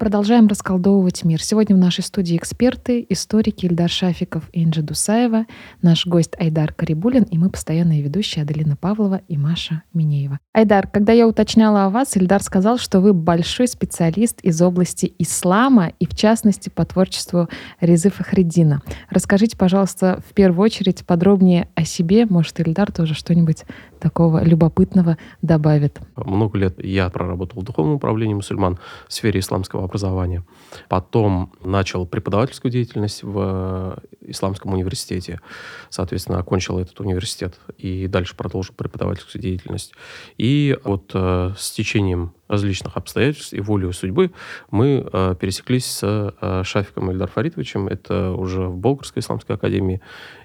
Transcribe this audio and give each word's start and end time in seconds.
продолжаем 0.00 0.46
расколдовывать 0.46 1.24
мир. 1.24 1.42
Сегодня 1.42 1.76
в 1.76 1.78
нашей 1.78 2.02
студии 2.02 2.34
эксперты, 2.34 3.04
историки 3.10 3.66
Ильдар 3.66 3.90
Шафиков 3.90 4.48
и 4.54 4.64
Инджи 4.64 4.80
Дусаева, 4.80 5.44
наш 5.82 6.06
гость 6.06 6.32
Айдар 6.40 6.72
Карибулин 6.72 7.24
и 7.24 7.36
мы 7.36 7.50
постоянные 7.50 8.00
ведущие 8.00 8.42
Аделина 8.42 8.76
Павлова 8.76 9.20
и 9.28 9.36
Маша 9.36 9.82
Минеева. 9.92 10.38
Айдар, 10.54 10.86
когда 10.86 11.12
я 11.12 11.28
уточняла 11.28 11.84
о 11.84 11.90
вас, 11.90 12.16
Ильдар 12.16 12.42
сказал, 12.42 12.78
что 12.78 13.00
вы 13.00 13.12
большой 13.12 13.68
специалист 13.68 14.40
из 14.40 14.62
области 14.62 15.12
ислама 15.18 15.92
и, 15.98 16.06
в 16.06 16.16
частности, 16.16 16.70
по 16.70 16.86
творчеству 16.86 17.50
Резы 17.82 18.08
Фахреддина. 18.08 18.80
Расскажите, 19.10 19.58
пожалуйста, 19.58 20.22
в 20.26 20.32
первую 20.32 20.64
очередь 20.64 21.04
подробнее 21.04 21.68
о 21.74 21.84
себе. 21.84 22.24
Может, 22.24 22.58
Ильдар 22.58 22.90
тоже 22.90 23.12
что-нибудь 23.12 23.64
такого 24.00 24.42
любопытного 24.42 25.18
добавит. 25.42 26.00
Много 26.16 26.58
лет 26.58 26.82
я 26.82 27.10
проработал 27.10 27.60
в 27.60 27.64
духовном 27.66 27.96
управлении 27.96 28.32
мусульман 28.32 28.78
в 29.06 29.12
сфере 29.12 29.40
исламского 29.40 29.89
образования. 29.90 30.44
Потом 30.88 31.52
начал 31.62 32.06
преподавательскую 32.06 32.70
деятельность 32.70 33.22
в 33.24 33.98
Исламском 34.20 34.72
университете. 34.72 35.40
Соответственно, 35.88 36.38
окончил 36.38 36.78
этот 36.78 37.00
университет 37.00 37.58
и 37.76 38.06
дальше 38.06 38.36
продолжил 38.36 38.74
преподавательскую 38.74 39.42
деятельность. 39.42 39.92
И 40.38 40.78
вот 40.84 41.10
э, 41.14 41.52
с 41.58 41.72
течением 41.72 42.32
различных 42.46 42.96
обстоятельств 42.96 43.52
и 43.52 43.60
волею 43.60 43.92
судьбы 43.92 44.30
мы 44.70 45.08
э, 45.12 45.34
пересеклись 45.40 45.86
с 45.86 46.00
э, 46.40 46.62
Шафиком 46.64 47.10
Ильдар 47.10 47.28
Фаритовичем. 47.28 47.88
Это 47.88 48.30
уже 48.30 48.68
в 48.68 48.76
Болгарской 48.76 49.20
исламской 49.20 49.56
академии. 49.56 50.00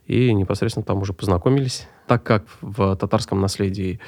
И 0.08 0.34
непосредственно 0.34 0.84
там 0.84 1.00
уже 1.00 1.14
познакомились. 1.14 1.88
Так 2.08 2.24
как 2.24 2.46
в 2.62 2.96
татарском 2.96 3.40
наследии 3.42 4.00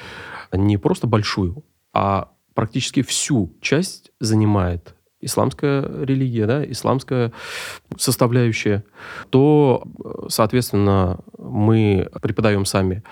не 0.52 0.76
просто 0.76 1.06
большую, 1.06 1.64
а 1.92 2.30
практически 2.54 3.02
всю 3.02 3.54
часть 3.60 4.10
занимает 4.18 4.96
исламская 5.20 5.82
религия, 6.04 6.46
да, 6.46 6.64
исламская 6.64 7.32
составляющая, 7.96 8.84
то, 9.30 9.82
соответственно, 10.28 11.18
мы 11.38 12.08
преподаем 12.22 12.64
сами 12.64 13.02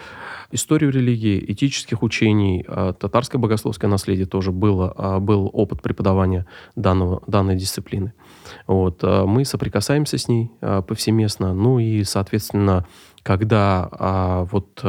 историю 0.52 0.92
религии, 0.92 1.44
этических 1.48 2.04
учений, 2.04 2.64
а 2.68 2.92
татарское 2.92 3.40
богословское 3.40 3.90
наследие 3.90 4.26
тоже 4.26 4.52
было, 4.52 4.94
а, 4.96 5.18
был 5.18 5.50
опыт 5.52 5.82
преподавания 5.82 6.46
данного, 6.76 7.22
данной 7.26 7.56
дисциплины. 7.56 8.12
Вот. 8.68 9.00
А 9.02 9.26
мы 9.26 9.44
соприкасаемся 9.44 10.18
с 10.18 10.28
ней 10.28 10.52
повсеместно, 10.60 11.52
ну 11.52 11.80
и, 11.80 12.04
соответственно, 12.04 12.86
когда 13.24 14.46
вот 14.52 14.84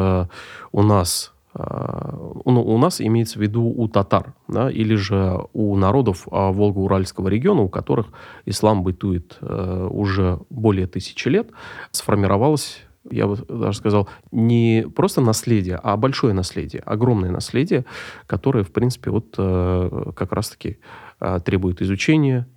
у 0.71 0.83
нас 0.83 1.33
у 1.57 2.77
нас 2.77 3.01
имеется 3.01 3.39
в 3.39 3.41
виду 3.41 3.63
у 3.63 3.87
татар, 3.87 4.33
да, 4.47 4.69
или 4.69 4.95
же 4.95 5.39
у 5.53 5.75
народов 5.75 6.27
Волго-Уральского 6.27 7.27
региона, 7.27 7.61
у 7.61 7.69
которых 7.69 8.07
ислам 8.45 8.83
бытует 8.83 9.37
э, 9.41 9.87
уже 9.89 10.39
более 10.49 10.87
тысячи 10.87 11.27
лет, 11.27 11.49
сформировалась 11.91 12.83
я 13.09 13.25
бы 13.25 13.37
даже 13.47 13.77
сказал, 13.77 14.09
не 14.33 14.85
просто 14.93 15.21
наследие, 15.21 15.79
а 15.81 15.95
большое 15.95 16.33
наследие, 16.33 16.81
огромное 16.81 17.31
наследие, 17.31 17.85
которое, 18.25 18.65
в 18.65 18.73
принципе, 18.73 19.11
вот 19.11 19.33
э, 19.37 20.11
как 20.13 20.33
раз-таки 20.33 20.79
э, 21.21 21.39
требует 21.43 21.81
изучения, 21.81 22.47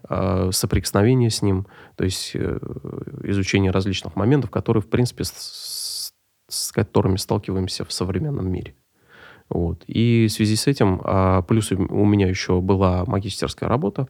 соприкосновения 0.51 1.31
с 1.31 1.41
ним, 1.41 1.69
то 1.95 2.03
есть 2.03 2.35
изучения 2.35 3.71
различных 3.71 4.17
моментов, 4.17 4.51
которые, 4.51 4.83
в 4.83 4.89
принципе, 4.89 5.23
с 5.23 6.73
которыми 6.73 7.17
сталкиваемся 7.17 7.85
в 7.85 7.93
современном 7.93 8.51
мире. 8.51 8.75
Вот. 9.51 9.83
И 9.87 10.29
в 10.29 10.33
связи 10.33 10.57
с 10.57 10.67
этим, 10.67 11.01
а, 11.05 11.43
плюс 11.43 11.71
у 11.73 12.05
меня 12.05 12.29
еще 12.29 12.61
была 12.61 13.05
магистерская 13.07 13.69
работа, 13.69 14.09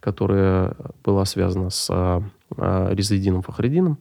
которая 0.00 0.76
была 1.02 1.24
связана 1.24 1.70
с 1.70 1.88
а, 1.90 2.22
Резидином 2.92 3.42
Фахредином, 3.42 3.98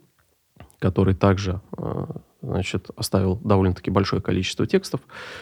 который 0.84 1.16
также 1.16 1.62
э, 1.78 2.06
значит, 2.42 2.90
оставил 2.98 3.38
довольно-таки 3.38 3.90
большое 3.90 4.22
количество 4.22 4.68
текстов 4.68 5.00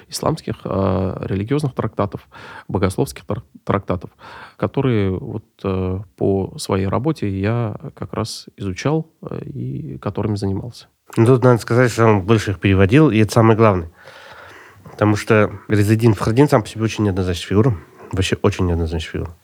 исламских, 0.07 0.57
э, 0.63 1.17
религиозных 1.21 1.73
трактатов, 1.73 2.27
богословских 2.67 3.23
трактатов, 3.63 4.11
которые 4.55 5.17
вот 5.17 5.45
э, 5.63 5.99
по 6.15 6.53
своей 6.59 6.85
работе 6.85 7.27
я 7.27 7.75
как 7.95 8.13
раз 8.13 8.49
изучал 8.55 9.09
и 9.43 9.97
которыми 9.97 10.35
занимался. 10.35 10.87
Ну, 11.17 11.25
тут 11.25 11.43
надо 11.43 11.59
сказать, 11.59 11.91
что 11.91 12.05
он 12.05 12.21
больше 12.21 12.51
их 12.51 12.59
переводил, 12.59 13.09
и 13.09 13.17
это 13.17 13.33
самое 13.33 13.57
главное. 13.57 13.91
Потому 15.01 15.15
что 15.15 15.51
Резидин 15.67 16.13
Фахрадин 16.13 16.47
сам 16.47 16.61
по 16.61 16.69
себе 16.69 16.83
очень 16.83 17.05
неоднозначная 17.05 17.47
фигура. 17.47 17.75
Вообще 18.11 18.37
очень 18.43 18.67
неоднозначная 18.67 19.11
фигура. 19.11 19.35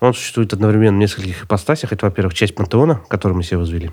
Он 0.00 0.12
существует 0.12 0.52
одновременно 0.52 0.98
в 0.98 1.00
нескольких 1.00 1.44
ипостасях. 1.44 1.90
Это, 1.90 2.04
во-первых, 2.04 2.34
часть 2.34 2.54
пантеона, 2.54 3.00
который 3.08 3.32
мы 3.32 3.42
себе 3.42 3.56
возвели. 3.56 3.92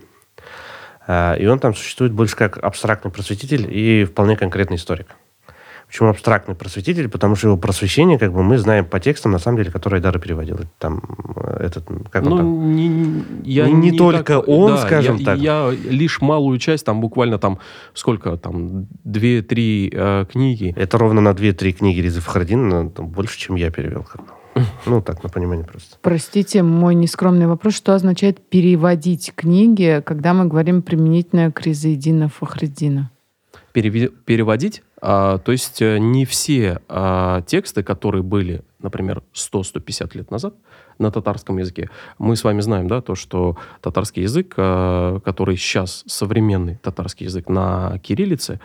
А, 1.08 1.36
и 1.36 1.46
он 1.46 1.60
там 1.60 1.76
существует 1.76 2.12
больше 2.12 2.36
как 2.36 2.58
абстрактный 2.58 3.10
просветитель 3.10 3.74
и 3.74 4.04
вполне 4.04 4.36
конкретный 4.36 4.76
историк. 4.76 5.16
Почему 5.94 6.10
абстрактный 6.10 6.56
просветитель? 6.56 7.08
Потому 7.08 7.36
что 7.36 7.50
его 7.50 7.58
просвещение, 7.58 8.18
как 8.18 8.34
бы 8.34 8.42
мы 8.42 8.58
знаем 8.58 8.84
по 8.84 9.00
текстам, 9.00 9.32
на 9.32 9.38
самом 9.38 9.58
деле, 9.58 9.70
которые 9.70 10.00
Айдара 10.00 10.18
переводил. 10.18 10.58
Там, 10.80 11.04
э, 11.36 11.66
этот, 11.68 11.86
как 12.10 12.24
ну, 12.24 12.32
он 12.32 12.38
там? 12.38 12.76
Не, 12.76 13.24
я 13.44 13.68
не, 13.68 13.74
не, 13.74 13.92
не 13.92 13.98
только 14.00 14.38
так, 14.38 14.48
он, 14.48 14.72
да, 14.72 14.78
скажем 14.80 15.18
я, 15.18 15.26
так. 15.26 15.38
Я 15.38 15.70
лишь 15.70 16.20
малую 16.20 16.58
часть, 16.58 16.84
там 16.84 17.00
буквально 17.00 17.38
там 17.38 17.60
сколько, 17.94 18.38
там, 18.38 18.88
две-три 19.04 19.94
э, 19.94 20.26
книги. 20.32 20.74
Это 20.76 20.98
ровно 20.98 21.22
на 21.22 21.36
две-три 21.36 21.74
книги 21.74 22.00
Риза 22.00 22.22
Фахрадина, 22.22 22.86
больше, 22.86 23.38
чем 23.38 23.56
я 23.56 23.70
перевел. 23.70 24.08
Ну, 24.88 25.00
так, 25.00 25.22
на 25.22 25.30
понимание 25.30 25.64
просто. 25.64 25.98
Простите, 26.02 26.64
мой 26.64 26.96
нескромный 26.96 27.46
вопрос. 27.46 27.76
Что 27.76 27.94
означает 27.94 28.40
переводить 28.40 29.32
книги, 29.36 30.02
когда 30.04 30.34
мы 30.34 30.46
говорим 30.46 30.82
применительно 30.82 31.52
к 31.52 31.62
Резаидина 31.62 32.30
Фахреддина? 32.30 33.12
Переводить? 33.74 34.82
А, 35.06 35.38
то 35.38 35.52
есть 35.52 35.82
э, 35.82 35.98
не 35.98 36.24
все 36.24 36.80
а, 36.88 37.42
тексты, 37.42 37.84
которые 37.84 38.24
были, 38.24 38.64
например, 38.80 39.22
100-150 39.34 40.18
лет 40.18 40.32
назад, 40.32 40.56
на 40.98 41.12
татарском 41.12 41.58
языке. 41.58 41.90
Мы 42.20 42.38
с 42.38 42.44
вами 42.46 42.62
знаем, 42.62 42.88
да, 42.88 43.02
то, 43.02 43.14
что 43.14 43.58
татарский 43.82 44.24
язык, 44.24 44.54
э, 44.56 45.20
который 45.26 45.58
сейчас 45.58 46.06
современный 46.08 46.76
татарский 46.76 47.26
язык 47.26 47.50
на 47.50 48.00
кириллице, 48.00 48.62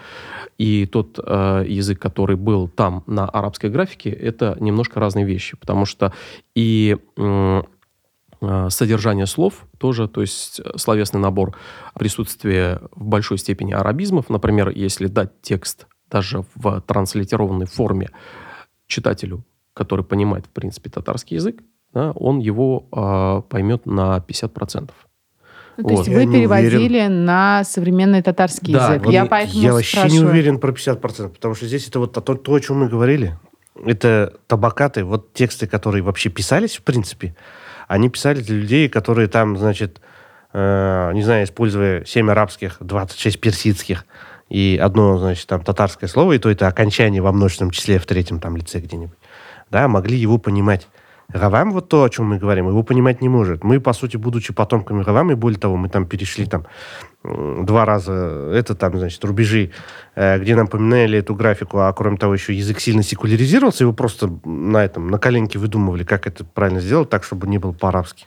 и 0.59 0.87
тот 0.87 1.19
э, 1.19 1.65
язык, 1.66 1.99
который 1.99 2.37
был 2.37 2.69
там 2.69 3.03
на 3.09 3.28
арабской 3.28 3.69
графике, 3.69 4.10
это 4.10 4.56
немножко 4.60 5.00
разные 5.00 5.25
вещи, 5.25 5.56
потому 5.56 5.87
что 5.87 6.12
и 6.55 6.99
э, 7.16 7.62
содержание 8.69 9.26
слов 9.26 9.66
тоже, 9.78 10.06
то 10.06 10.20
есть 10.20 10.60
словесный 10.76 11.19
набор, 11.19 11.56
присутствие 11.99 12.81
в 12.93 13.05
большой 13.06 13.38
степени 13.38 13.72
арабизмов. 13.72 14.31
Например, 14.31 14.69
если 14.69 15.09
дать 15.09 15.43
текст 15.43 15.88
даже 16.10 16.44
в 16.55 16.81
транслитерованной 16.82 17.66
форме 17.66 18.10
читателю, 18.87 19.44
который 19.75 20.05
понимает, 20.05 20.46
в 20.46 20.50
принципе, 20.50 20.90
татарский 20.90 21.37
язык, 21.37 21.62
да, 21.93 22.12
он 22.12 22.38
его 22.38 22.87
э, 22.93 23.43
поймет 23.49 23.87
на 23.87 24.19
50%. 24.19 24.90
Ну, 25.78 25.88
то 25.88 25.94
вот. 25.94 26.06
есть 26.06 26.08
вы 26.08 26.26
переводили 26.32 27.06
на 27.06 27.62
современный 27.62 28.20
татарский 28.20 28.75
да, 28.75 28.88
язык. 28.88 29.05
Вот 29.05 29.12
я, 29.12 29.26
поэтому 29.26 29.62
я 29.62 29.72
вообще 29.72 29.99
спрашиваю. 29.99 30.25
не 30.25 30.28
уверен 30.28 30.58
про 30.58 30.72
50%, 30.72 31.28
потому 31.28 31.55
что 31.55 31.66
здесь 31.66 31.87
это 31.87 32.00
вот 32.00 32.12
то, 32.12 32.20
то, 32.20 32.55
о 32.55 32.60
чем 32.60 32.81
мы 32.81 32.88
говорили. 32.88 33.38
Это 33.84 34.34
табакаты, 34.49 35.05
вот 35.05 35.32
тексты, 35.34 35.69
которые 35.69 36.02
вообще 36.02 36.31
писались, 36.31 36.76
в 36.76 36.82
принципе, 36.82 37.37
они 37.87 38.10
писали 38.10 38.40
для 38.40 38.56
людей, 38.56 38.88
которые 38.88 39.28
там, 39.28 39.56
значит, 39.56 40.00
э, 40.52 41.12
не 41.14 41.22
знаю, 41.22 41.44
используя 41.44 42.05
7 42.05 42.28
арабских, 42.28 42.78
26 42.81 43.40
персидских 43.40 44.05
и 44.48 44.78
одно, 44.80 45.18
значит, 45.18 45.46
там 45.46 45.62
татарское 45.62 46.08
слово, 46.08 46.32
и 46.34 46.38
то 46.38 46.50
это 46.50 46.68
окончание 46.68 47.22
во 47.22 47.32
множественном 47.32 47.70
числе 47.70 47.98
в 47.98 48.06
третьем 48.06 48.40
там 48.40 48.56
лице 48.56 48.80
где-нибудь, 48.80 49.18
да, 49.70 49.88
могли 49.88 50.16
его 50.16 50.38
понимать. 50.38 50.88
Равам, 51.30 51.72
вот 51.72 51.90
то, 51.90 52.04
о 52.04 52.08
чем 52.08 52.24
мы 52.24 52.38
говорим, 52.38 52.68
его 52.68 52.82
понимать 52.82 53.20
не 53.20 53.28
может. 53.28 53.62
Мы, 53.62 53.80
по 53.80 53.92
сути, 53.92 54.16
будучи 54.16 54.54
потомками 54.54 55.02
Равам, 55.02 55.30
и 55.30 55.34
более 55.34 55.60
того, 55.60 55.76
мы 55.76 55.90
там 55.90 56.06
перешли 56.06 56.46
там 56.46 56.66
два 57.22 57.84
раза, 57.84 58.50
это 58.54 58.74
там, 58.74 58.98
значит, 58.98 59.22
рубежи, 59.24 59.72
э, 60.14 60.38
где 60.38 60.56
нам 60.56 60.68
поменяли 60.68 61.18
эту 61.18 61.34
графику, 61.34 61.80
а 61.80 61.92
кроме 61.92 62.16
того, 62.16 62.32
еще 62.32 62.54
язык 62.54 62.80
сильно 62.80 63.02
секуляризировался, 63.02 63.84
его 63.84 63.92
просто 63.92 64.30
на 64.44 64.82
этом, 64.82 65.08
на 65.08 65.18
коленке 65.18 65.58
выдумывали, 65.58 66.04
как 66.04 66.26
это 66.26 66.44
правильно 66.44 66.80
сделать, 66.80 67.10
так, 67.10 67.24
чтобы 67.24 67.46
не 67.46 67.58
было 67.58 67.72
по-арабски. 67.72 68.26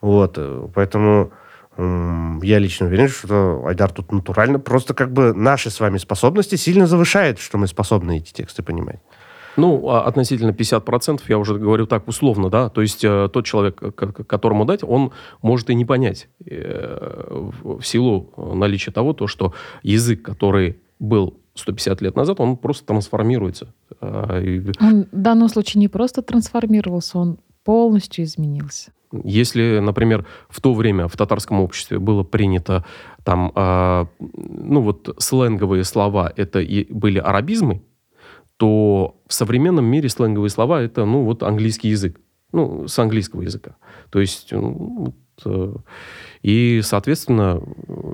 Вот, 0.00 0.34
э, 0.38 0.68
поэтому 0.74 1.30
я 1.76 2.58
лично 2.58 2.86
уверен, 2.86 3.08
что 3.08 3.64
Айдар 3.66 3.90
тут 3.90 4.12
натурально 4.12 4.58
просто 4.58 4.94
как 4.94 5.12
бы 5.12 5.34
наши 5.34 5.70
с 5.70 5.80
вами 5.80 5.98
способности 5.98 6.56
сильно 6.56 6.86
завышает, 6.86 7.38
что 7.38 7.58
мы 7.58 7.66
способны 7.66 8.18
эти 8.18 8.32
тексты 8.32 8.62
понимать. 8.62 9.00
Ну, 9.56 9.88
а 9.88 10.02
относительно 10.02 10.50
50%, 10.50 11.20
я 11.28 11.38
уже 11.38 11.56
говорю 11.56 11.86
так 11.86 12.08
условно, 12.08 12.50
да, 12.50 12.68
то 12.68 12.82
есть 12.82 13.04
э, 13.04 13.28
тот 13.32 13.44
человек, 13.44 13.76
которому 13.94 14.64
дать, 14.64 14.82
он 14.82 15.12
может 15.42 15.70
и 15.70 15.74
не 15.74 15.84
понять 15.84 16.28
э, 16.44 17.50
в 17.62 17.82
силу 17.82 18.32
наличия 18.36 18.90
того, 18.90 19.12
то, 19.12 19.26
что 19.26 19.54
язык, 19.82 20.22
который 20.22 20.78
был 20.98 21.38
150 21.54 22.02
лет 22.02 22.16
назад, 22.16 22.40
он 22.40 22.56
просто 22.56 22.86
трансформируется. 22.86 23.72
А, 24.00 24.42
он 24.80 25.04
в 25.04 25.20
данном 25.20 25.48
случае 25.48 25.80
не 25.80 25.88
просто 25.88 26.22
трансформировался, 26.22 27.18
он 27.18 27.38
полностью 27.62 28.24
изменился. 28.24 28.92
Если, 29.22 29.78
например, 29.78 30.26
в 30.48 30.60
то 30.60 30.74
время 30.74 31.08
в 31.08 31.16
татарском 31.16 31.60
обществе 31.60 31.98
было 31.98 32.22
принято 32.22 32.84
там, 33.22 33.52
э, 33.54 34.06
ну 34.18 34.80
вот 34.80 35.14
сленговые 35.18 35.84
слова, 35.84 36.32
это 36.34 36.60
и 36.60 36.92
были 36.92 37.18
арабизмы, 37.18 37.82
то 38.56 39.20
в 39.26 39.34
современном 39.34 39.84
мире 39.84 40.08
сленговые 40.08 40.50
слова 40.50 40.82
это, 40.82 41.04
ну 41.04 41.24
вот 41.24 41.42
английский 41.42 41.88
язык, 41.88 42.20
ну 42.52 42.88
с 42.88 42.98
английского 42.98 43.42
языка. 43.42 43.76
То 44.10 44.20
есть, 44.20 44.52
ну, 44.52 44.72
вот, 45.06 45.14
э, 45.44 45.74
и, 46.42 46.80
соответственно, 46.82 47.62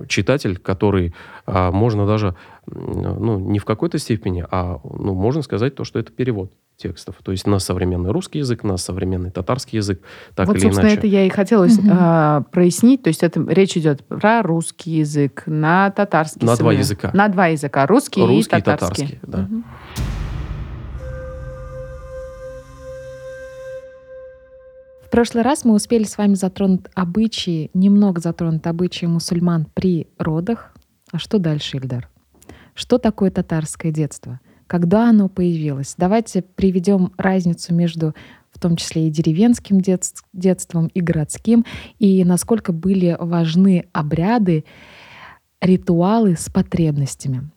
читатель, 0.09 0.57
который 0.59 1.15
а, 1.47 1.71
можно 1.73 2.07
даже, 2.07 2.37
ну, 2.67 3.39
не 3.39 3.59
в 3.59 3.65
какой-то 3.65 3.99
степени, 3.99 4.45
а, 4.51 4.81
ну, 4.85 5.15
можно 5.15 5.43
сказать 5.43 5.75
то, 5.75 5.85
что 5.85 5.99
это 5.99 6.13
перевод 6.13 6.53
текстов. 6.81 7.17
То 7.23 7.33
есть 7.33 7.47
на 7.47 7.59
современный 7.59 8.11
русский 8.11 8.39
язык, 8.39 8.65
на 8.65 8.77
современный 8.77 9.31
татарский 9.31 9.77
язык, 9.79 10.01
так 10.35 10.47
вот, 10.47 10.57
или 10.57 10.63
собственно, 10.65 10.87
иначе. 10.87 10.99
это 10.99 11.07
я 11.07 11.27
и 11.27 11.29
хотела 11.29 11.67
угу. 11.67 11.73
а, 11.91 12.43
прояснить. 12.51 13.03
То 13.03 13.09
есть 13.09 13.23
это 13.23 13.41
речь 13.49 13.77
идет 13.77 14.05
про 14.05 14.43
русский 14.43 14.99
язык, 14.99 15.45
на 15.47 15.91
татарский. 15.91 16.47
На 16.47 16.57
два 16.57 16.73
языка. 16.73 17.11
На 17.13 17.29
два 17.29 17.49
языка. 17.49 17.87
Русский, 17.87 18.23
русский 18.23 18.57
и 18.57 18.63
татарский. 18.63 19.05
И 19.05 19.17
татарский 19.17 19.21
да. 19.23 19.39
угу. 19.43 19.63
В 25.11 25.11
прошлый 25.11 25.43
раз 25.43 25.65
мы 25.65 25.75
успели 25.75 26.05
с 26.05 26.17
вами 26.17 26.35
затронуть 26.35 26.83
обычаи, 26.95 27.73
немного 27.75 28.21
затронуть 28.21 28.65
обычаи 28.67 29.07
мусульман 29.07 29.67
при 29.75 30.07
родах. 30.19 30.73
А 31.11 31.19
что 31.19 31.41
дальше, 31.41 31.79
Ильдар? 31.79 32.09
Что 32.75 32.99
такое 32.99 33.33
татарское 33.33 33.91
детство? 33.91 34.39
Когда 34.71 35.09
оно 35.09 35.29
появилось? 35.29 35.97
Давайте 35.99 36.43
приведем 36.43 37.13
разницу 37.17 37.75
между 37.75 38.15
в 38.53 38.61
том 38.61 38.77
числе 38.77 39.09
и 39.09 39.11
деревенским 39.11 39.81
детством, 40.33 40.87
и 40.87 41.01
городским, 41.01 41.67
и 41.99 42.23
насколько 42.25 42.73
были 42.73 43.17
важны 43.19 43.89
обряды, 43.91 44.65
ритуалы 45.61 46.37
с 46.37 46.49
потребностями. 46.49 47.51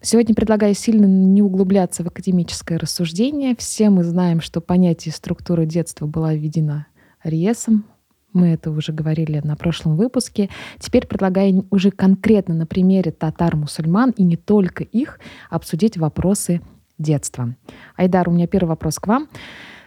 Сегодня 0.00 0.36
предлагаю 0.36 0.74
сильно 0.74 1.06
не 1.06 1.42
углубляться 1.42 2.04
в 2.04 2.06
академическое 2.06 2.78
рассуждение. 2.78 3.56
Все 3.58 3.90
мы 3.90 4.04
знаем, 4.04 4.40
что 4.40 4.60
понятие 4.60 5.12
структуры 5.12 5.66
детства 5.66 6.06
была 6.06 6.32
введена 6.32 6.86
Риесом. 7.24 7.86
Мы 8.32 8.48
это 8.48 8.70
уже 8.70 8.92
говорили 8.92 9.40
на 9.44 9.56
прошлом 9.56 9.96
выпуске. 9.96 10.48
Теперь 10.78 11.06
предлагаю 11.06 11.66
уже 11.70 11.90
конкретно 11.90 12.54
на 12.54 12.66
примере 12.66 13.12
татар-мусульман 13.12 14.10
и 14.10 14.22
не 14.22 14.36
только 14.36 14.84
их 14.84 15.20
обсудить 15.50 15.96
вопросы 15.96 16.62
детства. 16.98 17.54
Айдар, 17.96 18.28
у 18.28 18.32
меня 18.32 18.46
первый 18.46 18.70
вопрос 18.70 18.98
к 18.98 19.06
вам. 19.06 19.28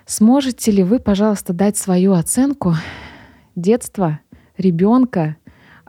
Сможете 0.06 0.72
ли 0.72 0.84
вы, 0.84 1.00
пожалуйста, 1.00 1.54
дать 1.54 1.78
свою 1.78 2.14
оценку 2.14 2.76
детства 3.56 4.20
ребенка, 4.58 5.38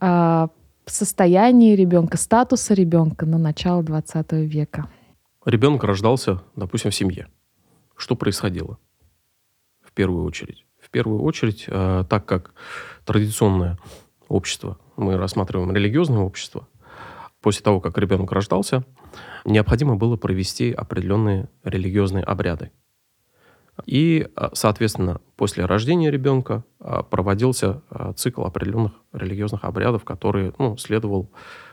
э, 0.01 0.49
состояния 0.87 1.77
ребенка, 1.77 2.17
статуса 2.17 2.73
ребенка 2.73 3.27
на 3.27 3.37
начало 3.37 3.83
20 3.83 4.33
века? 4.47 4.89
Ребенок 5.45 5.85
рождался, 5.85 6.43
допустим, 6.57 6.91
в 6.91 6.95
семье. 6.95 7.29
Что 7.97 8.17
происходило 8.17 8.79
в 9.83 9.93
первую 9.93 10.25
очередь? 10.25 10.66
Первую 10.97 11.21
очередь, 11.25 11.67
э, 11.69 12.05
так 12.09 12.25
как 12.25 12.55
традиционное 13.05 13.77
общество, 14.29 14.79
мы 14.97 15.19
рассматриваем 15.19 15.71
религиозное 15.71 16.21
общество, 16.21 16.67
после 17.43 17.63
того, 17.63 17.81
как 17.81 17.99
ребенок 17.99 18.33
рождался, 18.33 18.83
необходимо 19.45 19.97
было 19.97 20.17
провести 20.17 20.73
определенные 20.73 21.51
религиозные 21.65 22.25
обряды. 22.25 22.71
И, 23.85 24.27
э, 24.35 24.49
соответственно, 24.55 25.21
после 25.37 25.67
рождения 25.67 26.11
ребенка 26.11 26.65
э, 26.81 27.03
проводился 27.11 27.83
цикл 28.17 28.45
определенных 28.45 28.93
религиозных 29.13 29.65
обрядов, 29.65 30.03
которые 30.05 30.55
ну, 30.59 30.79
следовал 30.79 31.31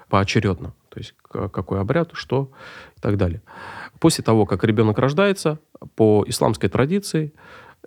поочередно. 0.09 0.73
То 0.89 0.99
есть 0.99 1.15
какой 1.29 1.79
обряд, 1.79 2.09
что 2.11 2.51
и 2.97 2.99
так 2.99 3.15
далее. 3.15 3.41
После 4.01 4.21
того, 4.21 4.45
как 4.45 4.65
ребенок 4.65 4.99
рождается, 4.99 5.59
по 5.95 6.25
исламской 6.27 6.67
традиции 6.67 7.33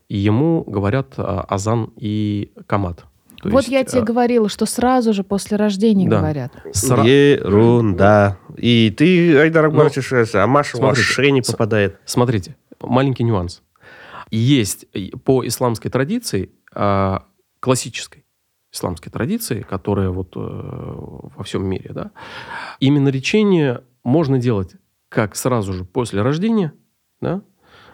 ему 0.09 0.63
говорят 0.65 1.15
а, 1.17 1.43
азан 1.43 1.93
и 1.97 2.53
камат. 2.67 3.05
То 3.43 3.51
вот 3.51 3.61
есть, 3.61 3.69
я 3.69 3.85
тебе 3.85 4.01
а... 4.01 4.05
говорила, 4.05 4.49
что 4.49 4.67
сразу 4.67 5.13
же 5.13 5.23
после 5.23 5.57
рождения 5.57 6.09
да. 6.09 6.19
говорят. 6.19 6.53
Сра... 6.73 7.05
Ерунда. 7.05 8.39
И 8.57 8.93
ты, 8.97 9.39
Айдар 9.39 9.67
Акбарович, 9.67 10.11
ну, 10.11 10.25
а 10.41 10.47
Маша 10.47 10.79
вообще 10.79 11.31
не 11.31 11.43
попадает. 11.43 11.99
Смотрите, 12.05 12.57
маленький 12.81 13.25
нюанс. 13.25 13.63
Есть 14.31 14.87
по 15.25 15.47
исламской 15.47 15.91
традиции, 15.91 16.51
а, 16.75 17.25
классической 17.61 18.27
исламской 18.73 19.11
традиции, 19.11 19.63
которая 19.63 20.11
вот 20.11 20.37
э, 20.37 20.39
во 20.39 21.43
всем 21.45 21.65
мире, 21.65 21.91
да, 21.95 22.11
именно 22.79 23.09
речение 23.09 23.83
можно 24.05 24.39
делать 24.39 24.75
как 25.09 25.35
сразу 25.35 25.73
же 25.73 25.85
после 25.85 26.23
рождения, 26.23 26.75
да, 27.21 27.43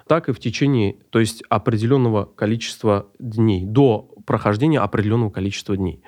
так 0.06 0.28
и 0.28 0.32
в 0.32 0.38
течение, 0.38 0.96
то 1.10 1.20
есть 1.20 1.42
определенного 1.48 2.24
количества 2.24 3.06
дней, 3.18 3.64
до 3.64 4.10
прохождения 4.26 4.80
определенного 4.80 5.30
количества 5.30 5.76
дней. 5.76 6.02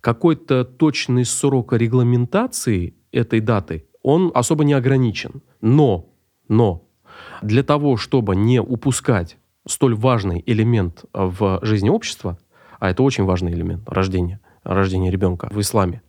Какой-то 0.00 0.64
точный 0.64 1.24
срок 1.24 1.72
регламентации 1.72 2.94
этой 3.12 3.40
даты, 3.40 3.86
он 4.02 4.30
особо 4.34 4.64
не 4.64 4.72
ограничен. 4.72 5.42
Но, 5.60 6.14
но 6.48 6.88
для 7.42 7.62
того, 7.62 7.96
чтобы 7.96 8.36
не 8.36 8.60
упускать 8.60 9.36
столь 9.66 9.94
важный 9.94 10.42
элемент 10.46 11.04
в 11.12 11.58
жизни 11.62 11.88
общества, 11.88 12.38
а 12.78 12.90
это 12.90 13.02
очень 13.02 13.24
важный 13.24 13.52
элемент 13.52 13.88
рождения, 13.88 14.40
рождения 14.62 15.10
ребенка 15.10 15.48
в 15.50 15.60
исламе, 15.60 16.02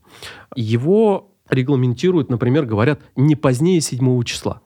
его 0.56 1.36
регламентируют, 1.50 2.30
например, 2.30 2.66
говорят, 2.66 3.02
не 3.16 3.36
позднее 3.36 3.82
седьмого 3.82 4.24
числа, 4.24 4.62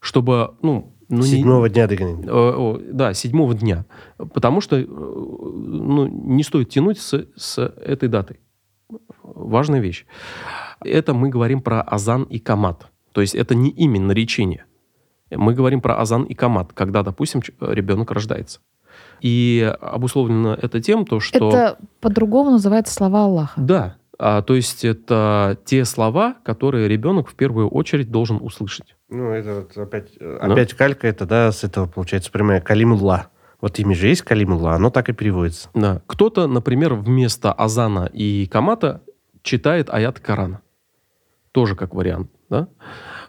чтобы, 0.00 0.56
ну, 0.62 0.97
ну, 1.08 1.22
седьмого 1.22 1.66
не, 1.66 1.72
дня 1.72 1.86
догонения. 1.86 2.92
Да, 2.92 3.14
седьмого 3.14 3.54
дня. 3.54 3.86
Потому 4.16 4.60
что 4.60 4.76
э, 4.76 4.84
ну, 4.86 6.06
не 6.06 6.42
стоит 6.42 6.68
тянуть 6.68 6.98
с, 6.98 7.26
с 7.34 7.58
этой 7.58 8.08
датой. 8.08 8.40
Важная 9.22 9.80
вещь. 9.80 10.06
Это 10.84 11.14
мы 11.14 11.28
говорим 11.28 11.60
про 11.60 11.80
азан 11.80 12.24
и 12.24 12.38
камат. 12.38 12.88
То 13.12 13.20
есть 13.20 13.34
это 13.34 13.54
не 13.54 13.70
именно 13.70 14.12
речение. 14.12 14.64
Мы 15.30 15.54
говорим 15.54 15.80
про 15.80 16.00
азан 16.00 16.24
и 16.24 16.34
камат, 16.34 16.72
когда, 16.72 17.02
допустим, 17.02 17.42
ребенок 17.60 18.10
рождается. 18.10 18.60
И 19.20 19.74
обусловлено 19.80 20.54
это 20.54 20.80
тем, 20.80 21.04
то, 21.04 21.20
что... 21.20 21.48
Это 21.48 21.78
по-другому 22.00 22.52
называется 22.52 22.94
слова 22.94 23.24
Аллаха. 23.24 23.60
Да. 23.60 23.96
А, 24.18 24.42
то 24.42 24.54
есть 24.54 24.84
это 24.84 25.58
те 25.64 25.84
слова, 25.84 26.36
которые 26.44 26.88
ребенок 26.88 27.28
в 27.28 27.34
первую 27.34 27.68
очередь 27.68 28.10
должен 28.10 28.38
услышать. 28.40 28.96
Ну, 29.08 29.30
это 29.30 29.54
вот 29.54 29.76
опять, 29.76 30.12
э, 30.20 30.38
ну? 30.42 30.52
опять 30.52 30.74
калька, 30.74 31.06
это, 31.08 31.24
да, 31.24 31.50
с 31.50 31.64
этого 31.64 31.86
получается 31.86 32.30
прямая 32.30 32.60
Калимулла. 32.60 33.28
Вот 33.60 33.78
имя 33.78 33.94
же 33.94 34.08
есть 34.08 34.22
Калимулла, 34.22 34.74
оно 34.74 34.90
так 34.90 35.08
и 35.08 35.12
переводится. 35.12 35.70
Да. 35.74 36.02
Кто-то, 36.06 36.46
например, 36.46 36.94
вместо 36.94 37.52
Азана 37.52 38.08
и 38.12 38.46
Камата 38.46 39.02
читает 39.42 39.88
аят 39.90 40.20
Корана. 40.20 40.60
Тоже 41.52 41.74
как 41.74 41.94
вариант, 41.94 42.30
да? 42.50 42.68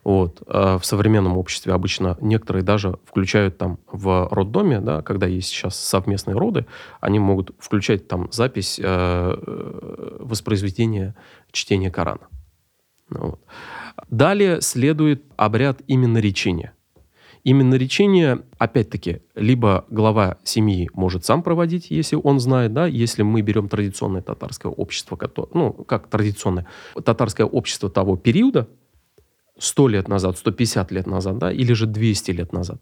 Вот. 0.03 0.41
А 0.47 0.77
в 0.77 0.85
современном 0.85 1.37
обществе 1.37 1.73
обычно 1.73 2.17
некоторые 2.21 2.63
даже 2.63 2.99
включают 3.05 3.57
там 3.57 3.79
в 3.87 4.27
роддоме, 4.31 4.81
да, 4.81 5.01
когда 5.01 5.27
есть 5.27 5.49
сейчас 5.49 5.79
совместные 5.79 6.37
роды, 6.37 6.65
они 6.99 7.19
могут 7.19 7.51
включать 7.57 8.07
там 8.07 8.29
запись 8.31 8.79
э, 8.81 10.17
воспроизведения 10.19 11.15
чтения 11.51 11.89
Корана. 11.89 12.27
Вот. 13.09 13.41
Далее 14.09 14.61
следует 14.61 15.23
обряд 15.37 15.81
именно 15.87 16.17
речения. 16.17 16.73
Именно 17.43 17.75
речение, 17.75 18.41
опять-таки, 18.57 19.21
либо 19.33 19.85
глава 19.89 20.37
семьи 20.43 20.89
может 20.93 21.23
сам 21.23 21.41
проводить, 21.41 21.89
если 21.89 22.17
он 22.17 22.39
знает, 22.39 22.73
да, 22.73 22.85
если 22.85 23.23
мы 23.23 23.41
берем 23.41 23.69
традиционное 23.69 24.21
татарское 24.21 24.71
общество, 24.71 25.17
ну, 25.53 25.71
как 25.71 26.07
традиционное 26.07 26.67
татарское 27.03 27.47
общество 27.47 27.89
того 27.89 28.17
периода, 28.17 28.67
100 29.57 29.87
лет 29.87 30.07
назад, 30.07 30.37
150 30.37 30.91
лет 30.91 31.07
назад, 31.07 31.37
да, 31.37 31.51
или 31.51 31.73
же 31.73 31.85
200 31.85 32.31
лет 32.31 32.53
назад, 32.53 32.81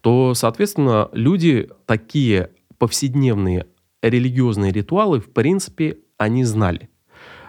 то, 0.00 0.34
соответственно, 0.34 1.08
люди 1.12 1.68
такие 1.86 2.50
повседневные 2.78 3.66
религиозные 4.02 4.72
ритуалы, 4.72 5.20
в 5.20 5.30
принципе, 5.32 5.98
они 6.16 6.44
знали 6.44 6.88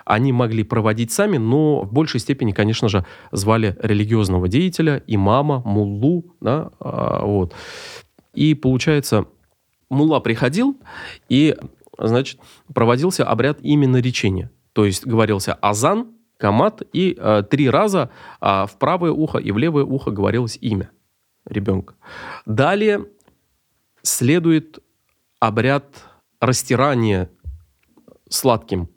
они 0.10 0.34
могли 0.34 0.64
проводить 0.64 1.12
сами, 1.12 1.38
но 1.38 1.84
в 1.84 1.94
большей 1.94 2.20
степени, 2.20 2.52
конечно 2.52 2.90
же, 2.90 3.06
звали 3.32 3.78
религиозного 3.80 4.48
деятеля, 4.48 5.04
имама, 5.06 5.62
муллу, 5.64 6.36
да, 6.42 6.72
а, 6.80 7.24
вот. 7.24 7.54
И 8.34 8.56
получается, 8.56 9.28
мулла 9.88 10.20
приходил, 10.20 10.76
и, 11.30 11.56
значит, 12.00 12.40
проводился 12.74 13.24
обряд 13.24 13.60
именно 13.62 13.98
речения. 13.98 14.50
То 14.74 14.84
есть 14.84 15.06
говорился 15.06 15.54
азан, 15.54 16.08
камат, 16.38 16.82
и 16.92 17.16
э, 17.16 17.44
три 17.48 17.70
раза 17.70 18.10
э, 18.42 18.66
в 18.66 18.78
правое 18.80 19.12
ухо 19.12 19.38
и 19.38 19.52
в 19.52 19.60
левое 19.60 19.84
ухо 19.84 20.10
говорилось 20.10 20.58
имя 20.60 20.90
ребенка. 21.46 21.94
Далее 22.48 23.06
следует 24.02 24.80
обряд 25.40 25.86
растирание 26.40 27.30
сладким 28.28 28.90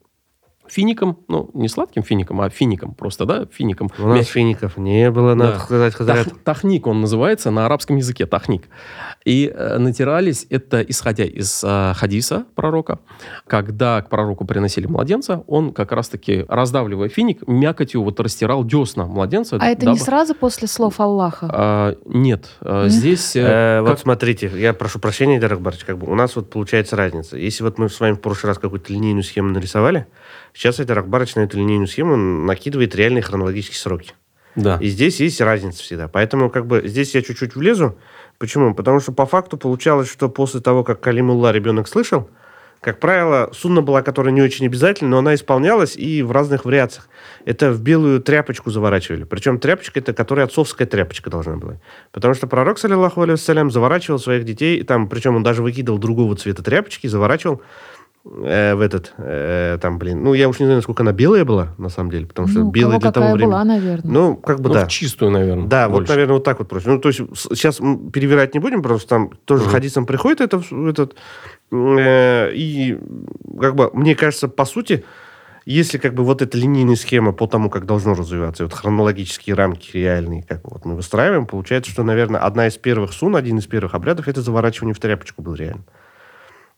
фиником, 0.72 1.18
ну, 1.28 1.50
не 1.52 1.68
сладким 1.68 2.02
фиником, 2.02 2.40
а 2.40 2.48
фиником 2.48 2.94
просто, 2.94 3.26
да, 3.26 3.46
фиником. 3.52 3.90
У 3.98 4.06
нас 4.06 4.26
фиников 4.26 4.78
не 4.78 5.10
было, 5.10 5.34
надо 5.34 5.52
да. 5.68 5.90
сказать, 5.90 5.96
Тах, 5.96 6.26
Тахник 6.44 6.86
он 6.86 7.02
называется 7.02 7.50
на 7.50 7.66
арабском 7.66 7.96
языке, 7.96 8.24
тахник. 8.26 8.68
И 9.24 9.52
э, 9.54 9.78
натирались 9.78 10.46
это, 10.48 10.80
исходя 10.80 11.24
из 11.24 11.62
э, 11.62 11.92
хадиса 11.94 12.46
пророка, 12.54 13.00
когда 13.46 14.00
к 14.00 14.08
пророку 14.08 14.44
приносили 14.46 14.86
младенца, 14.86 15.44
он 15.46 15.72
как 15.72 15.92
раз-таки, 15.92 16.44
раздавливая 16.48 17.08
финик, 17.08 17.46
мякотью 17.46 18.02
вот 18.02 18.18
растирал 18.18 18.64
десна 18.64 19.04
младенца. 19.04 19.58
А 19.60 19.66
это 19.66 19.82
дабы... 19.82 19.92
не 19.92 19.98
сразу 19.98 20.34
после 20.34 20.68
слов 20.68 20.98
Аллаха? 21.00 21.50
А, 21.52 21.96
нет, 22.06 22.48
mm. 22.62 22.88
здесь... 22.88 23.36
Э, 23.36 23.80
как... 23.80 23.90
Вот 23.90 24.00
смотрите, 24.00 24.50
я 24.56 24.72
прошу 24.72 24.98
прощения, 24.98 25.38
Дарак 25.38 25.60
Барч, 25.60 25.84
как 25.84 25.98
бы 25.98 26.10
у 26.10 26.14
нас 26.14 26.34
вот 26.34 26.50
получается 26.50 26.96
разница. 26.96 27.36
Если 27.36 27.62
вот 27.62 27.78
мы 27.78 27.90
с 27.90 28.00
вами 28.00 28.14
в 28.14 28.20
прошлый 28.20 28.48
раз 28.48 28.58
какую-то 28.58 28.92
линейную 28.92 29.22
схему 29.22 29.50
нарисовали, 29.50 30.06
Сейчас 30.54 30.80
эта 30.80 30.94
Рахбарыч 30.94 31.34
на 31.34 31.40
эту 31.40 31.58
линейную 31.58 31.86
схему 31.86 32.16
накидывает 32.16 32.94
реальные 32.94 33.22
хронологические 33.22 33.78
сроки. 33.78 34.14
Да. 34.54 34.78
И 34.80 34.88
здесь 34.88 35.20
есть 35.20 35.40
разница 35.40 35.82
всегда. 35.82 36.08
Поэтому 36.08 36.50
как 36.50 36.66
бы 36.66 36.82
здесь 36.84 37.14
я 37.14 37.22
чуть-чуть 37.22 37.56
влезу. 37.56 37.96
Почему? 38.38 38.74
Потому 38.74 39.00
что 39.00 39.12
по 39.12 39.24
факту 39.24 39.56
получалось, 39.56 40.10
что 40.10 40.28
после 40.28 40.60
того, 40.60 40.84
как 40.84 41.00
Калимулла 41.00 41.52
ребенок 41.52 41.88
слышал, 41.88 42.28
как 42.82 42.98
правило, 42.98 43.48
сунна 43.52 43.80
была, 43.80 44.02
которая 44.02 44.34
не 44.34 44.42
очень 44.42 44.66
обязательна, 44.66 45.10
но 45.10 45.18
она 45.18 45.36
исполнялась 45.36 45.96
и 45.96 46.20
в 46.22 46.32
разных 46.32 46.64
вариациях. 46.64 47.08
Это 47.44 47.70
в 47.70 47.80
белую 47.80 48.20
тряпочку 48.20 48.70
заворачивали. 48.70 49.22
Причем 49.22 49.60
тряпочка 49.60 50.00
это, 50.00 50.12
которая 50.12 50.46
отцовская 50.46 50.88
тряпочка 50.88 51.30
должна 51.30 51.56
была. 51.56 51.76
Потому 52.10 52.34
что 52.34 52.48
пророк, 52.48 52.80
саллиллаху 52.80 53.22
алейhi 53.22 53.70
заворачивал 53.70 54.18
своих 54.18 54.44
детей, 54.44 54.82
там, 54.82 55.08
причем 55.08 55.36
он 55.36 55.44
даже 55.44 55.62
выкидывал 55.62 55.98
другого 55.98 56.34
цвета 56.34 56.64
тряпочки, 56.64 57.06
заворачивал 57.06 57.62
э, 58.24 58.74
в 58.74 58.80
этот, 58.80 59.12
э, 59.18 59.78
там, 59.80 59.98
блин, 59.98 60.22
ну, 60.22 60.34
я 60.34 60.48
уж 60.48 60.60
не 60.60 60.66
знаю, 60.66 60.78
насколько 60.78 61.02
она 61.02 61.12
белая 61.12 61.44
была, 61.44 61.74
на 61.78 61.88
самом 61.88 62.10
деле, 62.10 62.26
потому 62.26 62.48
что 62.48 62.60
ну, 62.60 62.70
белая 62.70 62.98
для 62.98 63.12
того 63.12 63.32
времени. 63.32 63.46
была, 63.46 63.64
наверное. 63.64 64.12
Ну, 64.12 64.36
как 64.36 64.60
бы, 64.60 64.68
ну, 64.68 64.74
да. 64.74 64.86
чистую, 64.86 65.30
наверное. 65.30 65.66
Да, 65.66 65.88
больше. 65.88 66.02
вот, 66.02 66.08
наверное, 66.10 66.34
вот 66.34 66.44
так 66.44 66.58
вот 66.58 66.68
просто. 66.68 66.90
Ну, 66.90 66.98
то 66.98 67.08
есть, 67.08 67.20
сейчас 67.34 67.76
перевирать 67.76 68.54
не 68.54 68.60
будем, 68.60 68.82
просто 68.82 69.08
там 69.08 69.30
тоже 69.44 69.64
угу. 69.64 69.70
хадисом 69.70 70.06
приходит 70.06 70.40
это, 70.40 70.62
этот, 70.88 71.16
э, 71.70 72.52
и, 72.54 72.98
как 73.60 73.74
бы, 73.74 73.90
мне 73.92 74.14
кажется, 74.14 74.48
по 74.48 74.64
сути, 74.64 75.04
если 75.64 75.98
как 75.98 76.14
бы 76.14 76.24
вот 76.24 76.42
эта 76.42 76.58
линейная 76.58 76.96
схема 76.96 77.32
по 77.32 77.46
тому, 77.46 77.70
как 77.70 77.86
должно 77.86 78.14
развиваться, 78.14 78.64
вот 78.64 78.72
хронологические 78.72 79.54
рамки 79.54 79.96
реальные, 79.96 80.42
как 80.42 80.64
вот 80.64 80.84
мы 80.84 80.96
выстраиваем, 80.96 81.46
получается, 81.46 81.90
что, 81.90 82.02
наверное, 82.02 82.40
одна 82.40 82.66
из 82.66 82.76
первых 82.76 83.12
сун, 83.12 83.36
один 83.36 83.58
из 83.58 83.66
первых 83.66 83.94
обрядов, 83.94 84.26
это 84.26 84.42
заворачивание 84.42 84.94
в 84.94 84.98
тряпочку 84.98 85.42
был 85.42 85.54
реально. 85.54 85.84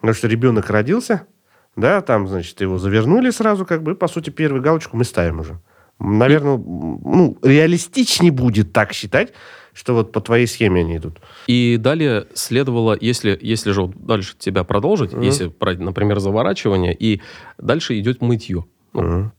Потому 0.01 0.15
что 0.15 0.29
ребенок 0.29 0.69
родился, 0.69 1.27
да, 1.76 2.00
там, 2.00 2.28
значит, 2.28 2.61
его 2.61 2.78
завернули 2.78 3.31
сразу, 3.31 3.66
как 3.66 3.83
бы, 3.83 3.95
по 3.95 4.09
сути, 4.09 4.31
первую 4.31 4.62
галочку 4.62 4.97
мы 4.97 5.04
ставим 5.04 5.40
уже. 5.40 5.61
Наверное, 5.99 6.57
ну, 6.57 7.38
реалистичнее 7.43 8.33
будет 8.33 8.73
так 8.73 8.93
считать, 8.93 9.33
что 9.73 9.95
вот 9.95 10.12
по 10.12 10.21
твоей 10.21 10.47
схеме 10.47 10.81
они 10.83 10.97
идут. 10.97 11.21
И 11.47 11.76
далее 11.78 12.26
следовало, 12.35 12.97
если, 13.00 13.38
если 13.40 13.73
же 13.73 13.88
дальше 13.95 14.35
тебя 14.38 14.64
продолжить, 14.64 15.12
mm-hmm. 15.12 15.25
если, 15.25 15.52
например, 15.83 16.21
заворачивание, 16.21 16.95
и 16.95 17.21
дальше 17.59 17.99
идет 17.99 18.21
мытье. 18.23 18.64
Ну, 18.93 19.02
mm-hmm. 19.02 19.31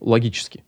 Логически. 0.00 0.64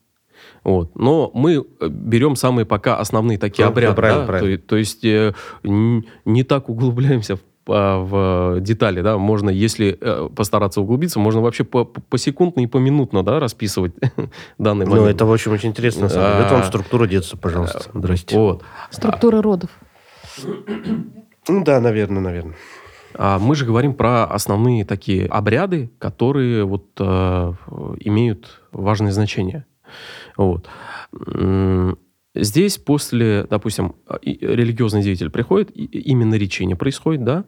Вот. 0.65 0.97
Но 0.97 1.31
мы 1.35 1.65
э, 1.81 1.89
берем 1.89 2.37
самые 2.37 2.65
пока 2.65 2.99
основные 2.99 3.39
такие 3.39 3.65
ну, 3.65 3.73
обряды. 3.73 3.97
Правильно, 3.97 4.21
да? 4.23 4.27
правильно. 4.27 4.59
То, 4.59 4.69
то 4.69 4.77
есть 4.77 5.05
э, 5.05 5.35
не 5.65 6.45
так 6.45 6.69
углубляемся 6.69 7.37
в 7.37 7.41
в 7.67 8.61
детали, 8.61 9.01
да, 9.03 9.19
можно, 9.19 9.51
если 9.51 9.97
э, 10.01 10.29
постараться 10.35 10.81
углубиться, 10.81 11.19
можно 11.21 11.41
вообще 11.41 11.65
по, 11.65 11.85
по 11.85 12.19
секундно 12.19 12.61
и 12.61 12.67
по 12.67 12.79
минутно, 12.79 13.23
да, 13.23 13.39
расписывать 13.39 13.93
данный 14.59 14.87
момент. 14.87 15.05
Ну, 15.05 15.07
это, 15.07 15.27
в 15.27 15.33
общем, 15.33 15.53
очень 15.53 15.71
интересно. 15.71 16.09
А, 16.13 16.45
это 16.45 16.55
вам 16.55 16.65
структура 16.65 17.07
детства, 17.07 17.37
пожалуйста. 17.37 17.83
Здрасте. 17.95 18.37
Вот. 18.37 18.63
Структура 18.91 19.41
родов. 19.43 19.71
Ну 21.49 21.65
да, 21.65 21.81
наверное, 21.81 22.23
наверное. 22.23 22.57
А 23.15 23.39
мы 23.39 23.55
же 23.55 23.67
говорим 23.67 23.95
про 23.95 24.25
основные 24.25 24.85
такие 24.85 25.27
обряды, 25.27 25.91
которые 25.99 26.65
вот 26.65 26.87
э, 26.99 27.53
имеют 28.01 28.63
важное 28.73 29.13
значение. 29.13 29.67
Вот. 30.37 30.69
Здесь 32.35 32.79
после, 32.79 33.47
допустим, 33.49 33.95
религиозный 34.23 35.03
деятель 35.03 35.29
приходит, 35.31 35.71
именно 35.75 36.35
речение 36.35 36.77
происходит, 36.77 37.25
да, 37.25 37.45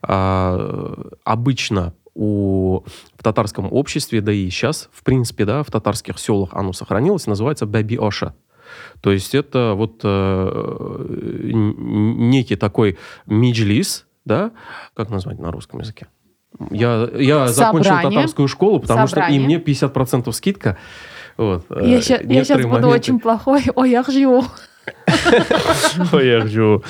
а, 0.00 1.12
обычно 1.24 1.94
у, 2.14 2.80
в 3.16 3.22
татарском 3.22 3.70
обществе, 3.70 4.20
да 4.20 4.32
и 4.32 4.48
сейчас, 4.48 4.88
в 4.92 5.02
принципе, 5.02 5.44
да, 5.44 5.62
в 5.62 5.70
татарских 5.70 6.18
селах 6.18 6.50
оно 6.52 6.72
сохранилось, 6.72 7.26
называется 7.26 7.66
баби 7.66 7.96
оша. 7.96 8.34
То 9.02 9.12
есть 9.12 9.34
это 9.34 9.74
вот 9.76 10.00
э, 10.02 11.50
некий 11.52 12.56
такой 12.56 12.96
меджлис, 13.26 14.06
да, 14.24 14.52
как 14.94 15.10
назвать 15.10 15.38
на 15.38 15.50
русском 15.50 15.80
языке? 15.80 16.06
Я, 16.70 17.08
я 17.14 17.48
закончил 17.48 17.96
татарскую 18.02 18.48
школу, 18.48 18.80
потому 18.80 19.06
Собрание. 19.06 19.40
что 19.40 19.42
и 19.42 19.44
мне 19.44 19.56
50% 19.58 20.30
скидка. 20.32 20.78
Вот. 21.36 21.64
Я, 21.80 22.00
ща, 22.00 22.20
я 22.22 22.44
сейчас 22.44 22.64
буду 22.66 22.88
очень 22.88 23.18
плохой. 23.18 23.62
Ой, 23.74 23.90
я 23.90 24.02
живу. 24.02 24.44
Ой, 26.12 26.26
я 26.26 26.46
живу. 26.46 26.82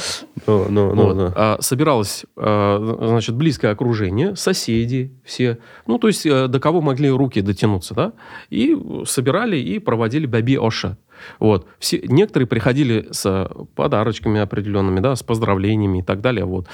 Ну, 0.46 0.66
ну, 0.68 0.94
ну, 0.94 1.14
ну. 1.14 1.32
А, 1.34 1.58
собиралось, 1.61 2.25
а, 2.37 2.96
значит, 2.99 3.34
близкое 3.34 3.72
окружение, 3.72 4.34
соседи 4.34 5.12
все. 5.25 5.58
Ну, 5.87 5.99
то 5.99 6.08
есть, 6.08 6.26
э, 6.26 6.49
до 6.49 6.58
кого 6.58 6.80
могли 6.80 7.11
руки 7.11 7.40
дотянуться, 7.42 7.94
да? 7.94 8.12
И 8.50 8.76
собирали 9.04 9.56
и 9.56 9.78
проводили 9.78 10.26
баби 10.26 10.56
Оша. 10.56 10.96
Вот. 11.38 11.66
Все, 11.78 12.00
некоторые 12.04 12.46
приходили 12.46 13.08
с 13.11 13.50
подарочками 13.75 14.40
определенными, 14.40 15.00
да, 15.00 15.14
с 15.14 15.22
поздравлениями 15.22 15.99
и 15.99 16.02
так 16.02 16.20
далее. 16.20 16.44
Вот. 16.44 16.66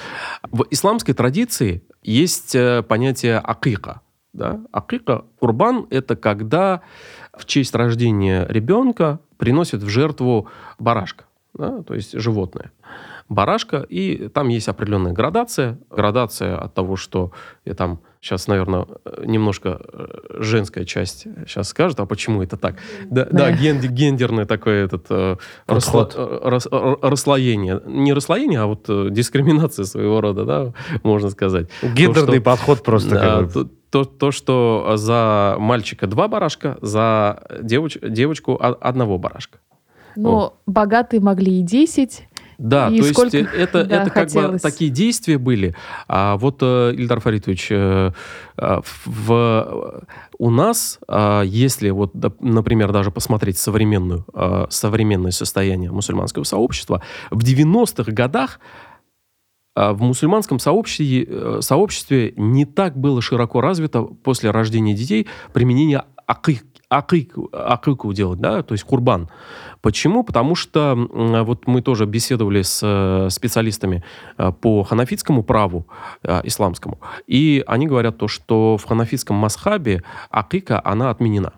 В 0.50 0.66
исламской 0.70 1.14
традиции 1.14 1.82
есть 2.02 2.54
э, 2.54 2.82
понятие 2.82 3.38
акика. 3.38 4.00
Да? 4.32 4.60
Акика, 4.72 5.24
курбан– 5.40 5.86
это 5.90 6.14
когда 6.14 6.82
в 7.38 7.46
честь 7.46 7.74
рождения 7.74 8.46
ребенка 8.48 9.20
приносят 9.36 9.82
в 9.82 9.88
жертву 9.88 10.48
барашка, 10.78 11.24
да, 11.54 11.82
то 11.82 11.94
есть 11.94 12.18
животное. 12.18 12.72
Барашка, 13.28 13.84
и 13.88 14.28
там 14.28 14.48
есть 14.48 14.68
определенная 14.68 15.12
градация. 15.12 15.78
Градация 15.90 16.56
от 16.56 16.72
того, 16.72 16.96
что 16.96 17.32
я 17.66 17.74
там 17.74 18.00
сейчас, 18.22 18.46
наверное, 18.48 18.86
немножко 19.22 19.80
э, 19.92 20.06
женская 20.40 20.86
часть 20.86 21.26
сейчас 21.46 21.68
скажет, 21.68 22.00
а 22.00 22.06
почему 22.06 22.42
это 22.42 22.56
так? 22.56 22.76
Да, 23.04 23.26
да, 23.26 23.50
да 23.50 23.52
ген, 23.52 23.80
гендерное 23.80 24.46
такое 24.46 24.86
этот 24.86 25.06
э, 25.10 25.36
рассло, 25.66 26.08
э, 26.14 26.38
рас, 26.42 26.66
расслоение. 26.70 27.82
Не 27.84 28.14
расслоение, 28.14 28.60
а 28.60 28.66
вот 28.66 28.86
дискриминация 29.12 29.84
своего 29.84 30.22
рода, 30.22 30.44
да, 30.46 30.72
можно 31.02 31.28
сказать. 31.28 31.68
Гендерный 31.82 32.26
то, 32.26 32.32
что, 32.32 32.40
подход 32.40 32.82
просто. 32.82 33.10
Да, 33.54 33.68
то, 33.90 34.04
то, 34.04 34.30
что 34.30 34.92
за 34.96 35.56
мальчика 35.58 36.06
два 36.06 36.28
барашка, 36.28 36.78
за 36.82 37.42
девоч, 37.62 37.96
девочку 38.02 38.58
одного 38.60 39.18
барашка. 39.18 39.58
Но 40.16 40.32
вот. 40.32 40.54
богатые 40.66 41.20
могли 41.20 41.60
и 41.60 41.62
10. 41.62 42.28
Да, 42.58 42.88
и 42.88 43.00
то 43.00 43.04
сколько... 43.06 43.36
есть 43.38 43.50
это, 43.56 43.84
да, 43.88 44.02
это 44.02 44.10
как 44.10 44.30
бы 44.32 44.58
такие 44.58 44.90
действия 44.90 45.38
были. 45.38 45.76
А 46.08 46.36
вот, 46.36 46.58
э, 46.60 46.92
Ильдар 46.92 47.20
Фаритович, 47.20 47.68
э, 47.70 48.10
э, 48.56 48.80
в, 49.04 50.04
у 50.38 50.50
нас, 50.50 50.98
если 51.44 51.90
вот, 51.90 52.12
например, 52.40 52.92
даже 52.92 53.10
посмотреть 53.10 53.58
современную, 53.58 54.24
современное 54.70 55.32
состояние 55.32 55.90
мусульманского 55.90 56.44
сообщества, 56.44 57.02
в 57.30 57.38
90-х 57.38 58.12
годах 58.12 58.60
в 59.92 60.02
мусульманском 60.02 60.58
сообществе, 60.58 61.24
э, 61.28 61.58
сообществе 61.60 62.32
не 62.36 62.64
так 62.64 62.96
было 62.96 63.22
широко 63.22 63.60
развито 63.60 64.02
после 64.02 64.50
рождения 64.50 64.94
детей 64.94 65.26
применение 65.52 66.04
акик, 66.26 66.64
акик, 66.90 67.34
акику 67.52 68.12
делать, 68.12 68.40
да, 68.40 68.62
то 68.62 68.72
есть 68.72 68.84
курбан. 68.84 69.28
Почему? 69.80 70.24
Потому 70.24 70.54
что 70.54 70.94
вот 70.96 71.66
мы 71.66 71.82
тоже 71.82 72.06
беседовали 72.06 72.62
с 72.62 72.80
э, 72.82 73.30
специалистами 73.30 74.02
э, 74.36 74.52
по 74.52 74.82
ханафитскому 74.82 75.42
праву 75.42 75.86
исламскому, 76.44 76.98
и 77.26 77.62
они 77.66 77.86
говорят 77.86 78.18
то, 78.18 78.26
что 78.26 78.76
в 78.76 78.84
ханафитском 78.84 79.36
масхабе 79.36 80.02
акика, 80.30 80.80
она 80.84 81.10
отменена. 81.10 81.52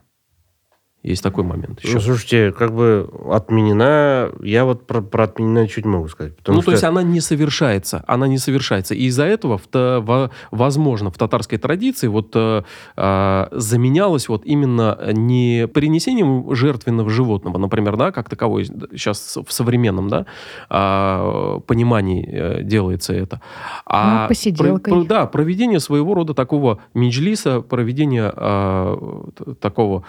Есть 1.03 1.23
такой 1.23 1.45
момент 1.45 1.83
еще. 1.83 1.95
Ну, 1.95 2.01
слушайте, 2.01 2.53
как 2.53 2.75
бы 2.75 3.09
отменена, 3.31 4.29
я 4.43 4.67
вот 4.67 4.87
про, 4.87 5.01
про 5.01 5.25
отменена 5.25 5.67
чуть 5.67 5.87
могу 5.87 6.09
сказать. 6.09 6.35
Ну, 6.47 6.57
что... 6.57 6.67
то 6.67 6.71
есть 6.73 6.85
она 6.85 7.03
не 7.03 7.21
совершается, 7.21 8.05
она 8.07 8.29
не 8.29 8.37
совершается. 8.37 8.95
И 8.95 9.05
из-за 9.05 9.25
этого, 9.25 9.57
в, 9.57 9.67
в, 9.73 10.31
возможно, 10.51 11.11
в 11.11 11.17
татарской 11.17 11.57
традиции 11.57 12.07
вот 12.07 12.33
э, 12.35 12.65
э, 12.99 13.49
заменялось 13.51 14.29
вот 14.29 14.45
именно 14.45 14.99
не 15.13 15.67
принесением 15.73 16.55
жертвенного 16.55 17.09
животного, 17.09 17.57
например, 17.57 17.97
да, 17.97 18.13
как 18.13 18.29
таковой 18.29 18.67
сейчас 18.67 19.39
в 19.43 19.51
современном, 19.51 20.09
да, 20.09 20.27
э, 20.69 21.61
понимании 21.67 22.29
э, 22.31 22.63
делается 22.63 23.15
это, 23.15 23.41
а 23.87 24.29
ну, 24.29 24.55
про, 24.55 24.79
про, 24.79 25.05
да, 25.05 25.25
проведение 25.25 25.81
своего 25.81 26.13
рода 26.13 26.35
такого 26.35 26.81
меджлиса, 26.93 27.63
проведение 27.63 28.31
э, 28.37 29.55
такого 29.61 30.05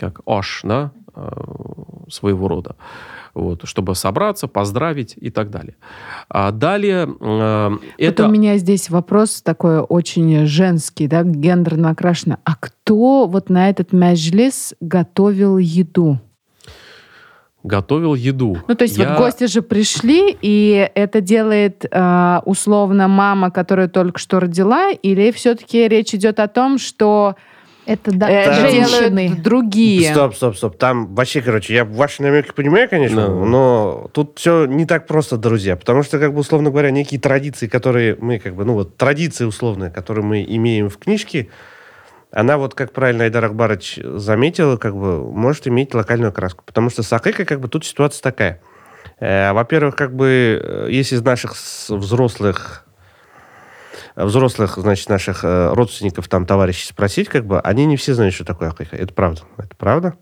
как 0.00 0.20
ош, 0.24 0.62
да, 0.64 0.92
э, 1.14 1.30
своего 2.08 2.48
рода, 2.48 2.76
вот, 3.34 3.68
чтобы 3.68 3.94
собраться, 3.94 4.48
поздравить 4.48 5.14
и 5.16 5.30
так 5.30 5.50
далее. 5.50 5.76
А 6.28 6.50
далее 6.50 7.06
э, 7.20 7.78
это... 7.98 8.26
у 8.26 8.30
меня 8.30 8.56
здесь 8.56 8.88
вопрос 8.88 9.42
такой 9.42 9.80
очень 9.80 10.46
женский, 10.46 11.06
да, 11.06 11.22
гендерно 11.22 11.90
окрашенный. 11.90 12.36
А 12.44 12.56
кто 12.56 13.26
вот 13.26 13.50
на 13.50 13.68
этот 13.68 13.92
мяжлис 13.92 14.74
готовил 14.80 15.58
еду? 15.58 16.18
готовил 17.62 18.14
еду. 18.14 18.56
Ну, 18.68 18.74
то 18.74 18.84
есть 18.84 18.96
я... 18.96 19.10
вот 19.10 19.18
гости 19.18 19.46
же 19.46 19.60
пришли, 19.60 20.34
и 20.40 20.90
это 20.94 21.20
делает 21.20 21.84
э, 21.84 22.40
условно 22.46 23.06
мама, 23.06 23.50
которая 23.50 23.88
только 23.88 24.18
что 24.18 24.40
родила, 24.40 24.90
или 24.90 25.30
все-таки 25.30 25.86
речь 25.86 26.14
идет 26.14 26.40
о 26.40 26.48
том, 26.48 26.78
что 26.78 27.36
это 27.86 28.12
да, 28.12 28.28
это 28.28 28.54
женщины 28.54 29.34
другие. 29.36 30.12
Стоп, 30.12 30.34
стоп, 30.34 30.56
стоп. 30.56 30.76
Там 30.76 31.14
вообще, 31.14 31.40
короче, 31.40 31.74
я 31.74 31.84
ваши 31.84 32.22
намеки 32.22 32.52
понимаю, 32.52 32.88
конечно, 32.88 33.20
no. 33.20 33.44
но 33.44 34.10
тут 34.12 34.38
все 34.38 34.66
не 34.66 34.86
так 34.86 35.06
просто, 35.06 35.36
друзья. 35.36 35.76
Потому 35.76 36.02
что, 36.02 36.18
как 36.18 36.32
бы, 36.32 36.40
условно 36.40 36.70
говоря, 36.70 36.90
некие 36.90 37.20
традиции, 37.20 37.66
которые 37.66 38.16
мы, 38.20 38.38
как 38.38 38.54
бы, 38.54 38.64
ну 38.64 38.74
вот, 38.74 38.96
традиции 38.96 39.44
условные, 39.44 39.90
которые 39.90 40.24
мы 40.24 40.44
имеем 40.46 40.88
в 40.88 40.98
книжке, 40.98 41.48
она 42.30 42.58
вот, 42.58 42.74
как 42.74 42.92
правильно 42.92 43.24
Айдар 43.24 43.44
Акбарович 43.44 43.98
заметил, 44.02 44.78
как 44.78 44.94
бы, 44.94 45.30
может 45.32 45.66
иметь 45.66 45.94
локальную 45.94 46.30
окраску. 46.30 46.62
Потому 46.64 46.90
что 46.90 47.02
с 47.02 47.12
Акыкой, 47.12 47.44
как 47.44 47.60
бы, 47.60 47.68
тут 47.68 47.84
ситуация 47.84 48.22
такая. 48.22 48.60
Э, 49.18 49.52
во-первых, 49.52 49.96
как 49.96 50.14
бы, 50.14 50.60
э, 50.62 50.88
если 50.90 51.16
из 51.16 51.22
наших 51.22 51.54
взрослых 51.88 52.86
взрослых, 54.16 54.76
значит, 54.76 55.08
наших 55.08 55.44
э, 55.44 55.72
родственников, 55.72 56.28
там, 56.28 56.46
товарищей 56.46 56.86
спросить, 56.86 57.28
как 57.28 57.46
бы, 57.46 57.60
они 57.60 57.86
не 57.86 57.96
все 57.96 58.14
знают, 58.14 58.34
что 58.34 58.44
такое 58.44 58.70
акиха. 58.70 58.96
Это 58.96 59.12
правда. 59.12 59.42
Это 59.58 59.76
правда. 59.76 60.14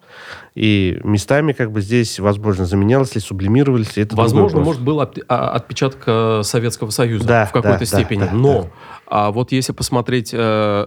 И 0.54 0.98
местами, 1.04 1.52
как 1.52 1.72
бы, 1.72 1.80
здесь, 1.80 2.18
возможно, 2.18 2.66
заменялось 2.66 3.14
ли, 3.14 3.20
сублимировались 3.20 3.96
ли. 3.96 4.02
Это 4.02 4.16
возможно, 4.16 4.60
может, 4.60 4.82
был 4.82 5.00
а, 5.00 5.50
отпечаток 5.50 6.02
э, 6.06 6.42
Советского 6.42 6.90
Союза 6.90 7.26
да, 7.26 7.46
в 7.46 7.52
какой-то 7.52 7.80
да, 7.80 7.84
степени. 7.84 8.20
Да, 8.20 8.30
Но 8.32 8.62
да. 8.62 8.68
А 9.06 9.30
вот 9.30 9.52
если 9.52 9.72
посмотреть 9.72 10.30
э, 10.34 10.86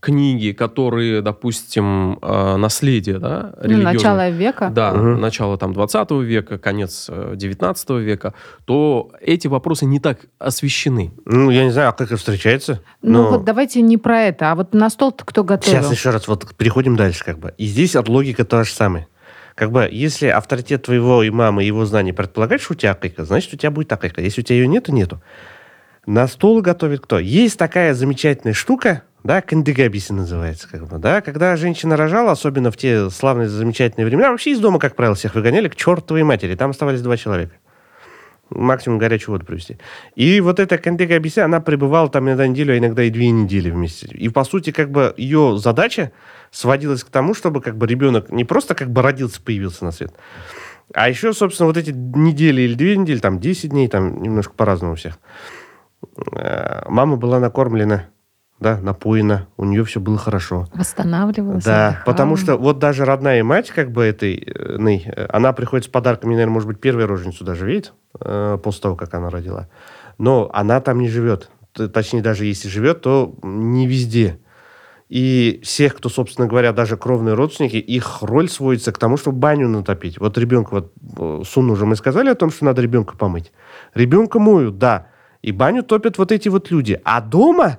книги, 0.00 0.52
которые, 0.52 1.22
допустим, 1.22 2.18
э, 2.22 2.56
наследие, 2.56 3.18
да, 3.18 3.52
ну, 3.62 3.78
начало 3.78 4.30
века. 4.30 4.70
Да, 4.70 4.92
угу. 4.92 5.18
начало 5.18 5.58
там 5.58 5.72
20 5.72 6.10
века, 6.22 6.58
конец 6.58 7.10
19 7.10 7.90
э, 7.90 7.98
века, 8.00 8.34
то 8.64 9.10
эти 9.20 9.48
вопросы 9.48 9.86
не 9.86 9.98
так 9.98 10.20
освещены. 10.38 11.12
Ну, 11.24 11.50
я 11.50 11.64
не 11.64 11.70
знаю, 11.70 11.90
а 11.90 11.92
как 11.92 12.08
это 12.08 12.16
встречается? 12.16 12.80
Ну, 13.02 13.22
но... 13.22 13.30
вот 13.30 13.44
давайте 13.44 13.82
не 13.82 13.96
про 13.96 14.22
это, 14.22 14.52
а 14.52 14.54
вот 14.54 14.72
на 14.72 14.88
стол-то 14.88 15.24
кто 15.24 15.42
готовил? 15.42 15.82
Сейчас 15.82 15.92
еще 15.92 16.10
раз, 16.10 16.28
вот 16.28 16.54
переходим 16.56 16.96
дальше, 16.96 17.24
как 17.24 17.38
бы. 17.38 17.54
И 17.58 17.66
здесь 17.66 17.96
от 17.96 18.08
логика 18.08 18.44
та 18.44 18.64
же 18.64 18.72
самая. 18.72 19.08
Как 19.56 19.72
бы, 19.72 19.88
если 19.90 20.28
авторитет 20.28 20.84
твоего 20.84 21.26
имама 21.26 21.64
и 21.64 21.66
его 21.66 21.84
знаний 21.84 22.12
предполагает, 22.12 22.62
что 22.62 22.74
у 22.74 22.76
тебя 22.76 22.92
акайка, 22.92 23.24
значит, 23.24 23.52
у 23.52 23.56
тебя 23.56 23.72
будет 23.72 23.92
акайка. 23.92 24.20
Если 24.20 24.42
у 24.42 24.44
тебя 24.44 24.58
ее 24.58 24.68
нету, 24.68 24.92
нету. 24.92 25.20
На 26.06 26.28
стол 26.28 26.62
готовит 26.62 27.00
кто? 27.00 27.18
Есть 27.18 27.58
такая 27.58 27.92
замечательная 27.92 28.54
штука, 28.54 29.02
да, 29.28 29.42
кандыгабиси 29.42 30.12
называется, 30.12 30.66
как 30.70 30.86
бы, 30.86 30.96
да, 30.96 31.20
когда 31.20 31.54
женщина 31.56 31.98
рожала, 31.98 32.32
особенно 32.32 32.70
в 32.70 32.78
те 32.78 33.10
славные, 33.10 33.46
замечательные 33.46 34.06
времена, 34.06 34.30
вообще 34.30 34.52
из 34.52 34.58
дома, 34.58 34.78
как 34.78 34.96
правило, 34.96 35.14
всех 35.14 35.34
выгоняли 35.34 35.68
к 35.68 35.76
чертовой 35.76 36.22
матери, 36.22 36.54
там 36.54 36.70
оставались 36.70 37.02
два 37.02 37.18
человека. 37.18 37.52
Максимум 38.48 38.98
горячую 38.98 39.34
воду 39.34 39.44
привезти. 39.44 39.76
И 40.14 40.40
вот 40.40 40.58
эта 40.58 40.78
кандыгабиси, 40.78 41.40
она 41.40 41.60
пребывала 41.60 42.08
там 42.08 42.26
иногда 42.26 42.46
неделю, 42.46 42.72
а 42.72 42.78
иногда 42.78 43.02
и 43.02 43.10
две 43.10 43.30
недели 43.30 43.68
вместе. 43.68 44.06
И, 44.06 44.30
по 44.30 44.44
сути, 44.44 44.70
как 44.72 44.90
бы 44.90 45.12
ее 45.18 45.58
задача 45.58 46.10
сводилась 46.50 47.04
к 47.04 47.10
тому, 47.10 47.34
чтобы 47.34 47.60
как 47.60 47.76
бы 47.76 47.86
ребенок 47.86 48.30
не 48.30 48.46
просто 48.46 48.74
как 48.74 48.90
бы 48.90 49.02
родился, 49.02 49.42
появился 49.42 49.84
на 49.84 49.92
свет, 49.92 50.14
а 50.94 51.06
еще, 51.06 51.34
собственно, 51.34 51.66
вот 51.66 51.76
эти 51.76 51.90
недели 51.90 52.62
или 52.62 52.72
две 52.72 52.96
недели, 52.96 53.18
там 53.18 53.40
10 53.40 53.68
дней, 53.68 53.88
там 53.88 54.22
немножко 54.22 54.54
по-разному 54.54 54.94
у 54.94 54.96
всех. 54.96 55.18
Э, 56.32 56.84
мама 56.88 57.16
была 57.16 57.40
накормлена 57.40 58.06
да, 58.60 58.78
напоена, 58.78 59.46
у 59.56 59.64
нее 59.64 59.84
все 59.84 60.00
было 60.00 60.18
хорошо. 60.18 60.66
Восстанавливалась. 60.74 61.64
Да, 61.64 61.88
отдыхала. 61.88 62.04
потому 62.04 62.36
что 62.36 62.56
вот 62.56 62.78
даже 62.78 63.04
родная 63.04 63.44
мать, 63.44 63.70
как 63.70 63.92
бы 63.92 64.04
этой, 64.04 64.36
э, 64.36 65.26
она 65.28 65.52
приходит 65.52 65.86
с 65.86 65.88
подарками, 65.88 66.32
наверное, 66.32 66.54
может 66.54 66.68
быть, 66.68 66.80
первая 66.80 67.06
роженицу 67.06 67.44
даже 67.44 67.66
видит, 67.66 67.92
э, 68.20 68.58
после 68.62 68.82
того, 68.82 68.96
как 68.96 69.14
она 69.14 69.30
родила. 69.30 69.68
Но 70.18 70.50
она 70.52 70.80
там 70.80 70.98
не 70.98 71.08
живет. 71.08 71.50
Точнее, 71.72 72.22
даже 72.22 72.44
если 72.46 72.68
живет, 72.68 73.02
то 73.02 73.34
не 73.42 73.86
везде. 73.86 74.40
И 75.08 75.60
всех, 75.62 75.94
кто, 75.94 76.08
собственно 76.08 76.48
говоря, 76.48 76.72
даже 76.72 76.96
кровные 76.96 77.34
родственники, 77.34 77.76
их 77.76 78.22
роль 78.22 78.48
сводится 78.48 78.92
к 78.92 78.98
тому, 78.98 79.16
чтобы 79.16 79.38
баню 79.38 79.68
натопить. 79.68 80.18
Вот 80.18 80.36
ребенка, 80.36 80.70
вот 80.72 80.92
э, 81.16 81.42
Сун 81.46 81.70
уже 81.70 81.86
мы 81.86 81.94
сказали 81.94 82.28
о 82.28 82.34
том, 82.34 82.50
что 82.50 82.64
надо 82.64 82.82
ребенка 82.82 83.16
помыть. 83.16 83.52
Ребенка 83.94 84.40
моют, 84.40 84.78
да. 84.78 85.06
И 85.42 85.52
баню 85.52 85.84
топят 85.84 86.18
вот 86.18 86.32
эти 86.32 86.48
вот 86.48 86.70
люди. 86.72 87.00
А 87.04 87.20
дома 87.20 87.78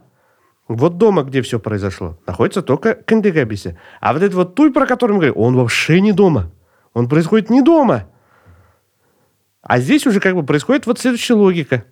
вот 0.70 0.98
дома, 0.98 1.24
где 1.24 1.42
все 1.42 1.60
произошло, 1.60 2.18
находится 2.28 2.62
только 2.62 2.94
Кандыгабисе. 2.94 3.78
А 4.00 4.14
вот 4.14 4.22
этот 4.22 4.36
вот 4.36 4.56
туй, 4.56 4.72
про 4.72 4.86
который 4.86 5.14
мы 5.14 5.18
говорим, 5.18 5.38
он 5.38 5.56
вообще 5.56 6.00
не 6.00 6.14
дома. 6.14 6.52
Он 6.94 7.10
происходит 7.10 7.50
не 7.50 7.62
дома. 7.62 8.08
А 9.62 9.80
здесь 9.80 10.06
уже 10.08 10.20
как 10.20 10.36
бы 10.36 10.44
происходит 10.44 10.86
вот 10.86 11.00
следующая 11.00 11.34
логика. 11.34 11.86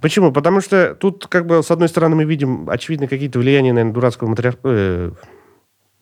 Почему? 0.00 0.32
Потому 0.32 0.60
что 0.60 0.96
тут 0.96 1.28
как 1.28 1.46
бы 1.46 1.62
с 1.62 1.70
одной 1.70 1.88
стороны 1.88 2.16
мы 2.16 2.24
видим 2.24 2.68
очевидно 2.68 3.06
какие-то 3.06 3.38
влияния, 3.38 3.72
наверное, 3.72 3.94
дурацкого 3.94 4.28
матриархата. 4.28 4.68
Э, 4.68 5.10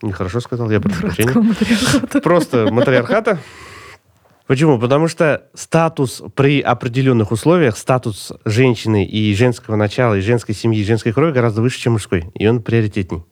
нехорошо 0.01 0.41
сказал, 0.41 0.71
я 0.71 0.81
прошу 0.81 1.03
прощения. 1.03 2.21
Просто 2.23 2.69
матриархата. 2.73 3.39
Почему? 4.53 4.79
Потому 4.79 5.09
что 5.09 5.45
статус 5.55 6.23
при 6.35 6.61
определенных 6.61 7.33
условиях, 7.33 7.75
статус 7.79 8.35
женщины 8.45 9.03
и 9.03 9.35
женского 9.35 9.77
начала, 9.77 10.13
и 10.13 10.21
женской 10.21 10.55
семьи, 10.55 10.79
и 10.79 10.85
женской 10.85 11.15
крови 11.15 11.33
гораздо 11.33 11.63
выше, 11.63 11.81
чем 11.81 11.95
мужской. 11.95 12.27
И 12.35 12.47
он 12.47 12.61
приоритетней. 12.63 13.25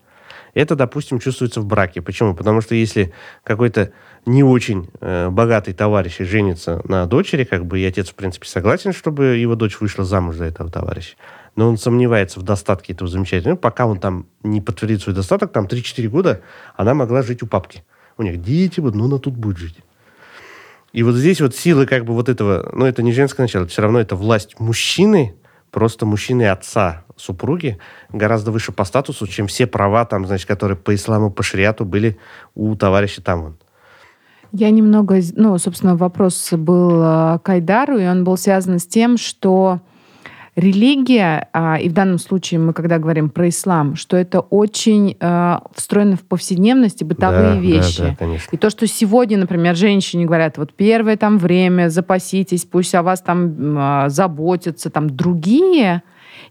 Это, 0.54 0.76
допустим, 0.76 1.18
чувствуется 1.18 1.60
в 1.60 1.66
браке. 1.66 2.00
Почему? 2.00 2.34
Потому 2.34 2.62
что 2.62 2.74
если 2.74 3.12
какой-то 3.44 3.92
не 4.24 4.42
очень 4.42 4.88
э, 5.02 5.28
богатый 5.28 5.74
товарищ 5.74 6.16
женится 6.20 6.80
на 6.84 7.04
дочери, 7.04 7.44
как 7.44 7.66
бы 7.66 7.80
и 7.80 7.84
отец, 7.84 8.08
в 8.08 8.14
принципе, 8.14 8.48
согласен, 8.48 8.94
чтобы 8.94 9.36
его 9.36 9.56
дочь 9.56 9.78
вышла 9.78 10.06
замуж 10.06 10.36
за 10.36 10.46
этого 10.46 10.70
товарища, 10.70 11.16
но 11.54 11.68
он 11.68 11.76
сомневается 11.76 12.40
в 12.40 12.44
достатке 12.44 12.94
этого 12.94 13.10
замечательного, 13.10 13.58
пока 13.58 13.84
он 13.84 14.00
там 14.00 14.24
не 14.42 14.62
подтвердит 14.62 15.02
свой 15.02 15.14
достаток, 15.14 15.52
там 15.52 15.66
3-4 15.66 16.08
года 16.08 16.40
она 16.78 16.94
могла 16.94 17.20
жить 17.20 17.42
у 17.42 17.46
папки. 17.46 17.84
У 18.16 18.22
них 18.22 18.40
дети 18.40 18.80
будут, 18.80 18.96
но 18.96 19.04
она 19.04 19.18
тут 19.18 19.36
будет 19.36 19.58
жить. 19.58 19.76
И 20.92 21.02
вот 21.02 21.14
здесь 21.14 21.40
вот 21.40 21.54
силы 21.54 21.86
как 21.86 22.04
бы 22.04 22.14
вот 22.14 22.28
этого, 22.28 22.70
ну, 22.72 22.84
это 22.84 23.02
не 23.02 23.12
женское 23.12 23.42
начало, 23.42 23.66
все 23.66 23.82
равно 23.82 24.00
это 24.00 24.16
власть 24.16 24.58
мужчины, 24.58 25.34
просто 25.70 26.04
мужчины 26.04 26.48
отца 26.48 27.04
супруги 27.16 27.78
гораздо 28.10 28.50
выше 28.50 28.72
по 28.72 28.84
статусу, 28.84 29.26
чем 29.26 29.46
все 29.46 29.66
права, 29.66 30.04
там, 30.04 30.26
значит, 30.26 30.48
которые 30.48 30.76
по 30.76 30.94
исламу, 30.94 31.30
по 31.30 31.42
шариату 31.42 31.84
были 31.84 32.18
у 32.54 32.74
товарища 32.74 33.22
там. 33.22 33.42
Вон. 33.42 33.56
Я 34.52 34.70
немного, 34.70 35.20
ну, 35.36 35.56
собственно, 35.58 35.96
вопрос 35.96 36.52
был 36.52 37.00
э, 37.02 37.38
к 37.42 37.48
Айдару, 37.48 37.98
и 37.98 38.06
он 38.06 38.24
был 38.24 38.36
связан 38.36 38.80
с 38.80 38.86
тем, 38.86 39.16
что 39.16 39.80
религия, 40.56 41.48
а, 41.52 41.78
и 41.78 41.88
в 41.88 41.92
данном 41.92 42.18
случае 42.18 42.60
мы 42.60 42.72
когда 42.72 42.98
говорим 42.98 43.30
про 43.30 43.48
ислам, 43.48 43.96
что 43.96 44.16
это 44.16 44.40
очень 44.40 45.16
а, 45.20 45.62
встроено 45.74 46.16
в 46.16 46.22
повседневности 46.22 47.04
бытовые 47.04 47.54
да, 47.54 47.60
вещи. 47.60 48.02
Да, 48.02 48.08
да, 48.08 48.16
конечно. 48.16 48.48
И 48.50 48.56
то, 48.56 48.70
что 48.70 48.86
сегодня, 48.86 49.38
например, 49.38 49.76
женщине 49.76 50.26
говорят, 50.26 50.58
вот 50.58 50.74
первое 50.74 51.16
там 51.16 51.38
время, 51.38 51.88
запаситесь, 51.88 52.64
пусть 52.64 52.94
о 52.94 53.02
вас 53.02 53.20
там 53.20 53.76
а, 53.78 54.08
заботятся, 54.08 54.90
там 54.90 55.08
другие. 55.08 56.02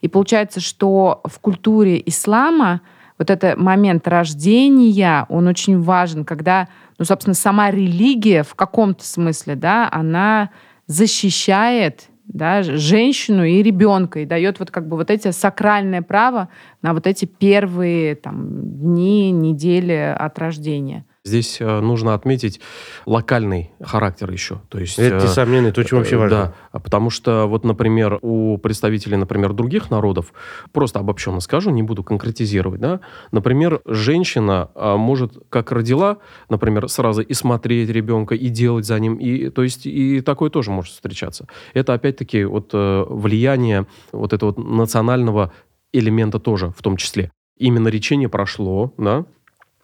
И 0.02 0.08
получается, 0.08 0.62
что 0.62 1.22
в 1.26 1.40
культуре 1.40 2.02
ислама 2.06 2.82
вот 3.18 3.30
этот 3.30 3.58
момент 3.58 4.08
рождения, 4.08 5.26
он 5.28 5.48
очень 5.48 5.82
важен, 5.82 6.24
когда, 6.24 6.70
ну, 6.98 7.04
собственно, 7.04 7.34
сама 7.34 7.70
религия 7.70 8.44
в 8.44 8.56
каком-то 8.56 9.06
смысле, 9.06 9.56
да, 9.56 9.90
она 9.92 10.52
защищает 10.88 12.10
да, 12.30 12.62
женщину 12.62 13.44
и 13.44 13.62
ребенка, 13.64 14.20
и 14.20 14.26
дает 14.26 14.60
вот 14.60 14.70
как 14.70 14.88
бы 14.88 14.96
вот 14.96 15.10
эти 15.10 15.32
сакральное 15.32 16.04
право 16.04 16.50
на 16.82 16.94
вот 16.94 17.08
эти 17.08 17.26
первые 17.26 18.16
там, 18.16 18.48
дни, 18.80 19.32
недели 19.32 20.16
от 20.18 20.38
рождения. 20.38 21.06
Здесь 21.30 21.62
э, 21.62 21.80
нужно 21.80 22.14
отметить 22.14 22.60
локальный 23.06 23.72
характер 23.82 24.32
еще. 24.32 24.62
То 24.70 24.80
есть, 24.80 25.00
это 25.00 25.18
э, 25.18 25.24
несомненно, 25.24 25.68
это 25.68 25.82
очень 25.82 25.98
вообще 25.98 26.18
важно. 26.18 26.54
Да, 26.74 26.80
потому 26.80 27.10
что 27.10 27.46
вот, 27.48 27.64
например, 27.64 28.20
у 28.22 28.58
представителей, 28.58 29.18
например, 29.18 29.54
других 29.54 29.90
народов, 29.92 30.34
просто 30.72 31.00
обобщенно 31.00 31.40
скажу, 31.40 31.70
не 31.70 31.84
буду 31.84 32.04
конкретизировать, 32.04 32.82
да, 32.82 33.00
например, 33.32 33.82
женщина 33.86 34.70
может, 34.76 35.38
как 35.50 35.72
родила, 35.72 36.18
например, 36.50 36.90
сразу 36.90 37.22
и 37.22 37.34
смотреть 37.34 37.90
ребенка, 37.90 38.36
и 38.36 38.50
делать 38.50 38.86
за 38.86 39.00
ним, 39.00 39.16
и, 39.16 39.50
то 39.50 39.64
есть 39.64 39.86
и 39.86 40.22
такое 40.22 40.50
тоже 40.50 40.72
может 40.72 40.94
встречаться. 40.94 41.48
Это 41.74 41.94
опять-таки 41.94 42.44
вот 42.44 42.72
э, 42.74 43.06
влияние 43.08 43.86
вот 44.12 44.34
этого 44.34 44.60
национального 44.60 45.52
элемента 45.94 46.40
тоже 46.40 46.74
в 46.76 46.82
том 46.82 46.98
числе. 46.98 47.32
Именно 47.58 47.90
речение 47.90 48.30
прошло, 48.30 48.94
да, 48.98 49.26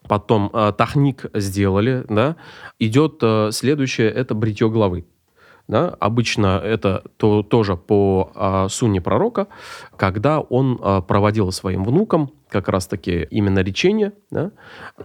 потом 0.07 0.49
э, 0.53 0.73
тахник 0.77 1.25
сделали, 1.33 2.05
да, 2.09 2.35
идет 2.79 3.19
э, 3.21 3.49
следующее, 3.51 4.09
это 4.09 4.35
бритье 4.35 4.69
головы. 4.69 5.05
Да? 5.67 5.95
Обычно 5.99 6.61
это 6.63 7.03
то, 7.17 7.41
тоже 7.41 7.75
по 7.75 8.31
э, 8.35 8.67
сунне 8.69 9.01
пророка, 9.01 9.47
когда 9.97 10.39
он 10.39 10.79
э, 10.81 11.01
проводил 11.07 11.51
своим 11.51 11.83
внукам 11.83 12.31
как 12.49 12.69
раз-таки 12.69 13.27
именно 13.31 13.59
речение 13.59 14.13
да, 14.29 14.51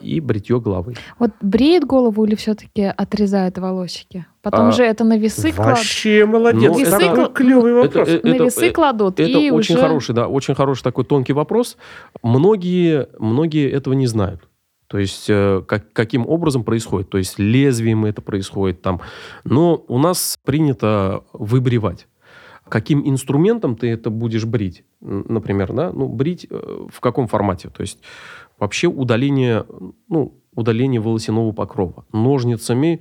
и 0.00 0.20
бритье 0.20 0.60
головы. 0.60 0.94
Вот 1.18 1.30
бреет 1.40 1.84
голову 1.84 2.24
или 2.24 2.34
все-таки 2.34 2.82
отрезает 2.84 3.58
волосики? 3.58 4.26
Потом 4.42 4.68
а, 4.68 4.72
же 4.72 4.84
это 4.84 5.02
на 5.02 5.16
весы 5.16 5.50
кладут. 5.50 5.78
Вообще 5.78 6.26
молодец. 6.26 6.78
весы 6.78 6.96
это 6.96 7.14
кла... 7.14 7.28
клевый 7.28 7.72
вопрос. 7.72 8.08
Это, 8.08 8.26
на 8.28 8.34
весы 8.34 8.66
это, 8.66 8.74
кладут. 8.74 9.18
Это 9.18 9.38
и 9.38 9.50
очень 9.50 9.74
уже... 9.74 9.82
хороший, 9.82 10.14
да, 10.14 10.28
очень 10.28 10.54
хороший 10.54 10.82
такой 10.82 11.04
тонкий 11.04 11.32
вопрос. 11.32 11.76
Многие, 12.22 13.08
многие 13.18 13.70
этого 13.70 13.94
не 13.94 14.06
знают. 14.06 14.42
То 14.90 14.98
есть 14.98 15.26
э, 15.30 15.62
как, 15.68 15.92
каким 15.92 16.26
образом 16.28 16.64
происходит? 16.64 17.10
То 17.10 17.18
есть 17.18 17.38
лезвием 17.38 18.04
это 18.04 18.22
происходит 18.22 18.82
там. 18.82 19.00
Но 19.44 19.84
у 19.86 19.98
нас 19.98 20.36
принято 20.44 21.22
выбривать. 21.32 22.08
Каким 22.68 23.08
инструментом 23.08 23.76
ты 23.76 23.88
это 23.88 24.10
будешь 24.10 24.44
брить? 24.44 24.82
Например, 25.00 25.72
да? 25.72 25.92
Ну, 25.92 26.08
брить 26.08 26.44
э, 26.50 26.86
в 26.92 27.00
каком 27.00 27.28
формате? 27.28 27.68
То 27.68 27.82
есть 27.82 28.00
вообще 28.58 28.88
удаление, 28.88 29.64
ну, 30.08 30.39
удаление 30.54 31.00
волосяного 31.00 31.52
покрова. 31.52 32.04
Ножницами, 32.12 33.00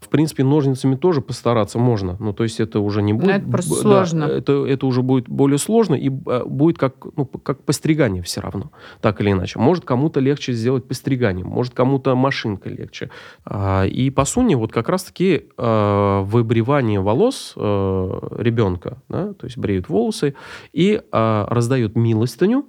в 0.00 0.08
принципе, 0.08 0.44
ножницами 0.44 0.96
тоже 0.96 1.22
постараться 1.22 1.78
можно. 1.78 2.16
Ну, 2.20 2.32
то 2.32 2.42
есть 2.42 2.60
это 2.60 2.80
уже 2.80 3.02
не 3.02 3.12
будет... 3.12 3.26
Но 3.26 3.32
это 3.32 3.48
просто 3.48 3.74
да, 3.74 3.80
сложно. 3.80 4.24
Это, 4.24 4.66
это 4.66 4.86
уже 4.86 5.02
будет 5.02 5.28
более 5.28 5.58
сложно 5.58 5.94
и 5.94 6.10
а, 6.26 6.44
будет 6.44 6.78
как, 6.78 7.06
ну, 7.16 7.24
как 7.24 7.64
постригание 7.64 8.22
все 8.22 8.40
равно, 8.40 8.70
так 9.00 9.20
или 9.20 9.32
иначе. 9.32 9.58
Может, 9.58 9.84
кому-то 9.84 10.20
легче 10.20 10.52
сделать 10.52 10.86
постригание, 10.86 11.44
может, 11.44 11.74
кому-то 11.74 12.14
машинкой 12.14 12.72
легче. 12.72 13.10
А, 13.44 13.84
и 13.86 14.10
по 14.10 14.24
сути, 14.24 14.54
вот 14.54 14.72
как 14.72 14.88
раз-таки 14.88 15.46
а, 15.56 16.22
выбривание 16.22 17.00
волос 17.00 17.54
ребенка, 17.56 19.02
да, 19.08 19.32
то 19.34 19.46
есть 19.46 19.58
бреют 19.58 19.88
волосы 19.88 20.34
и 20.72 21.02
раздают 21.10 21.96
милостыню 21.96 22.66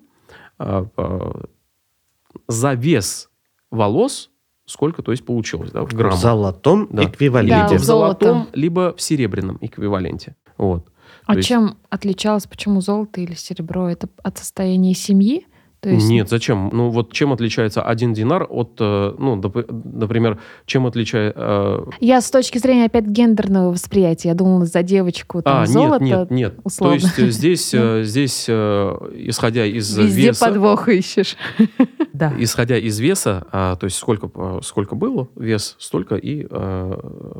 за 2.48 2.74
вес 2.74 3.31
волос, 3.72 4.30
сколько, 4.66 5.02
то 5.02 5.12
есть, 5.12 5.26
получилось, 5.26 5.72
да, 5.72 5.84
в 5.84 5.94
граммах. 5.94 6.20
В 6.20 6.22
золотом 6.22 6.88
да. 6.92 7.06
эквиваленте. 7.06 7.76
Да, 7.76 7.78
в 7.78 7.84
золотом, 7.84 8.48
либо 8.54 8.94
в 8.96 9.02
серебряном 9.02 9.58
эквиваленте. 9.62 10.36
Вот. 10.58 10.88
А 11.26 11.36
то 11.36 11.42
чем 11.42 11.64
есть... 11.66 11.78
отличалось, 11.90 12.48
почему 12.48 12.82
золото 12.82 13.22
или 13.22 13.34
серебро? 13.34 13.90
Это 13.90 14.10
от 14.24 14.38
состояния 14.38 14.94
семьи? 14.94 15.48
То 15.82 15.90
есть... 15.90 16.08
Нет, 16.08 16.30
зачем? 16.30 16.70
Ну 16.72 16.92
вот 16.92 17.12
чем 17.12 17.34
отличается 17.34 17.82
один 17.82 18.14
динар 18.14 18.46
от, 18.48 18.78
э, 18.80 19.16
ну, 19.18 19.36
например, 19.36 20.40
чем 20.68 20.86
отличается... 20.86 21.34
Э... 21.36 21.86
Я 22.00 22.22
с 22.22 22.30
точки 22.30 22.60
зрения 22.60 22.86
опять 22.86 23.06
гендерного 23.06 23.72
восприятия, 23.72 24.30
я 24.30 24.36
думала 24.36 24.68
за 24.68 24.84
девочку 24.84 25.42
там 25.42 25.64
а, 25.64 25.66
золото. 25.66 26.04
нет, 26.04 26.30
нет, 26.30 26.32
нет. 26.32 26.60
Условно. 26.64 27.00
То 27.00 27.06
есть 27.06 27.18
э, 27.18 27.32
здесь, 27.32 27.76
здесь 28.08 28.44
исходя 28.44 29.66
из 29.66 29.98
Везде 29.98 30.28
веса... 30.28 30.46
подвох 30.46 30.88
ищешь. 30.88 31.36
да. 32.14 32.32
Исходя 32.38 32.78
из 32.78 33.00
веса, 33.00 33.48
а, 33.52 33.76
то 33.76 33.86
есть 33.86 33.98
сколько, 33.98 34.30
сколько 34.62 34.94
было 34.94 35.30
вес, 35.36 35.78
столько 35.80 36.14
и 36.16 36.46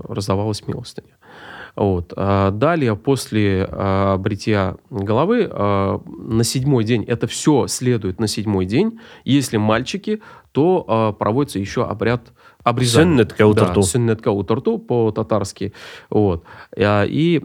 раздавалась 0.10 0.66
милостыня. 0.66 1.16
Вот. 1.76 2.14
А 2.16 2.52
далее, 2.52 2.96
после 2.96 3.68
а, 3.72 4.18
бритья 4.18 4.76
головы, 4.90 5.50
а, 5.52 6.02
на 6.06 6.44
седьмой 6.44 6.84
день, 6.84 7.04
это 7.06 7.28
все 7.28 7.68
следует 7.68 8.20
на 8.20 8.28
седьмой 8.28 8.66
день. 8.66 9.00
Если 9.24 9.58
мальчики, 9.58 10.22
то 10.52 11.16
проводится 11.18 11.60
еще 11.60 11.86
обряд 11.86 12.34
обрезания. 12.64 13.14
Сеннет 13.14 13.34
каутарту. 13.34 13.82
Да, 13.82 13.88
сеннет 13.88 14.22
каутарту 14.22 14.78
по-татарски. 14.80 15.74
Вот. 16.10 16.44
И 16.78 17.42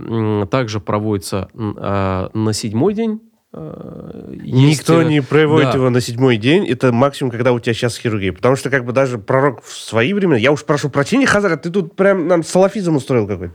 также 0.50 0.80
проводится 0.80 1.48
на 1.54 2.52
седьмой 2.52 2.94
день 2.94 3.20
есть... 3.54 4.80
Никто 4.80 5.02
не 5.02 5.22
проводит 5.22 5.72
да. 5.72 5.78
его 5.78 5.88
на 5.88 6.00
седьмой 6.00 6.36
день. 6.36 6.66
Это 6.66 6.92
максимум, 6.92 7.30
когда 7.30 7.52
у 7.52 7.60
тебя 7.60 7.72
сейчас 7.72 7.96
хирургия. 7.96 8.32
Потому 8.32 8.56
что 8.56 8.68
как 8.68 8.84
бы 8.84 8.92
даже 8.92 9.18
пророк 9.18 9.62
в 9.62 9.72
свои 9.72 10.12
времена... 10.12 10.36
Я 10.36 10.52
уж 10.52 10.64
прошу 10.64 10.90
прощения, 10.90 11.26
Хазар, 11.26 11.56
ты 11.56 11.70
тут 11.70 11.96
прям 11.96 12.26
нам 12.28 12.42
салафизм 12.42 12.96
устроил 12.96 13.26
какой-то. 13.26 13.54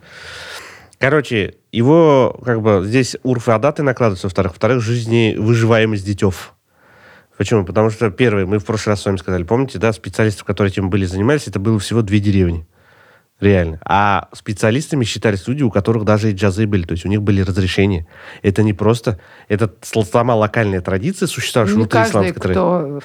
Короче, 1.02 1.56
его 1.72 2.40
как 2.46 2.62
бы 2.62 2.84
здесь 2.86 3.18
урфы 3.24 3.52
адаты 3.52 3.82
накладываются, 3.82 4.28
во-вторых. 4.28 4.52
Во-вторых, 4.52 4.84
жизни 4.84 5.36
выживаемость 5.36 6.06
детев. 6.06 6.54
Почему? 7.38 7.66
Потому 7.66 7.90
что, 7.90 8.12
первое, 8.12 8.46
мы 8.46 8.60
в 8.60 8.66
прошлый 8.66 8.94
раз 8.94 9.02
с 9.02 9.06
вами 9.06 9.18
сказали, 9.18 9.42
помните, 9.42 9.80
да, 9.80 9.94
специалистов, 9.94 10.44
которые 10.44 10.72
этим 10.72 10.92
были 10.92 11.06
занимались, 11.06 11.48
это 11.48 11.60
было 11.60 11.80
всего 11.80 12.04
две 12.04 12.20
деревни. 12.20 12.68
Реально. 13.40 13.80
А 13.84 14.30
специалистами 14.34 15.04
считались 15.04 15.48
люди, 15.48 15.64
у 15.64 15.72
которых 15.72 16.06
даже 16.06 16.30
и 16.30 16.36
джазы 16.36 16.68
были, 16.68 16.84
то 16.84 16.92
есть 16.92 17.04
у 17.04 17.10
них 17.10 17.24
были 17.24 17.42
разрешения. 17.42 18.06
Это 18.44 18.62
не 18.62 18.74
просто... 18.74 19.20
Это 19.48 19.74
сама 19.84 20.36
локальная 20.36 20.82
традиция, 20.82 21.26
существовавшая 21.26 21.78
не 21.78 21.82
внутри 21.82 22.00
каждый, 22.00 22.12
исламской 22.12 22.52
кто 22.52 23.00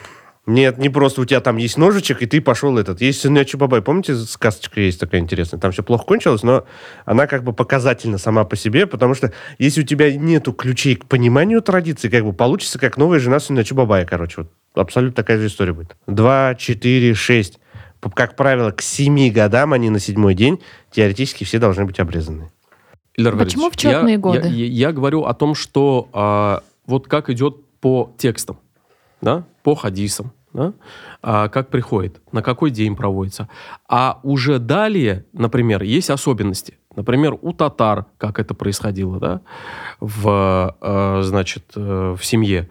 нет, 0.47 0.79
не 0.79 0.89
просто 0.89 1.23
у 1.23 1.25
тебя 1.25 1.41
там 1.41 1.57
есть 1.57 1.77
ножичек, 1.77 2.23
и 2.23 2.27
ты 2.27 2.41
пошел 2.41 2.79
этот. 2.79 3.01
Есть 3.01 3.21
Сынячу 3.21 3.59
Бабай, 3.59 3.83
помните, 3.83 4.15
сказочка 4.15 4.81
есть 4.81 5.01
такая 5.01 5.21
интересная? 5.21 5.59
Там 5.59 5.73
все 5.73 5.83
плохо 5.83 6.05
кончилось, 6.05 6.45
но 6.45 6.65
она 7.05 7.27
как 7.27 7.43
бы 7.43 7.53
показательна 7.53 8.17
сама 8.17 8.45
по 8.45 8.55
себе, 8.55 8.87
потому 8.87 9.15
что 9.15 9.33
если 9.59 9.81
у 9.81 9.85
тебя 9.85 10.15
нету 10.15 10.53
ключей 10.53 10.95
к 10.95 11.07
пониманию 11.07 11.61
традиции, 11.63 12.09
как 12.09 12.25
бы 12.25 12.33
получится 12.33 12.79
как 12.79 12.97
новая 12.97 13.19
жена 13.19 13.41
Сынячу 13.41 13.75
Бабая, 13.75 14.05
короче. 14.07 14.43
Вот 14.43 14.53
абсолютно 14.75 15.17
такая 15.17 15.39
же 15.39 15.49
история 15.49 15.73
будет. 15.73 15.97
Два, 16.07 16.55
четыре, 16.55 17.15
шесть. 17.15 17.59
Как 18.15 18.37
правило, 18.37 18.71
к 18.71 18.83
семи 18.83 19.33
годам 19.33 19.73
они 19.73 19.91
на 19.91 19.99
седьмой 19.99 20.35
день 20.35 20.61
теоретически 20.93 21.43
все 21.43 21.59
должны 21.59 21.87
быть 21.87 21.99
обрезаны. 21.99 22.51
Ильдар 23.17 23.37
Почему 23.37 23.69
в 23.69 23.77
четные 23.77 24.15
я, 24.15 24.19
годы? 24.21 24.47
Я, 24.47 24.49
я, 24.49 24.67
я 24.67 24.93
говорю 24.93 25.25
о 25.25 25.35
том, 25.35 25.57
что 25.57 26.09
а, 26.13 26.63
вот 26.87 27.09
как 27.09 27.31
идет 27.31 27.57
по 27.81 28.15
текстам, 28.17 28.61
да, 29.21 29.45
по 29.65 29.75
хадисам 29.75 30.33
да? 30.57 30.73
а, 31.23 31.49
как 31.49 31.69
приходит, 31.69 32.21
на 32.33 32.43
какой 32.43 32.71
день 32.71 32.97
проводится. 32.97 33.49
А 33.89 34.21
уже 34.23 34.59
далее, 34.59 35.27
например, 35.33 35.83
есть 35.83 36.11
особенности. 36.11 36.79
Например, 36.97 37.37
у 37.41 37.53
татар, 37.53 38.07
как 38.17 38.39
это 38.39 38.55
происходило, 38.55 39.21
да, 39.21 39.41
в, 40.01 40.77
э, 40.81 41.23
значит, 41.23 41.73
э, 41.77 42.17
в 42.19 42.25
семье, 42.25 42.71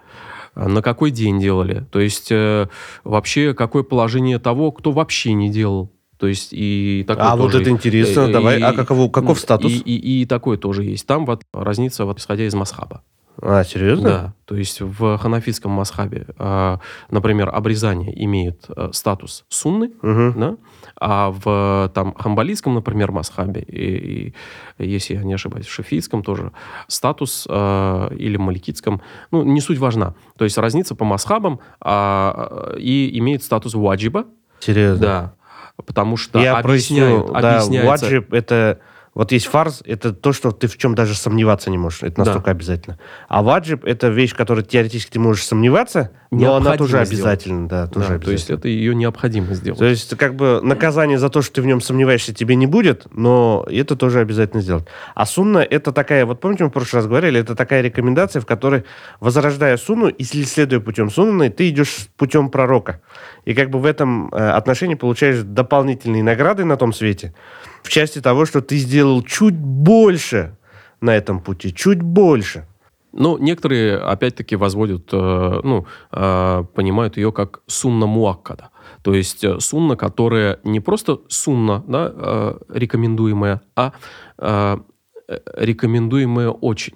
на 0.56 0.82
какой 0.82 1.12
день 1.12 1.40
делали, 1.40 1.86
то 1.92 2.00
есть 2.00 2.32
э, 2.32 2.68
вообще 3.04 3.54
какое 3.54 3.84
положение 3.84 4.40
того, 4.40 4.72
кто 4.72 4.92
вообще 4.92 5.34
не 5.34 5.52
делал. 5.52 5.92
То 6.18 6.28
есть 6.28 6.54
и 6.54 7.04
такое 7.06 7.26
А 7.26 7.36
вот 7.36 7.54
это 7.54 7.70
интересно, 7.70 8.22
и, 8.30 8.34
давай, 8.34 8.60
и, 8.60 8.64
а 8.64 8.72
каков, 8.74 9.12
каков 9.12 9.38
статус? 9.38 9.72
И, 9.72 9.78
и, 9.80 9.96
и, 9.98 10.22
и 10.22 10.26
такое 10.26 10.58
тоже 10.58 10.86
есть. 10.86 11.06
Там 11.06 11.26
вот 11.26 11.44
разница, 11.54 12.06
вот, 12.06 12.20
исходя 12.20 12.46
из 12.46 12.56
масхаба. 12.56 13.04
А, 13.42 13.64
серьезно? 13.64 14.10
Да. 14.10 14.34
То 14.46 14.56
есть 14.56 14.82
в 14.82 15.18
ханафитском 15.18 15.72
масхабе, 15.72 16.28
а, 16.38 16.80
например, 17.10 17.50
обрезание 17.54 18.12
имеет 18.24 18.66
э, 18.76 18.90
статус 18.94 19.46
сунны, 19.50 19.92
угу. 20.02 20.34
да? 20.40 20.58
а 21.00 21.32
в 21.32 21.92
там, 21.94 22.14
хамбалийском, 22.14 22.74
например, 22.74 23.12
масхабе, 23.12 23.62
и, 23.62 24.34
и, 24.78 24.88
если 24.88 25.16
я 25.16 25.24
не 25.24 25.34
ошибаюсь, 25.34 25.66
в 25.66 25.72
шафийском 25.72 26.24
тоже, 26.24 26.52
статус 26.88 27.46
э, 27.50 28.10
или 28.18 28.38
маликитском, 28.38 29.02
ну, 29.32 29.44
не 29.44 29.62
суть 29.62 29.78
важна. 29.78 30.16
То 30.38 30.46
есть 30.46 30.58
разница 30.58 30.96
по 30.96 31.06
масхабам 31.06 31.60
а, 31.82 32.76
и 32.78 33.18
имеет 33.20 33.44
статус 33.44 33.74
ваджиба. 33.74 34.26
Серьезно? 34.60 35.02
Да. 35.02 35.34
Потому 35.86 36.16
что 36.16 36.40
я 36.40 36.58
объясняют, 36.58 37.34
проясню, 37.34 37.82
да, 37.82 37.88
ваджиб 37.88 38.34
это 38.34 38.80
Вот 39.16 39.32
есть 39.32 39.46
фарз, 39.46 39.82
это 39.86 40.12
то, 40.12 40.34
что 40.34 40.52
ты 40.52 40.68
в 40.68 40.78
чем 40.78 40.94
даже 40.94 41.16
сомневаться 41.16 41.70
не 41.70 41.78
можешь. 41.78 42.04
Это 42.04 42.20
настолько 42.20 42.48
да. 42.48 42.52
обязательно. 42.52 43.00
А 43.30 43.44
ваджиб 43.44 43.86
это 43.86 44.10
вещь, 44.10 44.36
которой 44.36 44.62
теоретически 44.66 45.14
ты 45.14 45.20
можешь 45.20 45.46
сомневаться, 45.46 46.12
но 46.32 46.56
она 46.56 46.76
тоже 46.76 47.00
обязательна. 47.00 47.70
Да, 47.70 47.88
тоже 47.88 48.10
да, 48.10 48.16
обязательно. 48.16 48.26
То 48.26 48.32
есть 48.32 48.50
это 48.50 48.68
ее 48.68 48.94
необходимо 48.94 49.54
сделать. 49.54 49.80
То 49.80 49.86
есть 49.86 50.18
как 50.18 50.36
бы 50.36 50.60
наказание 50.62 51.18
за 51.18 51.30
то, 51.30 51.42
что 51.42 51.56
ты 51.56 51.62
в 51.62 51.66
нем 51.66 51.80
сомневаешься, 51.80 52.34
тебе 52.34 52.56
не 52.56 52.68
будет, 52.68 53.08
но 53.14 53.66
это 53.70 53.96
тоже 53.96 54.20
обязательно 54.20 54.62
сделать. 54.62 54.86
А 55.14 55.26
сунна 55.26 55.60
это 55.60 55.94
такая, 55.94 56.26
вот 56.26 56.42
помните, 56.42 56.66
мы 56.66 56.70
в 56.70 56.74
прошлый 56.74 57.00
раз 57.00 57.08
говорили, 57.08 57.40
это 57.40 57.56
такая 57.56 57.82
рекомендация, 57.82 58.42
в 58.42 58.46
которой, 58.46 58.84
возрождая 59.22 59.78
сунну, 59.78 60.12
если 60.18 60.44
следуя 60.44 60.82
путем 60.82 61.10
сунны, 61.10 61.50
ты 61.50 61.70
идешь 61.70 62.10
путем 62.18 62.50
пророка. 62.50 63.00
И 63.46 63.54
как 63.54 63.70
бы 63.70 63.80
в 63.80 63.86
этом 63.86 64.28
э, 64.34 64.50
отношении 64.50 64.96
получаешь 64.96 65.40
дополнительные 65.42 66.22
награды 66.22 66.66
на 66.66 66.76
том 66.76 66.92
свете 66.92 67.34
в 67.86 67.90
части 67.90 68.20
того, 68.20 68.46
что 68.46 68.62
ты 68.62 68.78
сделал 68.78 69.22
чуть 69.22 69.56
больше 69.56 70.58
на 71.02 71.16
этом 71.16 71.40
пути, 71.40 71.72
чуть 71.72 72.02
больше. 72.02 72.66
Ну, 73.14 73.38
некоторые, 73.38 73.98
опять-таки, 73.98 74.56
возводят, 74.56 75.10
э, 75.14 75.60
ну, 75.64 75.86
э, 76.12 76.64
понимают 76.74 77.16
ее 77.18 77.32
как 77.32 77.62
сунна 77.68 78.08
муаккада. 78.08 78.72
То 79.04 79.14
есть 79.14 79.44
э, 79.44 79.60
сунна, 79.60 79.96
которая 79.96 80.60
не 80.64 80.80
просто 80.80 81.20
сунна, 81.28 81.84
да, 81.88 82.58
рекомендуемая, 82.70 83.62
а 83.76 83.94
рекомендуемая 85.28 86.50
очень. 86.50 86.96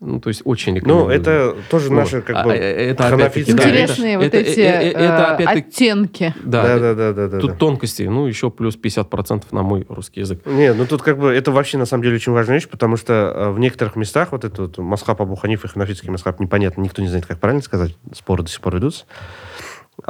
Ну, 0.00 0.20
то 0.20 0.28
есть 0.28 0.42
очень 0.44 0.76
рекомендую. 0.76 1.06
Ну, 1.06 1.10
это 1.10 1.56
тоже 1.70 1.88
вот. 1.88 1.96
наши 1.96 2.22
как 2.22 2.36
а, 2.36 2.44
бы 2.44 2.52
э, 2.52 2.90
это 2.90 3.04
Интересные 3.34 4.16
вот 4.16 4.26
это, 4.26 4.36
эти 4.36 4.60
это, 4.60 4.98
это, 4.98 5.36
это 5.40 5.50
оттенки. 5.50 6.34
Да, 6.44 6.62
да, 6.62 6.78
да, 6.78 6.94
да, 6.94 7.12
да, 7.12 7.28
да. 7.28 7.38
Тут 7.40 7.50
да. 7.50 7.56
тонкости, 7.56 8.02
ну, 8.02 8.26
еще 8.26 8.48
плюс 8.50 8.78
50% 8.80 9.46
на 9.50 9.62
мой 9.64 9.84
русский 9.88 10.20
язык. 10.20 10.46
Не, 10.46 10.72
ну 10.72 10.86
тут 10.86 11.02
как 11.02 11.18
бы 11.18 11.34
это 11.34 11.50
вообще 11.50 11.78
на 11.78 11.84
самом 11.86 12.04
деле 12.04 12.14
очень 12.14 12.30
важная 12.30 12.54
вещь, 12.54 12.68
потому 12.68 12.96
что 12.96 13.50
в 13.52 13.58
некоторых 13.58 13.96
местах 13.96 14.30
вот 14.30 14.44
этот 14.44 14.58
вот 14.58 14.78
Масхаб 14.78 15.20
Абу 15.20 15.34
Ханиф 15.34 15.64
и 15.64 15.68
ханафитский 15.68 16.10
Масхаб 16.10 16.38
непонятно, 16.38 16.80
никто 16.82 17.02
не 17.02 17.08
знает, 17.08 17.26
как 17.26 17.40
правильно 17.40 17.62
сказать, 17.62 17.96
споры 18.14 18.44
до 18.44 18.50
сих 18.50 18.60
пор 18.60 18.78
идут. 18.78 19.04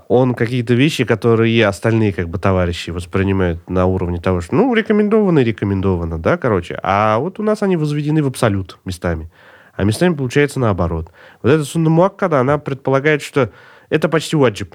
Он 0.08 0.34
какие-то 0.34 0.74
вещи, 0.74 1.04
которые 1.04 1.66
остальные 1.66 2.12
как 2.12 2.28
бы 2.28 2.38
товарищи 2.38 2.90
воспринимают 2.90 3.70
на 3.70 3.86
уровне 3.86 4.20
того, 4.20 4.42
что, 4.42 4.54
ну, 4.54 4.74
рекомендовано 4.74 5.38
и 5.38 5.44
рекомендовано, 5.44 6.18
да, 6.18 6.36
короче. 6.36 6.78
А 6.82 7.18
вот 7.18 7.40
у 7.40 7.42
нас 7.42 7.62
они 7.62 7.78
возведены 7.78 8.22
в 8.22 8.26
абсолют 8.26 8.78
местами 8.84 9.30
а 9.78 9.84
местами 9.84 10.12
получается 10.12 10.58
наоборот. 10.58 11.12
Вот 11.40 11.50
эта 11.50 11.62
сунна 11.62 11.88
муаккада, 11.88 12.40
она 12.40 12.58
предполагает, 12.58 13.22
что 13.22 13.52
это 13.90 14.08
почти 14.08 14.34
ваджиб. 14.34 14.74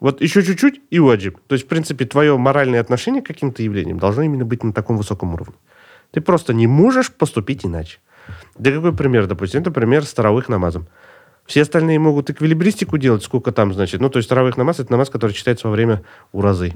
Вот 0.00 0.20
еще 0.20 0.42
чуть-чуть 0.42 0.80
и 0.90 0.98
ваджиб. 0.98 1.38
То 1.46 1.52
есть, 1.52 1.66
в 1.66 1.68
принципе, 1.68 2.04
твое 2.04 2.36
моральное 2.36 2.80
отношение 2.80 3.22
к 3.22 3.28
каким-то 3.28 3.62
явлениям 3.62 4.00
должно 4.00 4.24
именно 4.24 4.44
быть 4.44 4.64
на 4.64 4.72
таком 4.72 4.96
высоком 4.96 5.34
уровне. 5.34 5.54
Ты 6.10 6.20
просто 6.20 6.52
не 6.52 6.66
можешь 6.66 7.12
поступить 7.12 7.64
иначе. 7.64 7.98
Да 8.58 8.72
какой 8.72 8.92
пример, 8.92 9.28
допустим? 9.28 9.60
Это 9.60 9.70
пример 9.70 10.04
с 10.04 10.12
таравых 10.12 10.48
намазом. 10.48 10.88
Все 11.46 11.62
остальные 11.62 12.00
могут 12.00 12.28
эквилибристику 12.30 12.98
делать, 12.98 13.22
сколько 13.22 13.52
там, 13.52 13.72
значит. 13.72 14.00
Ну, 14.00 14.10
то 14.10 14.16
есть 14.16 14.28
таравых 14.28 14.56
намаз– 14.56 14.80
это 14.80 14.90
намаз, 14.90 15.10
который 15.10 15.30
читается 15.30 15.68
во 15.68 15.72
время 15.72 16.02
уразы. 16.32 16.72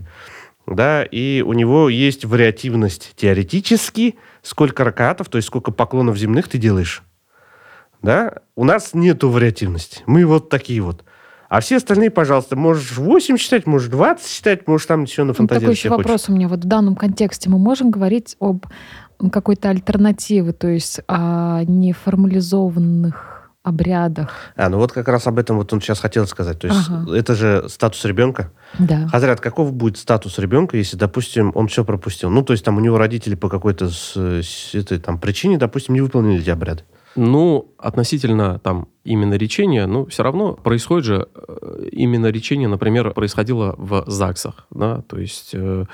Да, 0.68 1.02
и 1.02 1.42
у 1.44 1.54
него 1.54 1.88
есть 1.88 2.24
вариативность 2.24 3.14
теоретически, 3.16 4.14
сколько 4.42 4.84
ракатов, 4.84 5.28
то 5.28 5.38
есть 5.38 5.48
сколько 5.48 5.72
поклонов 5.72 6.16
земных 6.16 6.46
ты 6.46 6.58
делаешь 6.58 7.02
да, 8.04 8.34
у 8.54 8.64
нас 8.64 8.94
нету 8.94 9.30
вариативности. 9.30 10.02
Мы 10.06 10.24
вот 10.26 10.48
такие 10.48 10.80
вот. 10.80 11.04
А 11.48 11.60
все 11.60 11.76
остальные, 11.76 12.10
пожалуйста, 12.10 12.56
можешь 12.56 12.96
8 12.96 13.36
считать, 13.36 13.66
можешь 13.66 13.88
20 13.88 14.26
считать, 14.26 14.66
можешь 14.66 14.86
там 14.86 15.04
еще 15.04 15.24
на 15.24 15.34
фантазии. 15.34 15.60
Такой 15.60 15.74
еще 15.74 15.88
вопрос 15.88 16.22
хочешь. 16.22 16.28
у 16.28 16.32
меня. 16.32 16.48
Вот 16.48 16.64
в 16.64 16.68
данном 16.68 16.96
контексте 16.96 17.48
мы 17.48 17.58
можем 17.58 17.90
говорить 17.90 18.36
об 18.40 18.66
какой-то 19.30 19.70
альтернативе, 19.70 20.52
то 20.52 20.68
есть 20.68 21.00
о 21.06 21.62
неформализованных 21.64 23.34
обрядах. 23.62 24.30
А, 24.56 24.68
ну 24.68 24.76
вот 24.78 24.92
как 24.92 25.08
раз 25.08 25.26
об 25.26 25.38
этом 25.38 25.56
вот 25.56 25.72
он 25.72 25.80
сейчас 25.80 25.98
хотел 25.98 26.26
сказать. 26.26 26.58
То 26.58 26.66
есть 26.66 26.80
ага. 26.88 27.16
это 27.16 27.34
же 27.34 27.66
статус 27.68 28.04
ребенка. 28.04 28.50
Да. 28.78 29.08
Хазрят, 29.08 29.40
каков 29.40 29.72
будет 29.72 29.96
статус 29.96 30.38
ребенка, 30.38 30.76
если, 30.76 30.98
допустим, 30.98 31.50
он 31.54 31.68
все 31.68 31.84
пропустил? 31.84 32.28
Ну, 32.28 32.42
то 32.42 32.52
есть 32.52 32.64
там 32.64 32.76
у 32.76 32.80
него 32.80 32.98
родители 32.98 33.34
по 33.34 33.48
какой-то 33.48 33.88
с, 33.88 34.16
с 34.16 34.74
этой 34.74 34.98
там 34.98 35.18
причине, 35.18 35.56
допустим, 35.56 35.94
не 35.94 36.02
выполнили 36.02 36.40
эти 36.40 36.50
обряды. 36.50 36.82
Ну, 37.16 37.72
относительно 37.78 38.58
там 38.58 38.88
именно 39.04 39.34
речения, 39.34 39.86
ну, 39.86 40.06
все 40.06 40.22
равно 40.22 40.54
происходит 40.54 41.04
же 41.04 41.28
э, 41.34 41.88
именно 41.92 42.26
речение, 42.26 42.68
например, 42.68 43.12
происходило 43.12 43.74
в 43.78 44.04
ЗАГСах, 44.06 44.66
да, 44.70 45.02
то 45.02 45.18
есть 45.18 45.50
э, 45.52 45.84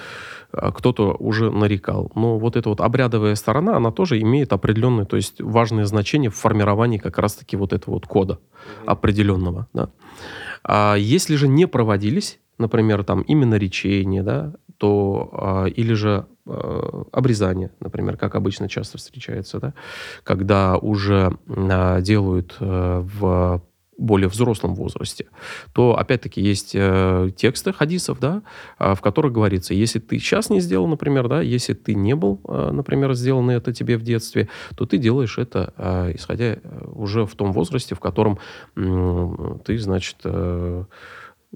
а 0.52 0.72
кто-то 0.72 1.14
уже 1.18 1.50
нарекал. 1.50 2.10
Но 2.14 2.38
вот 2.38 2.56
эта 2.56 2.68
вот 2.68 2.80
обрядовая 2.80 3.34
сторона, 3.34 3.76
она 3.76 3.90
тоже 3.90 4.20
имеет 4.20 4.52
определенное, 4.52 5.04
то 5.04 5.16
есть 5.16 5.40
важное 5.40 5.84
значение 5.84 6.30
в 6.30 6.36
формировании 6.36 6.98
как 6.98 7.18
раз-таки 7.18 7.56
вот 7.56 7.72
этого 7.72 7.94
вот 7.94 8.06
кода 8.06 8.38
определенного, 8.86 9.68
да. 9.72 9.90
А 10.64 10.94
если 10.96 11.36
же 11.36 11.48
не 11.48 11.66
проводились, 11.66 12.38
например, 12.58 13.04
там 13.04 13.22
именно 13.22 13.56
речение, 13.56 14.22
да, 14.22 14.52
то 14.80 15.28
а, 15.32 15.64
или 15.66 15.92
же 15.92 16.26
а, 16.46 17.04
обрезание, 17.12 17.70
например, 17.80 18.16
как 18.16 18.34
обычно 18.34 18.66
часто 18.66 18.96
встречается, 18.96 19.60
да, 19.60 19.74
когда 20.24 20.78
уже 20.78 21.36
а, 21.46 22.00
делают 22.00 22.56
а, 22.60 23.00
в 23.02 23.62
более 23.98 24.28
взрослом 24.28 24.74
возрасте, 24.74 25.26
то 25.74 25.98
опять-таки 25.98 26.40
есть 26.40 26.72
э, 26.74 27.30
тексты 27.36 27.72
хадисов, 27.72 28.18
да, 28.18 28.42
э, 28.78 28.94
в 28.94 29.02
которых 29.02 29.32
говорится, 29.32 29.74
если 29.74 29.98
ты 29.98 30.18
сейчас 30.18 30.48
не 30.48 30.60
сделал, 30.60 30.86
например, 30.86 31.28
да, 31.28 31.42
если 31.42 31.74
ты 31.74 31.94
не 31.94 32.14
был, 32.14 32.40
э, 32.48 32.70
например, 32.72 33.12
сделано 33.12 33.50
это 33.50 33.74
тебе 33.74 33.98
в 33.98 34.02
детстве, 34.02 34.48
то 34.74 34.86
ты 34.86 34.96
делаешь 34.96 35.36
это, 35.36 35.74
э, 35.76 36.12
исходя 36.14 36.56
уже 36.94 37.26
в 37.26 37.34
том 37.34 37.52
возрасте, 37.52 37.94
в 37.94 38.00
котором 38.00 38.38
э, 38.76 39.58
ты, 39.66 39.78
значит, 39.78 40.16
э, 40.24 40.84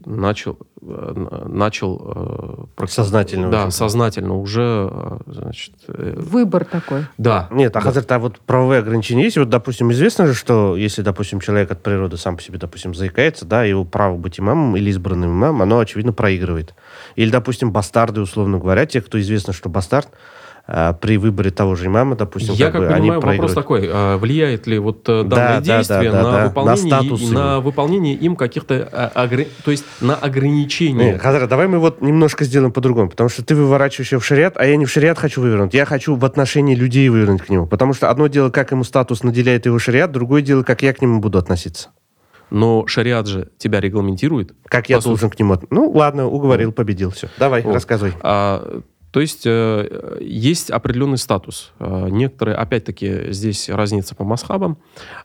начал, 0.05 0.59
э, 0.83 1.47
начал 1.47 2.69
э, 2.77 2.87
сознательно 2.87 3.51
да, 3.51 3.67
уже. 3.67 3.71
сознательно 3.71 4.37
уже, 4.37 4.89
э, 4.91 5.19
значит, 5.27 5.73
выбор 5.87 6.65
такой. 6.65 7.07
Да. 7.17 7.49
Нет, 7.53 7.75
а 7.77 7.81
да. 7.81 7.87
Хазарт, 7.87 8.11
а 8.11 8.19
вот 8.19 8.41
правовые 8.41 8.81
ограничения 8.81 9.25
есть. 9.25 9.39
Вот, 9.39 9.49
допустим, 9.49 9.93
известно 9.93 10.27
же, 10.27 10.35
что 10.35 10.77
если, 10.77 11.03
допустим, 11.03 11.41
человек 11.41 11.71
от 11.71 11.83
природы 11.83 12.17
сам 12.17 12.37
по 12.37 12.43
себе, 12.43 12.59
допустим, 12.59 12.95
заикается, 12.95 13.45
да, 13.45 13.65
его 13.65 13.85
право 13.85 14.17
быть 14.17 14.41
имамом 14.41 14.77
или 14.77 14.91
избранным 14.91 15.31
имамом, 15.31 15.63
оно, 15.63 15.79
очевидно, 15.79 16.13
проигрывает. 16.13 16.75
Или, 17.15 17.31
допустим, 17.31 17.71
бастарды, 17.71 18.21
условно 18.21 18.59
говоря, 18.59 18.87
те, 18.87 19.01
кто 19.01 19.21
известно, 19.21 19.53
что 19.53 19.69
бастард, 19.69 20.09
при 20.67 21.19
выборе 21.19 21.51
того 21.51 21.75
же 21.75 21.87
имама, 21.87 22.17
допустим, 22.17 22.55
Я 22.55 22.71
как, 22.71 22.81
бы, 22.81 22.87
понимаю, 22.89 23.21
они 23.21 23.37
вопрос 23.37 23.53
такой, 23.53 23.87
а, 23.93 24.17
влияет 24.17 24.67
ли 24.67 24.79
вот 24.79 25.07
э, 25.11 25.23
данное 25.23 25.61
да, 25.61 25.79
действие 25.79 26.11
да, 26.11 26.23
да, 26.23 26.23
на, 26.23 26.33
да, 26.33 26.49
выполнение, 26.49 26.91
на, 26.91 27.01
статус 27.03 27.31
на 27.31 27.61
выполнение 27.61 28.15
им 28.15 28.35
каких-то, 28.35 28.89
а, 28.91 29.29
то 29.63 29.71
есть 29.71 29.85
на 30.01 30.15
ограничения? 30.15 31.13
Нет, 31.13 31.21
Хазар, 31.21 31.47
давай 31.49 31.69
мы 31.69 31.79
вот 31.79 32.01
немножко 32.01 32.45
сделаем 32.45 32.73
по-другому, 32.73 33.11
потому 33.11 33.29
что 33.29 33.45
ты 33.45 33.55
выворачиваешь 33.55 34.13
ее 34.13 34.19
в 34.21 34.25
шариат, 34.25 34.55
а 34.57 34.65
я 34.65 34.77
не 34.77 34.87
в 34.87 34.91
шариат 34.91 35.19
хочу 35.19 35.43
вывернуть, 35.43 35.75
я 35.75 35.85
хочу 35.85 36.17
в 36.17 36.25
отношении 36.25 36.75
людей 36.75 37.11
вывернуть 37.11 37.43
к 37.43 37.51
нему, 37.51 37.67
потому 37.67 37.93
что 37.93 38.09
одно 38.09 38.29
дело, 38.29 38.49
как 38.49 38.73
ему 38.73 38.85
статус 38.85 39.23
наделяет 39.23 39.67
его 39.67 39.79
шариат, 39.79 40.13
другое 40.13 40.41
дело, 40.41 40.63
как 40.63 40.81
я 40.81 40.95
к 40.95 41.03
нему 41.03 41.21
буду 41.21 41.37
относиться. 41.37 41.91
Но 42.51 42.87
шариат 42.87 43.27
же 43.27 43.49
тебя 43.59 43.81
регламентирует. 43.81 44.55
Как 44.67 44.89
я 44.89 45.01
должен 45.01 45.29
к 45.31 45.39
нему... 45.39 45.59
Ну, 45.71 45.91
ладно, 45.91 46.27
уговорил, 46.27 46.73
победил, 46.73 47.11
все. 47.11 47.29
Давай, 47.39 47.63
вот. 47.63 47.75
рассказывай. 47.75 48.13
А, 48.21 48.83
то 49.15 49.21
есть 49.21 49.43
э, 49.47 50.19
есть 50.21 50.73
определенный 50.73 51.19
статус. 51.19 51.73
Э, 51.79 52.09
некоторые, 52.11 52.57
опять-таки, 52.57 53.31
здесь 53.31 53.69
разница 53.69 54.17
по 54.17 54.25
масхабам. 54.25 54.77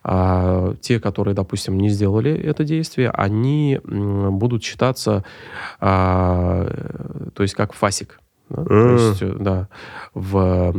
Э, 0.03 0.75
те, 0.79 0.99
которые, 0.99 1.33
допустим, 1.33 1.75
не 1.75 1.89
сделали 1.89 2.31
это 2.31 2.63
действие, 2.63 3.09
они 3.09 3.79
будут 3.83 4.63
считаться, 4.63 5.23
э, 5.81 7.31
то 7.33 7.41
есть 7.41 7.55
как 7.55 7.73
фасик. 7.73 8.19
Да? 8.49 8.61
Mm. 8.61 8.67
То 8.67 8.93
есть, 8.93 9.21
э, 9.23 9.35
да, 9.39 9.69
в... 10.13 10.73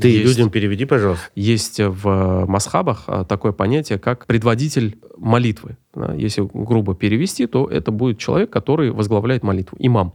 Ты 0.00 0.08
есть, 0.08 0.26
людям 0.26 0.50
переведи, 0.50 0.84
пожалуйста. 0.84 1.26
Есть 1.34 1.80
в 1.80 2.44
масхабах 2.46 3.08
такое 3.28 3.50
понятие, 3.50 3.98
как 3.98 4.26
предводитель 4.26 4.96
молитвы. 5.16 5.76
Да? 5.94 6.12
Если 6.14 6.48
грубо 6.52 6.94
перевести, 6.94 7.46
то 7.46 7.66
это 7.66 7.90
будет 7.90 8.18
человек, 8.18 8.50
который 8.50 8.90
возглавляет 8.90 9.42
молитву, 9.42 9.76
имам. 9.80 10.12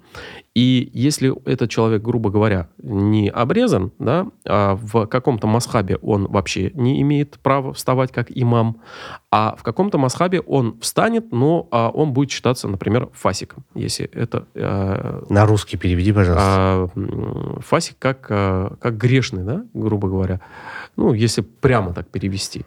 И 0.55 0.89
если 0.93 1.33
этот 1.49 1.69
человек, 1.69 2.01
грубо 2.01 2.31
говоря, 2.31 2.69
не 2.81 3.29
обрезан, 3.29 3.91
да, 3.99 4.27
а 4.45 4.75
в 4.75 5.05
каком-то 5.05 5.47
масхабе 5.47 5.97
он 5.97 6.27
вообще 6.27 6.71
не 6.73 7.01
имеет 7.01 7.39
права 7.39 7.73
вставать 7.73 8.11
как 8.11 8.27
имам, 8.29 8.81
а 9.31 9.55
в 9.55 9.63
каком-то 9.63 9.97
масхабе 9.97 10.41
он 10.41 10.79
встанет, 10.79 11.31
но 11.31 11.67
а, 11.71 11.89
он 11.89 12.13
будет 12.13 12.31
считаться, 12.31 12.67
например, 12.67 13.09
фасиком, 13.13 13.63
если 13.75 14.07
это... 14.07 14.47
Э, 14.55 15.23
На 15.29 15.45
русский 15.45 15.77
переведи, 15.77 16.11
пожалуйста. 16.11 16.89
Э, 16.95 17.59
фасик 17.61 17.97
как, 17.99 18.25
э, 18.29 18.69
как 18.81 18.97
грешный, 18.97 19.43
да, 19.43 19.65
грубо 19.73 20.07
говоря. 20.07 20.41
Ну, 20.95 21.13
если 21.13 21.41
прямо 21.41 21.93
так 21.93 22.07
перевести. 22.07 22.65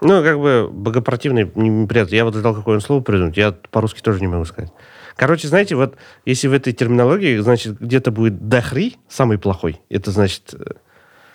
Ну, 0.00 0.22
как 0.22 0.38
бы 0.38 0.68
богопротивный 0.70 1.50
неприятно. 1.54 2.14
Я 2.14 2.24
вот 2.24 2.34
ждал, 2.34 2.54
какое 2.54 2.74
он 2.74 2.80
слово 2.82 3.00
придумать. 3.00 3.36
Я 3.38 3.52
по-русски 3.52 4.02
тоже 4.02 4.20
не 4.20 4.26
могу 4.26 4.44
сказать. 4.44 4.70
Короче, 5.16 5.48
знаете, 5.48 5.76
вот 5.76 5.96
если 6.24 6.48
в 6.48 6.52
этой 6.52 6.72
терминологии, 6.72 7.38
значит, 7.38 7.78
где-то 7.80 8.10
будет 8.10 8.48
дахри, 8.48 8.96
самый 9.08 9.38
плохой, 9.38 9.80
это 9.88 10.10
значит, 10.10 10.54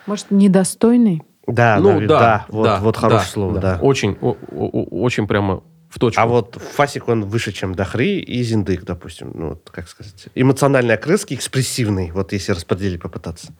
Может, 0.06 0.30
недостойный? 0.30 1.22
Да, 1.46 1.78
ну, 1.80 1.98
навер- 1.98 2.06
да, 2.06 2.18
да, 2.18 2.46
вот, 2.48 2.64
да, 2.64 2.80
вот 2.80 2.96
хорошее 2.96 3.20
да, 3.20 3.26
слово, 3.26 3.58
да. 3.58 3.78
Очень, 3.82 4.16
о- 4.20 4.36
о- 4.52 5.02
очень 5.02 5.26
прямо 5.26 5.62
в 5.88 5.98
точку. 5.98 6.20
А 6.20 6.26
вот 6.26 6.56
Фасик, 6.56 7.08
он 7.08 7.24
выше, 7.24 7.52
чем 7.52 7.74
Дахри 7.74 8.20
и 8.20 8.42
Зиндык, 8.42 8.84
допустим. 8.84 9.32
Ну, 9.34 9.48
вот, 9.50 9.68
как 9.70 9.88
сказать. 9.88 10.26
Эмоциональный 10.34 10.94
окрыски, 10.94 11.34
экспрессивный, 11.34 12.10
вот 12.12 12.32
если 12.32 12.52
распределить 12.52 13.00
попытаться. 13.02 13.52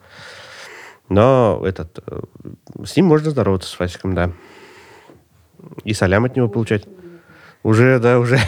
Но 1.09 1.61
этот, 1.65 1.99
э, 2.07 2.21
с 2.85 2.95
ним 2.95 3.07
можно 3.07 3.31
здороваться, 3.31 3.69
с 3.69 3.73
Фасиком, 3.73 4.15
да. 4.15 4.31
И 5.83 5.93
салям 5.93 6.23
от 6.25 6.35
него 6.37 6.47
получать. 6.47 6.85
Уже, 7.63 7.99
да, 7.99 8.19
уже. 8.19 8.39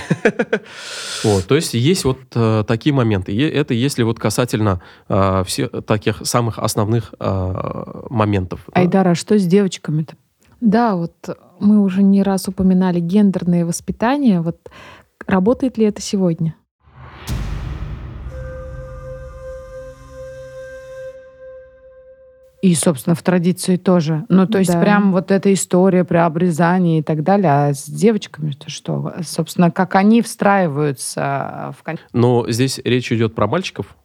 Вот, 1.23 1.45
то 1.45 1.55
есть 1.55 1.73
есть 1.73 2.03
вот 2.03 2.19
э, 2.35 2.63
такие 2.67 2.93
моменты. 2.93 3.31
И 3.31 3.39
это 3.39 3.73
если 3.73 4.03
вот 4.03 4.19
касательно 4.19 4.81
э, 5.07 5.43
всех 5.45 5.69
таких 5.85 6.21
самых 6.23 6.59
основных 6.59 7.13
э, 7.19 8.03
моментов. 8.09 8.61
да. 8.67 8.81
Айдар, 8.81 9.07
а 9.07 9.15
что 9.15 9.37
с 9.37 9.45
девочками-то? 9.45 10.15
Да, 10.59 10.95
вот 10.95 11.13
мы 11.59 11.81
уже 11.81 12.03
не 12.03 12.23
раз 12.23 12.47
упоминали 12.47 12.99
гендерное 12.99 13.65
воспитание. 13.65 14.41
Вот 14.41 14.69
работает 15.27 15.77
ли 15.77 15.85
это 15.85 16.01
сегодня? 16.01 16.55
И, 22.63 22.75
собственно, 22.75 23.13
в 23.13 23.21
традиции 23.21 23.75
тоже. 23.75 24.23
Ну, 24.29 24.47
то 24.47 24.57
есть 24.57 24.71
Да. 24.71 24.79
прям 24.79 25.11
вот 25.11 25.31
эта 25.31 25.51
история 25.53 26.05
про 26.05 26.25
обрезание 26.25 26.99
и 26.99 27.03
так 27.03 27.21
далее. 27.21 27.51
А 27.51 27.73
с 27.73 27.83
девочками-то 27.89 28.69
что? 28.69 29.15
Собственно, 29.21 29.69
как 29.69 29.95
они 29.95 30.21
встраиваются 30.21 31.73
в 31.77 31.83
кон- 31.83 31.99
Но 32.13 32.45
здесь 32.49 32.79
речь 32.83 33.11
идет 33.11 33.35
про 33.35 33.47
мальчиков, 33.47 33.97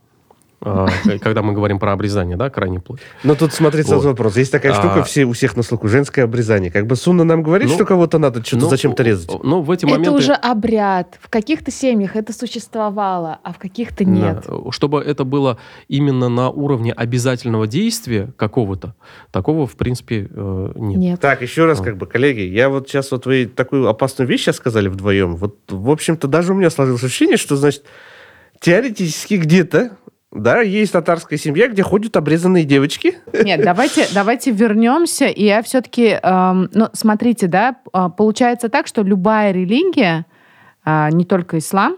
когда 0.60 1.42
мы 1.42 1.52
говорим 1.52 1.78
про 1.78 1.92
обрезание, 1.92 2.36
да, 2.36 2.50
крайней 2.50 2.78
плоти. 2.80 3.02
Но 3.24 3.34
тут 3.34 3.52
смотри, 3.52 3.82
сразу 3.82 4.08
Вот. 4.08 4.18
вопрос. 4.18 4.36
Есть 4.36 4.50
такая 4.52 4.72
А. 4.72 4.74
штука, 4.74 5.02
все, 5.04 5.24
у 5.24 5.32
всех 5.32 5.56
на 5.56 5.62
слуху, 5.62 5.88
женское 5.88 6.22
обрезание. 6.24 6.70
Как 6.70 6.86
бы 6.86 6.96
Сунна 6.96 7.24
нам 7.24 7.42
говорит, 7.42 7.68
Ну, 7.68 7.74
что 7.74 7.84
кого-то 7.84 8.18
надо 8.18 8.44
что-то 8.44 8.64
Ну, 8.64 8.70
зачем-то 8.70 9.02
резать. 9.02 9.30
Ну, 9.42 9.62
в 9.62 9.70
эти 9.70 9.84
Это 9.84 9.94
моменты... 9.94 10.10
уже 10.10 10.32
обряд. 10.32 11.18
В 11.22 11.28
каких-то 11.28 11.70
семьях 11.70 12.16
это 12.16 12.32
существовало, 12.32 13.38
а 13.42 13.52
в 13.52 13.58
каких-то 13.58 14.04
нет. 14.04 14.44
Да, 14.48 14.72
чтобы 14.72 15.00
это 15.00 15.24
было 15.24 15.58
именно 15.86 16.28
на 16.28 16.50
уровне 16.50 16.92
обязательного 16.92 17.66
действия 17.66 18.32
какого-то, 18.36 18.94
такого, 19.30 19.66
в 19.66 19.76
принципе, 19.76 20.28
э, 20.30 20.72
нет. 20.76 20.98
Нет. 20.98 21.20
Так, 21.20 21.42
еще 21.42 21.66
раз, 21.66 21.80
А. 21.80 21.84
как 21.84 21.96
бы, 21.96 22.06
коллеги, 22.06 22.40
я 22.40 22.68
вот 22.68 22.88
сейчас 22.88 23.10
вот 23.12 23.26
вы 23.26 23.46
такую 23.46 23.88
опасную 23.88 24.28
вещь 24.28 24.42
сейчас 24.42 24.56
сказали 24.56 24.88
вдвоем. 24.88 25.36
Вот, 25.36 25.56
в 25.68 25.90
общем-то, 25.90 26.26
даже 26.28 26.52
у 26.52 26.56
меня 26.56 26.70
сложилось 26.70 27.04
ощущение, 27.04 27.36
что, 27.36 27.56
значит, 27.56 27.84
теоретически 28.60 29.34
где-то, 29.34 29.92
да, 30.30 30.60
есть 30.60 30.92
татарская 30.92 31.38
семья, 31.38 31.68
где 31.68 31.82
ходят 31.82 32.16
обрезанные 32.16 32.64
девочки. 32.64 33.16
Нет, 33.32 33.62
давайте, 33.64 34.06
давайте 34.12 34.50
вернемся. 34.50 35.26
И 35.26 35.44
я 35.44 35.62
все-таки... 35.62 36.18
ну, 36.22 36.88
смотрите, 36.92 37.46
да, 37.46 37.76
а, 37.92 38.10
получается 38.10 38.68
так, 38.68 38.86
что 38.86 39.02
любая 39.02 39.52
религия, 39.52 40.26
а, 40.84 41.10
не 41.10 41.24
только 41.24 41.58
ислам, 41.58 41.96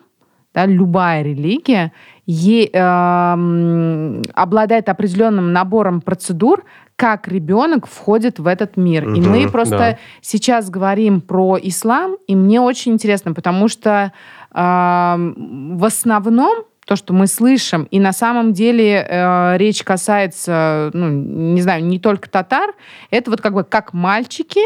да, 0.54 0.66
любая 0.66 1.22
религия 1.22 1.92
е- 2.26 2.70
эм, 2.72 4.22
обладает 4.34 4.88
определенным 4.88 5.52
набором 5.52 6.00
процедур, 6.00 6.64
как 6.96 7.28
ребенок 7.28 7.86
входит 7.86 8.38
в 8.38 8.46
этот 8.46 8.76
мир. 8.76 9.08
И 9.14 9.20
мы 9.20 9.48
просто 9.48 9.78
да. 9.78 9.98
сейчас 10.20 10.68
говорим 10.70 11.20
про 11.20 11.56
ислам, 11.60 12.16
и 12.26 12.34
мне 12.34 12.60
очень 12.60 12.92
интересно, 12.92 13.32
потому 13.32 13.68
что 13.68 14.12
эм, 14.52 15.78
в 15.78 15.84
основном 15.84 16.64
то, 16.90 16.96
что 16.96 17.12
мы 17.12 17.28
слышим, 17.28 17.84
и 17.92 18.00
на 18.00 18.12
самом 18.12 18.52
деле 18.52 19.06
э, 19.08 19.56
речь 19.58 19.84
касается, 19.84 20.90
ну, 20.92 21.08
не 21.08 21.62
знаю, 21.62 21.84
не 21.84 22.00
только 22.00 22.28
татар, 22.28 22.74
это 23.12 23.30
вот 23.30 23.40
как 23.40 23.54
бы 23.54 23.62
как 23.62 23.92
мальчики 23.92 24.58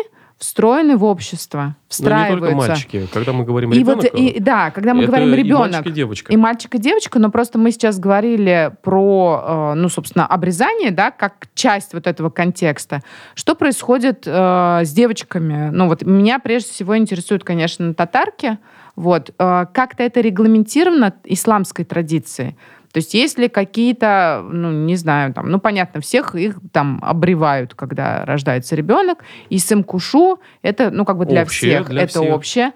встроены 0.44 0.98
в 0.98 1.04
общество, 1.04 1.59
Но 1.59 1.64
Ну, 1.64 1.70
не 1.70 1.74
встраиваются. 1.88 2.40
только 2.40 2.57
мальчики. 2.57 3.09
Когда 3.12 3.33
мы 3.33 3.44
говорим 3.44 3.72
И 3.72 3.78
ребенок, 3.78 4.04
вот, 4.12 4.20
и, 4.20 4.38
да, 4.40 4.70
когда 4.70 4.92
мы 4.92 5.04
это 5.04 5.12
говорим 5.12 5.33
и 5.33 5.37
ребенок, 5.38 5.72
мальчик, 5.72 5.87
и 5.87 5.90
девочка. 5.90 6.33
и 6.33 6.37
мальчик, 6.37 6.74
и 6.74 6.78
девочка, 6.78 7.18
но 7.18 7.30
просто 7.30 7.59
мы 7.59 7.70
сейчас 7.70 7.98
говорили 7.98 8.74
про, 8.83 9.72
э, 9.72 9.74
ну, 9.74 9.88
собственно, 9.88 10.26
обрезание, 10.26 10.90
да, 10.90 11.11
как 11.11 11.46
часть 11.54 11.94
вот 11.94 12.07
этого 12.07 12.28
контекста. 12.28 13.00
Что 13.35 13.54
происходит 13.54 14.24
э, 14.26 14.80
с 14.85 14.92
девочками? 14.92 15.70
Ну, 15.70 15.88
вот 15.88 16.02
меня 16.02 16.38
прежде 16.38 16.70
всего 16.72 16.94
интересуют, 16.98 17.42
конечно, 17.42 17.94
татарки. 17.94 18.59
Вот. 18.96 19.30
Э, 19.38 19.64
как-то 19.72 20.02
это 20.02 20.20
регламентировано 20.20 21.14
исламской 21.24 21.87
традицией? 21.87 22.57
То 22.94 22.98
есть 22.98 23.12
есть 23.12 23.38
ли 23.40 23.48
какие-то, 23.48 24.46
ну, 24.48 24.70
не 24.70 24.94
знаю, 24.94 25.35
там, 25.35 25.50
ну, 25.50 25.59
понятно, 25.59 26.00
всех 26.00 26.37
их 26.37 26.61
там 26.70 27.00
обревают, 27.02 27.74
когда 27.74 28.24
рождается 28.24 28.76
ребенок, 28.76 29.18
и 29.48 29.59
сымкушу, 29.59 30.38
это, 30.62 30.92
ну, 30.92 31.04
как 31.04 31.18
бы 31.18 31.26
для 31.26 31.42
Общее 31.42 31.78
всех, 31.78 31.88
для 31.90 32.02
это 32.02 32.20
всех. 32.20 32.33
общее. 32.33 32.72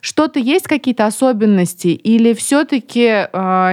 Что-то 0.00 0.38
есть 0.38 0.68
какие-то 0.68 1.04
особенности 1.06 1.88
или 1.88 2.32
все-таки 2.34 3.26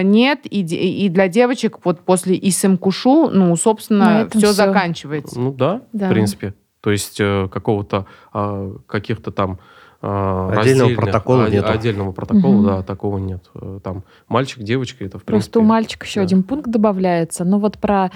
нет 0.03 0.39
и, 0.45 0.61
и 1.05 1.09
для 1.09 1.27
девочек 1.27 1.77
вот 1.85 1.99
после 1.99 2.39
исымкушу, 2.41 3.29
ну 3.29 3.55
собственно 3.55 4.27
все 4.31 4.39
всё. 4.39 4.51
заканчивается. 4.51 5.39
Ну 5.39 5.51
да, 5.53 5.81
Да. 5.93 6.07
в 6.07 6.09
принципе. 6.09 6.55
То 6.81 6.89
есть 6.89 7.17
э, 7.21 7.47
какого-то, 7.51 8.07
а, 8.33 8.75
каких-то 8.87 9.29
там 9.31 9.51
а, 9.51 9.57
Отдельного 10.05 10.89
раздельных- 10.89 10.95
протокола 10.97 11.45
а- 11.45 11.49
нету. 11.49 11.71
Отдельного 11.71 12.11
протокола, 12.11 12.53
Мгм. 12.57 12.65
да, 12.65 12.83
такого 12.83 13.17
нет. 13.19 13.43
Там 13.83 14.03
мальчик, 14.27 14.61
девочка, 14.61 15.05
это 15.05 15.17
в 15.17 15.23
принципе... 15.23 15.51
Просто 15.53 15.59
у 15.61 15.63
мальчика 15.63 16.05
еще 16.05 16.19
да. 16.19 16.25
один 16.25 16.43
пункт 16.43 16.69
добавляется. 16.69 17.45
Но 17.45 17.57
вот 17.57 17.77
про 17.77 18.11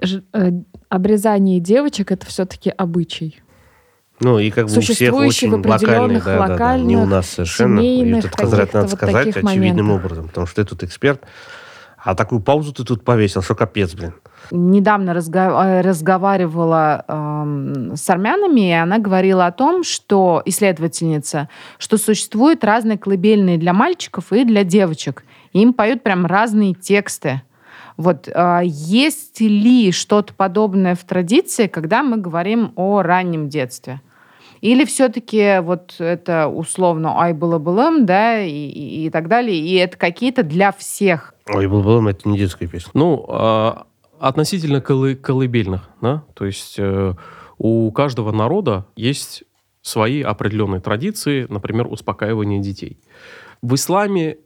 ж- 0.00 0.22
э, 0.32 0.50
обрезание 0.88 1.58
девочек 1.58 2.12
это 2.12 2.26
все-таки 2.26 2.70
обычай. 2.70 3.40
Ну, 4.20 4.38
и 4.38 4.50
как 4.50 4.66
бы 4.68 4.76
у 4.76 4.80
всех 4.80 5.12
очень 5.14 5.50
в 5.50 5.54
определенных 5.54 6.26
локальный, 6.26 6.38
да, 6.38 6.46
да, 6.46 6.56
да, 6.56 6.78
не 6.78 6.96
у 6.96 7.00
локальных, 7.00 7.10
нас 7.10 7.28
совершенно. 7.28 7.80
И 7.80 8.20
тут 8.20 8.38
надо 8.38 8.68
вот 8.82 8.90
сказать 8.90 9.24
таких 9.26 9.36
очевидным 9.44 9.86
моментах. 9.86 10.04
образом, 10.04 10.28
потому 10.28 10.46
что 10.46 10.62
ты 10.62 10.68
тут 10.68 10.84
эксперт. 10.84 11.22
А 12.04 12.14
такую 12.16 12.40
паузу 12.40 12.72
ты 12.72 12.84
тут 12.84 13.04
повесил, 13.04 13.42
что 13.42 13.54
капец, 13.54 13.94
блин. 13.94 14.14
Недавно 14.50 15.10
разга- 15.14 15.64
э, 15.64 15.80
разговаривала 15.82 17.04
эм, 17.06 17.94
с 17.96 18.10
армянами, 18.10 18.70
и 18.70 18.72
она 18.72 18.98
говорила 18.98 19.46
о 19.46 19.52
том, 19.52 19.84
что 19.84 20.42
исследовательница, 20.44 21.48
что 21.78 21.96
существуют 21.98 22.64
разные 22.64 22.98
колыбельные 22.98 23.56
для 23.56 23.72
мальчиков 23.72 24.32
и 24.32 24.44
для 24.44 24.64
девочек. 24.64 25.24
И 25.52 25.60
им 25.62 25.72
поют 25.72 26.02
прям 26.02 26.26
разные 26.26 26.74
тексты. 26.74 27.42
Вот 27.96 28.26
э, 28.26 28.60
есть 28.64 29.40
ли 29.40 29.92
что-то 29.92 30.34
подобное 30.34 30.96
в 30.96 31.04
традиции, 31.04 31.68
когда 31.68 32.02
мы 32.02 32.16
говорим 32.16 32.72
о 32.74 33.02
раннем 33.02 33.48
детстве? 33.48 34.00
Или 34.60 34.84
все-таки 34.84 35.58
вот 35.60 35.96
это 35.98 36.48
условно 36.48 37.18
ай 37.20 37.32
было 37.32 37.58
былым, 37.58 38.06
да, 38.06 38.40
и, 38.40 38.50
и- 38.50 39.06
и 39.06 39.10
так 39.10 39.28
далее, 39.28 39.56
и 39.56 39.74
это 39.74 39.96
какие-то 39.96 40.42
для 40.42 40.72
всех 40.72 41.31
Ой, 41.48 41.66
был, 41.66 42.06
это 42.08 42.28
не 42.28 42.38
детская 42.38 42.66
песня. 42.66 42.90
Ну, 42.94 43.24
а, 43.28 43.86
относительно 44.20 44.76
колы- 44.76 45.16
колыбельных, 45.16 45.88
да, 46.00 46.24
то 46.34 46.44
есть 46.44 46.76
э, 46.78 47.14
у 47.58 47.90
каждого 47.90 48.30
народа 48.30 48.86
есть 48.94 49.44
свои 49.82 50.22
определенные 50.22 50.80
традиции, 50.80 51.46
например, 51.48 51.88
успокаивание 51.88 52.60
детей. 52.60 53.00
В 53.62 53.74
исламе, 53.74 54.38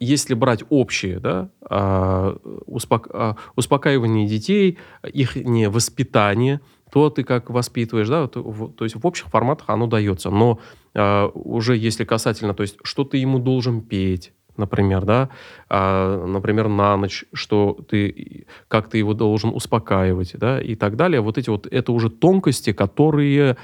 если 0.00 0.34
брать 0.34 0.64
общие, 0.68 1.20
да, 1.20 1.50
а, 1.62 2.36
успок- 2.66 3.10
а, 3.12 3.36
успокаивание 3.54 4.26
детей, 4.26 4.78
их 5.04 5.36
не 5.36 5.68
воспитание, 5.68 6.60
то 6.90 7.08
ты 7.08 7.22
как 7.22 7.48
воспитываешь, 7.48 8.08
да, 8.08 8.26
то, 8.26 8.42
то 8.76 8.84
есть 8.84 8.96
в 8.96 9.06
общих 9.06 9.26
форматах 9.28 9.70
оно 9.70 9.86
дается. 9.86 10.30
Но 10.30 10.58
а, 10.94 11.28
уже 11.28 11.76
если 11.76 12.04
касательно, 12.04 12.54
то 12.54 12.62
есть 12.62 12.76
что 12.82 13.04
ты 13.04 13.18
ему 13.18 13.38
должен 13.38 13.80
петь, 13.80 14.32
например, 14.56 15.04
да, 15.04 15.28
а, 15.68 16.26
например, 16.26 16.68
на 16.68 16.96
ночь, 16.96 17.24
что 17.32 17.78
ты, 17.88 18.46
как 18.68 18.88
ты 18.88 18.98
его 18.98 19.14
должен 19.14 19.50
успокаивать, 19.50 20.32
да, 20.38 20.60
и 20.60 20.74
так 20.74 20.96
далее. 20.96 21.20
Вот 21.20 21.38
эти 21.38 21.50
вот, 21.50 21.66
это 21.66 21.92
уже 21.92 22.10
тонкости, 22.10 22.72
которые 22.72 23.56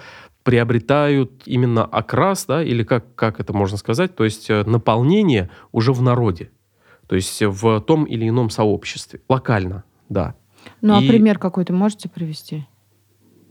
приобретают 0.42 1.42
именно 1.44 1.84
окрас, 1.84 2.46
да, 2.46 2.62
или 2.62 2.82
как, 2.82 3.14
как 3.14 3.38
это 3.40 3.52
можно 3.52 3.76
сказать, 3.76 4.16
то 4.16 4.24
есть 4.24 4.48
э, 4.48 4.64
наполнение 4.64 5.50
уже 5.72 5.92
в 5.92 6.00
народе, 6.00 6.50
то 7.06 7.16
есть 7.16 7.42
в 7.42 7.80
том 7.82 8.04
или 8.04 8.28
ином 8.28 8.48
сообществе, 8.48 9.20
локально, 9.28 9.84
да. 10.08 10.34
Ну, 10.80 11.00
И- 11.00 11.04
а 11.04 11.08
пример 11.08 11.38
какой-то 11.38 11.72
можете 11.72 12.08
привести? 12.08 12.66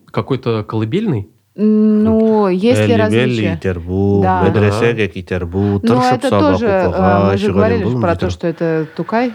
Какой-то 0.08 0.64
колыбельный, 0.64 1.30
Ну, 1.60 2.48
есть 2.50 2.88
ли 2.88 2.96
различия? 2.96 3.60
Тербу, 3.62 4.20
Да. 4.22 4.44
медресеге, 4.44 5.08
китербу, 5.08 5.80
Ну, 5.82 6.02
это 6.02 6.30
собаку, 6.30 6.54
тоже, 6.54 6.68
э, 6.68 7.32
мы 7.32 7.38
же 7.38 7.52
говорили 7.52 8.00
про 8.00 8.16
то, 8.16 8.30
что 8.30 8.48
это 8.48 8.88
Тукай. 8.96 9.34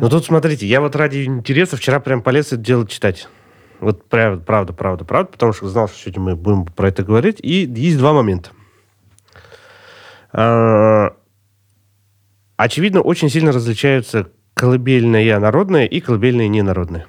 Ну 0.00 0.08
тут 0.08 0.24
смотрите, 0.24 0.66
я 0.66 0.80
вот 0.80 0.96
ради 0.96 1.24
интереса 1.24 1.76
вчера 1.76 2.00
прям 2.00 2.22
полез 2.22 2.48
это 2.48 2.56
дело 2.56 2.86
читать. 2.88 3.28
Вот 3.78 4.04
правда, 4.08 4.42
правда, 4.44 4.72
правда, 4.72 5.04
правда, 5.04 5.30
потому 5.30 5.52
что 5.52 5.68
знал, 5.68 5.88
что 5.88 5.96
сегодня 5.98 6.22
мы 6.22 6.34
будем 6.36 6.64
про 6.66 6.88
это 6.88 7.04
говорить. 7.04 7.38
И 7.40 7.70
есть 7.72 7.98
два 7.98 8.12
момента. 8.12 8.50
А, 10.32 11.12
Очевидно, 12.58 13.02
очень 13.02 13.30
сильно 13.30 13.52
различаются 13.52 14.30
колыбельная 14.54 15.38
народная 15.38 15.84
и 15.84 16.00
колыбельная 16.00 16.48
ненародная. 16.48 17.06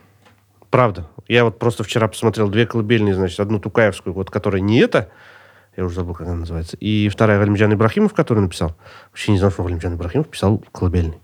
Правда. 0.69 1.07
Я 1.27 1.45
вот 1.45 1.59
просто 1.59 1.83
вчера 1.83 2.07
посмотрел 2.07 2.49
две 2.49 2.65
колыбельные, 2.65 3.15
значит, 3.15 3.39
одну 3.39 3.59
Тукаевскую, 3.59 4.13
вот, 4.13 4.29
которая 4.29 4.61
не 4.61 4.79
это, 4.79 5.09
я 5.75 5.85
уже 5.85 5.95
забыл, 5.95 6.13
как 6.13 6.27
она 6.27 6.37
называется, 6.37 6.77
и 6.77 7.09
вторая 7.09 7.39
Галимджан 7.39 7.73
Ибрахимов, 7.73 8.13
которую 8.13 8.43
написал. 8.43 8.75
Вообще 9.11 9.31
не 9.31 9.37
знал, 9.39 9.51
что 9.51 9.63
Галимджан 9.63 9.95
Ибрахимов 9.95 10.27
писал 10.27 10.63
колыбельный. 10.71 11.19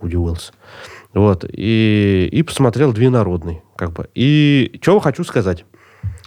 Удивился. 0.00 0.52
Вот. 1.12 1.44
И, 1.46 2.28
и 2.32 2.42
посмотрел 2.42 2.92
две 2.92 3.10
народные. 3.10 3.62
Как 3.76 3.92
бы. 3.92 4.08
И 4.14 4.78
что 4.80 4.98
хочу 5.00 5.24
сказать. 5.24 5.64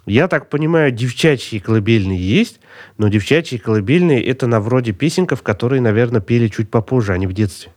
Я 0.06 0.28
так 0.28 0.50
понимаю, 0.50 0.92
девчачьи 0.92 1.60
колыбельные 1.60 2.20
есть, 2.20 2.60
но 2.98 3.08
девчачьи 3.08 3.58
колыбельные 3.58 4.22
это 4.22 4.48
на 4.48 4.60
вроде 4.60 4.92
песенков, 4.92 5.42
которые, 5.42 5.82
наверное, 5.82 6.20
пели 6.20 6.50
чуть 6.50 6.70
попозже, 6.70 7.14
а 7.14 7.18
не 7.18 7.26
в 7.26 7.34
детстве. 7.34 7.72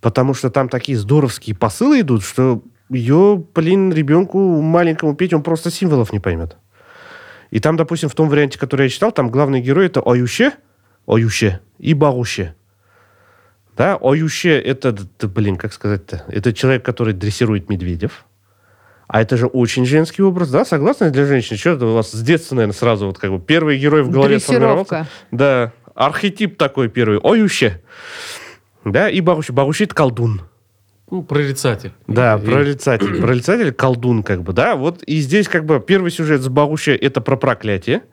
Потому 0.00 0.32
что 0.32 0.50
там 0.50 0.70
такие 0.70 0.96
здоровские 0.96 1.54
посылы 1.54 2.00
идут, 2.00 2.24
что 2.24 2.62
ее, 2.94 3.42
блин, 3.54 3.92
ребенку 3.92 4.60
маленькому 4.60 5.14
петь, 5.14 5.32
он 5.32 5.42
просто 5.42 5.70
символов 5.70 6.12
не 6.12 6.20
поймет. 6.20 6.56
И 7.50 7.60
там, 7.60 7.76
допустим, 7.76 8.08
в 8.08 8.14
том 8.14 8.28
варианте, 8.28 8.58
который 8.58 8.84
я 8.84 8.88
читал, 8.88 9.12
там 9.12 9.30
главный 9.30 9.60
герой 9.60 9.86
это 9.86 10.00
Оюще, 10.00 10.52
Оюще 11.06 11.60
и 11.78 11.92
Багуще. 11.94 12.54
Да, 13.76 13.98
Оюще 14.00 14.58
это, 14.58 14.96
блин, 15.22 15.56
как 15.56 15.72
сказать-то, 15.72 16.24
это 16.28 16.52
человек, 16.52 16.84
который 16.84 17.14
дрессирует 17.14 17.68
медведев. 17.68 18.24
А 19.06 19.20
это 19.20 19.36
же 19.36 19.46
очень 19.46 19.84
женский 19.84 20.22
образ, 20.22 20.50
да, 20.50 20.64
согласны 20.64 21.10
для 21.10 21.26
женщин? 21.26 21.58
Что 21.58 21.70
это 21.70 21.84
у 21.84 21.94
вас 21.94 22.12
с 22.12 22.22
детства, 22.22 22.54
наверное, 22.54 22.74
сразу 22.74 23.06
вот 23.06 23.18
как 23.18 23.30
бы 23.30 23.38
первый 23.38 23.78
герой 23.78 24.02
в 24.02 24.10
голове 24.10 24.40
сформировался? 24.40 25.06
Да, 25.30 25.72
архетип 25.94 26.56
такой 26.56 26.88
первый, 26.88 27.18
Оюще. 27.22 27.82
Да, 28.84 29.10
и 29.10 29.20
Багуще. 29.20 29.52
Багуще 29.52 29.84
это 29.84 29.94
колдун. 29.94 30.42
Ну, 31.12 31.22
прорицатель. 31.22 31.92
Да, 32.06 32.40
и... 32.42 32.46
прорицатель. 32.46 33.16
Прорицатель, 33.20 33.70
колдун, 33.70 34.22
как 34.22 34.42
бы, 34.42 34.54
да. 34.54 34.76
Вот 34.76 35.02
и 35.02 35.20
здесь, 35.20 35.46
как 35.46 35.66
бы, 35.66 35.78
первый 35.78 36.10
сюжет 36.10 36.40
с 36.40 36.48
Багуще 36.48 36.96
это 36.96 37.20
про 37.20 37.36
проклятие. 37.36 38.04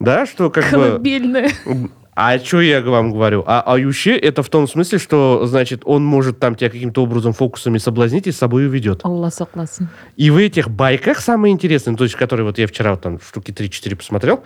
Да, 0.00 0.26
что 0.26 0.50
как 0.50 0.68
Колыбельное. 0.68 1.50
бы... 1.64 1.90
А 2.16 2.36
что 2.40 2.60
я 2.60 2.80
вам 2.80 3.12
говорю? 3.12 3.44
А 3.46 3.62
ающе 3.62 4.16
это 4.16 4.42
в 4.42 4.48
том 4.48 4.66
смысле, 4.66 4.98
что, 4.98 5.46
значит, 5.46 5.82
он 5.84 6.04
может 6.04 6.40
там 6.40 6.56
тебя 6.56 6.68
каким-то 6.68 7.00
образом 7.00 7.32
фокусами 7.32 7.78
соблазнить 7.78 8.26
и 8.26 8.32
с 8.32 8.38
собой 8.38 8.66
уведет. 8.66 9.04
Аллах 9.04 9.32
согласен. 9.32 9.88
И 10.16 10.30
в 10.30 10.36
этих 10.36 10.68
байках 10.70 11.20
самое 11.20 11.54
интересное, 11.54 11.94
то 11.94 12.02
есть, 12.02 12.16
которые 12.16 12.44
вот 12.44 12.58
я 12.58 12.66
вчера 12.66 12.90
вот 12.90 13.02
там 13.02 13.20
штуки 13.20 13.52
3-4 13.52 13.94
посмотрел, 13.94 14.42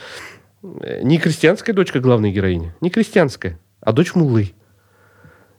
э, 0.83 1.01
не 1.03 1.17
крестьянская 1.17 1.75
дочка 1.75 1.99
главной 1.99 2.31
героини, 2.31 2.75
не 2.83 2.91
крестьянская, 2.91 3.59
а 3.81 3.93
дочь 3.93 4.15
мулы. 4.15 4.53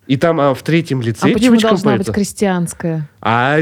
И 0.09 0.17
там 0.17 0.39
а, 0.39 0.55
в 0.55 0.63
третьем 0.63 1.01
лице... 1.01 1.29
А 1.29 1.31
почему 1.31 1.59
должна 1.59 1.91
поется. 1.91 2.11
быть 2.11 2.15
крестьянская? 2.15 3.07
А... 3.21 3.59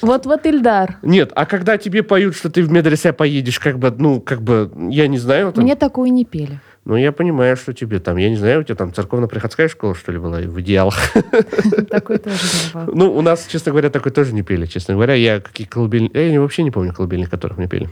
Вот 0.00 0.26
вот 0.26 0.46
Ильдар. 0.46 0.96
Нет, 1.02 1.30
а 1.36 1.46
когда 1.46 1.78
тебе 1.78 2.02
поют, 2.02 2.34
что 2.34 2.50
ты 2.50 2.62
в 2.64 2.72
медресе 2.72 3.12
поедешь, 3.12 3.60
как 3.60 3.78
бы, 3.78 3.94
ну, 3.96 4.20
как 4.20 4.42
бы, 4.42 4.72
я 4.90 5.06
не 5.06 5.18
знаю. 5.18 5.52
Там... 5.52 5.62
Мне 5.62 5.76
такое 5.76 6.10
не 6.10 6.24
пели. 6.24 6.58
Ну, 6.84 6.96
я 6.96 7.12
понимаю, 7.12 7.56
что 7.56 7.72
тебе 7.72 8.00
там, 8.00 8.16
я 8.16 8.28
не 8.28 8.36
знаю, 8.36 8.62
у 8.62 8.64
тебя 8.64 8.74
там 8.74 8.92
церковно-приходская 8.92 9.68
школа, 9.68 9.94
что 9.94 10.10
ли, 10.10 10.18
была 10.18 10.38
в 10.38 10.60
идеалах. 10.60 10.96
Такой 11.90 12.18
тоже 12.18 12.36
не. 12.74 12.94
Ну, 12.94 13.14
у 13.14 13.22
нас, 13.22 13.46
честно 13.46 13.70
говоря, 13.70 13.90
такой 13.90 14.10
тоже 14.10 14.34
не 14.34 14.42
пели, 14.42 14.66
честно 14.66 14.94
говоря. 14.94 15.14
Я 15.14 15.40
какие 15.40 15.68
колыбельные... 15.68 16.32
Я 16.32 16.40
вообще 16.40 16.64
не 16.64 16.72
помню 16.72 16.92
колыбельных, 16.92 17.30
которых 17.30 17.58
мне 17.58 17.68
пели. 17.68 17.88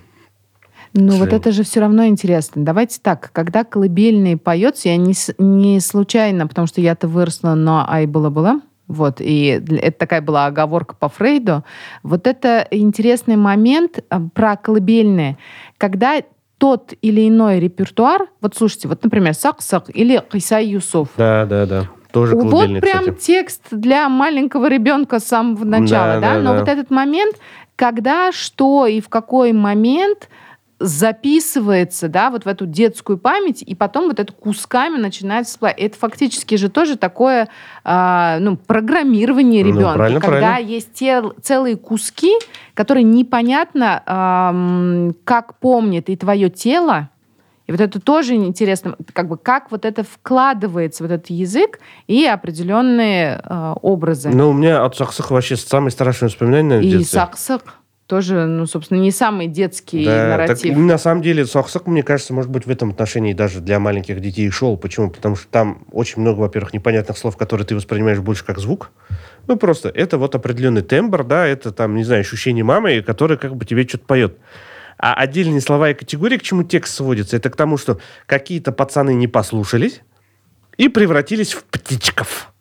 Ну, 0.94 1.16
вот 1.16 1.32
это 1.32 1.52
же 1.52 1.62
все 1.62 1.80
равно 1.80 2.06
интересно. 2.06 2.64
Давайте 2.64 3.00
так, 3.00 3.30
когда 3.32 3.64
колыбельный 3.64 4.36
поется, 4.36 4.88
я 4.88 4.96
не, 4.96 5.14
не 5.38 5.80
случайно, 5.80 6.46
потому 6.46 6.66
что 6.66 6.80
я-то 6.80 7.08
выросла 7.08 7.54
на 7.54 7.90
«Ай, 7.90 8.06
была-была», 8.06 8.60
вот, 8.88 9.20
и 9.20 9.62
это 9.70 9.98
такая 9.98 10.20
была 10.20 10.46
оговорка 10.46 10.94
по 10.94 11.08
Фрейду. 11.08 11.64
Вот 12.02 12.26
это 12.26 12.66
интересный 12.70 13.36
момент 13.36 13.98
э, 13.98 14.20
про 14.34 14.56
колыбельные. 14.56 15.38
Когда 15.78 16.20
тот 16.58 16.92
или 17.00 17.26
иной 17.26 17.58
репертуар, 17.58 18.26
вот 18.42 18.54
слушайте, 18.54 18.88
вот, 18.88 19.02
например, 19.02 19.32
Сак-Сак 19.32 19.84
или 19.94 20.22
Кайсай 20.28 20.66
Юсуф. 20.66 21.08
Да, 21.16 21.46
да, 21.46 21.64
да. 21.64 21.88
Тоже 22.12 22.36
вот 22.36 22.80
прям 22.80 23.00
кстати. 23.00 23.20
текст 23.20 23.62
для 23.70 24.08
маленького 24.10 24.68
ребенка 24.68 25.18
с 25.18 25.24
самого 25.24 25.64
начала, 25.64 26.14
да, 26.14 26.20
да? 26.20 26.34
да 26.34 26.40
но 26.40 26.52
да. 26.52 26.58
вот 26.58 26.68
этот 26.68 26.90
момент, 26.90 27.36
когда, 27.76 28.30
что 28.30 28.86
и 28.86 29.00
в 29.00 29.08
какой 29.08 29.52
момент 29.52 30.28
записывается, 30.82 32.08
да, 32.08 32.30
вот 32.30 32.44
в 32.44 32.48
эту 32.48 32.66
детскую 32.66 33.18
память, 33.18 33.62
и 33.62 33.74
потом 33.74 34.08
вот 34.08 34.18
это 34.18 34.32
кусками 34.32 34.98
начинает 34.98 35.46
всплывать. 35.46 35.78
Это 35.78 35.96
фактически 35.96 36.56
же 36.56 36.68
тоже 36.68 36.96
такое, 36.96 37.48
э, 37.84 38.36
ну, 38.40 38.56
программирование 38.56 39.62
ребенка, 39.62 39.88
ну, 39.88 39.94
правильно, 39.94 40.20
когда 40.20 40.40
правильно. 40.40 40.68
есть 40.68 40.92
те, 40.92 41.22
целые 41.42 41.76
куски, 41.76 42.32
которые 42.74 43.04
непонятно, 43.04 44.02
э, 44.06 45.12
как 45.24 45.58
помнит 45.58 46.08
и 46.08 46.16
твое 46.16 46.50
тело, 46.50 47.08
и 47.66 47.72
вот 47.72 47.80
это 47.80 48.00
тоже 48.00 48.34
интересно, 48.34 48.96
как 49.12 49.28
бы 49.28 49.36
как 49.36 49.70
вот 49.70 49.84
это 49.84 50.02
вкладывается, 50.02 51.04
вот 51.04 51.12
этот 51.12 51.30
язык 51.30 51.78
и 52.08 52.26
определенные 52.26 53.40
э, 53.42 53.74
образы. 53.82 54.30
Ну, 54.30 54.50
у 54.50 54.52
меня 54.52 54.84
от 54.84 54.96
Саксах 54.96 55.30
вообще 55.30 55.56
самые 55.56 55.92
страшные 55.92 56.28
воспоминания 56.28 56.80
детстве. 56.80 57.00
И 57.00 57.04
Саксах 57.04 57.62
тоже, 58.12 58.44
ну, 58.44 58.66
собственно, 58.66 58.98
не 58.98 59.10
самый 59.10 59.46
детский 59.46 60.04
да, 60.04 60.28
нарратив. 60.28 60.74
Так, 60.74 60.84
на 60.84 60.98
самом 60.98 61.22
деле, 61.22 61.46
Сохсок, 61.46 61.86
мне 61.86 62.02
кажется, 62.02 62.34
может 62.34 62.50
быть, 62.50 62.66
в 62.66 62.70
этом 62.70 62.90
отношении 62.90 63.32
даже 63.32 63.62
для 63.62 63.80
маленьких 63.80 64.20
детей 64.20 64.50
шел. 64.50 64.76
Почему? 64.76 65.08
Потому 65.08 65.34
что 65.34 65.48
там 65.48 65.86
очень 65.92 66.20
много, 66.20 66.40
во-первых, 66.40 66.74
непонятных 66.74 67.16
слов, 67.16 67.38
которые 67.38 67.66
ты 67.66 67.74
воспринимаешь 67.74 68.18
больше 68.18 68.44
как 68.44 68.58
звук. 68.58 68.90
Ну, 69.46 69.56
просто 69.56 69.88
это 69.88 70.18
вот 70.18 70.34
определенный 70.34 70.82
тембр, 70.82 71.24
да, 71.24 71.46
это 71.46 71.72
там, 71.72 71.96
не 71.96 72.04
знаю, 72.04 72.20
ощущение 72.20 72.62
мамы, 72.62 73.00
которое 73.00 73.38
как 73.38 73.56
бы 73.56 73.64
тебе 73.64 73.88
что-то 73.88 74.04
поет. 74.04 74.36
А 74.98 75.14
отдельные 75.14 75.62
слова 75.62 75.88
и 75.88 75.94
категории, 75.94 76.36
к 76.36 76.42
чему 76.42 76.64
текст 76.64 76.94
сводится, 76.94 77.38
это 77.38 77.48
к 77.48 77.56
тому, 77.56 77.78
что 77.78 77.98
какие-то 78.26 78.72
пацаны 78.72 79.14
не 79.14 79.26
послушались 79.26 80.02
и 80.76 80.90
превратились 80.90 81.54
в 81.54 81.64
птичков. 81.64 82.52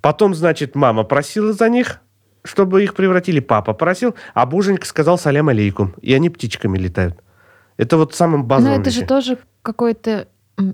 Потом, 0.00 0.34
значит, 0.34 0.74
мама 0.74 1.04
просила 1.04 1.52
за 1.52 1.68
них, 1.68 2.00
чтобы 2.48 2.82
их 2.82 2.94
превратили, 2.94 3.40
папа 3.40 3.74
просил, 3.74 4.14
а 4.34 4.46
Боженька 4.46 4.86
сказал 4.86 5.18
салям 5.18 5.48
алейкум, 5.48 5.94
и 6.00 6.14
они 6.14 6.30
птичками 6.30 6.78
летают. 6.78 7.16
Это 7.76 7.96
вот 7.96 8.14
самым 8.14 8.44
базовым. 8.44 8.74
Но 8.74 8.80
это 8.80 8.90
вещи. 8.90 9.00
же 9.00 9.06
тоже 9.06 9.38
какой-то 9.62 10.28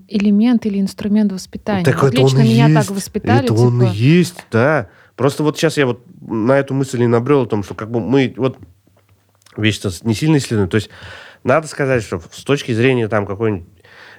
элемент 0.08 0.64
или 0.66 0.80
инструмент 0.80 1.32
воспитания. 1.32 1.84
Так 1.84 2.02
вот 2.02 2.14
лично 2.14 2.38
меня 2.38 2.68
есть. 2.68 2.88
так 2.88 2.96
воспитали. 2.96 3.44
Это 3.44 3.54
типа... 3.54 3.60
он 3.60 3.82
и 3.82 3.88
есть, 3.88 4.46
да. 4.50 4.88
Просто 5.16 5.42
вот 5.42 5.58
сейчас 5.58 5.76
я 5.76 5.86
вот 5.86 6.02
на 6.20 6.58
эту 6.58 6.74
мысль 6.74 7.02
и 7.02 7.06
набрел 7.06 7.42
о 7.42 7.46
том, 7.46 7.62
что 7.62 7.74
как 7.74 7.90
бы 7.90 8.00
мы 8.00 8.32
вот 8.36 8.56
вещь-то 9.56 9.90
не 10.02 10.14
сильно 10.14 10.38
исследуем. 10.38 10.68
То 10.68 10.76
есть 10.76 10.90
надо 11.44 11.66
сказать, 11.66 12.02
что 12.02 12.20
с 12.32 12.42
точки 12.42 12.72
зрения 12.72 13.08
там 13.08 13.26
какой-нибудь 13.26 13.68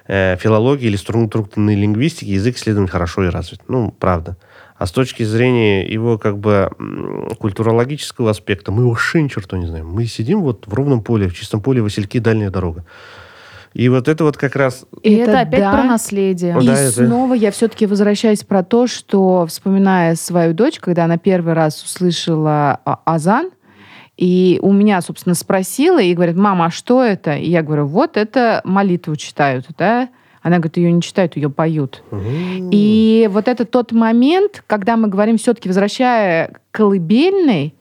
э, 0.06 0.36
филологии 0.36 0.86
или 0.86 0.96
структурной 0.96 1.74
лингвистики 1.74 2.30
язык 2.30 2.56
исследован 2.56 2.88
хорошо 2.88 3.24
и 3.24 3.28
развит. 3.28 3.60
Ну, 3.68 3.90
правда. 3.90 4.36
А 4.78 4.86
с 4.86 4.92
точки 4.92 5.22
зрения 5.22 5.86
его 5.86 6.18
как 6.18 6.38
бы 6.38 6.70
культурологического 7.38 8.30
аспекта, 8.30 8.72
мы 8.72 8.88
вообще 8.88 9.22
ни 9.22 9.28
черту 9.28 9.56
не 9.56 9.66
знаем. 9.66 9.88
Мы 9.88 10.04
сидим 10.06 10.42
вот 10.42 10.66
в 10.66 10.74
ровном 10.74 11.02
поле, 11.02 11.28
в 11.28 11.34
чистом 11.34 11.62
поле 11.62 11.80
Васильки, 11.80 12.18
дальняя 12.18 12.50
дорога. 12.50 12.84
И 13.72 13.88
вот 13.90 14.08
это 14.08 14.24
вот 14.24 14.36
как 14.38 14.56
раз... 14.56 14.86
И 15.02 15.14
это, 15.14 15.32
это 15.32 15.40
опять 15.40 15.60
да. 15.60 15.72
про 15.72 15.84
наследие. 15.84 16.56
И 16.60 16.66
да, 16.66 16.90
снова 16.90 17.34
это... 17.34 17.44
я 17.44 17.50
все-таки 17.50 17.86
возвращаюсь 17.86 18.42
про 18.42 18.62
то, 18.62 18.86
что, 18.86 19.44
вспоминая 19.46 20.14
свою 20.14 20.54
дочь, 20.54 20.78
когда 20.78 21.04
она 21.04 21.18
первый 21.18 21.52
раз 21.52 21.82
услышала 21.82 22.80
а, 22.86 23.00
азан, 23.04 23.50
и 24.16 24.58
у 24.62 24.72
меня, 24.72 25.02
собственно, 25.02 25.34
спросила, 25.34 26.00
и 26.00 26.14
говорит, 26.14 26.36
мама, 26.36 26.66
а 26.66 26.70
что 26.70 27.04
это? 27.04 27.36
И 27.36 27.50
я 27.50 27.62
говорю, 27.62 27.86
вот 27.86 28.16
это 28.16 28.62
молитву 28.64 29.14
читают, 29.16 29.66
да? 29.76 30.08
Она 30.46 30.58
говорит, 30.58 30.76
ее 30.76 30.92
не 30.92 31.02
читают, 31.02 31.34
ее 31.34 31.50
поют. 31.50 32.04
Угу. 32.12 32.20
И 32.70 33.28
вот 33.32 33.48
это 33.48 33.64
тот 33.64 33.90
момент, 33.90 34.62
когда 34.68 34.96
мы 34.96 35.08
говорим 35.08 35.38
все-таки, 35.38 35.68
возвращая 35.68 36.60
колыбельный, 36.70 37.74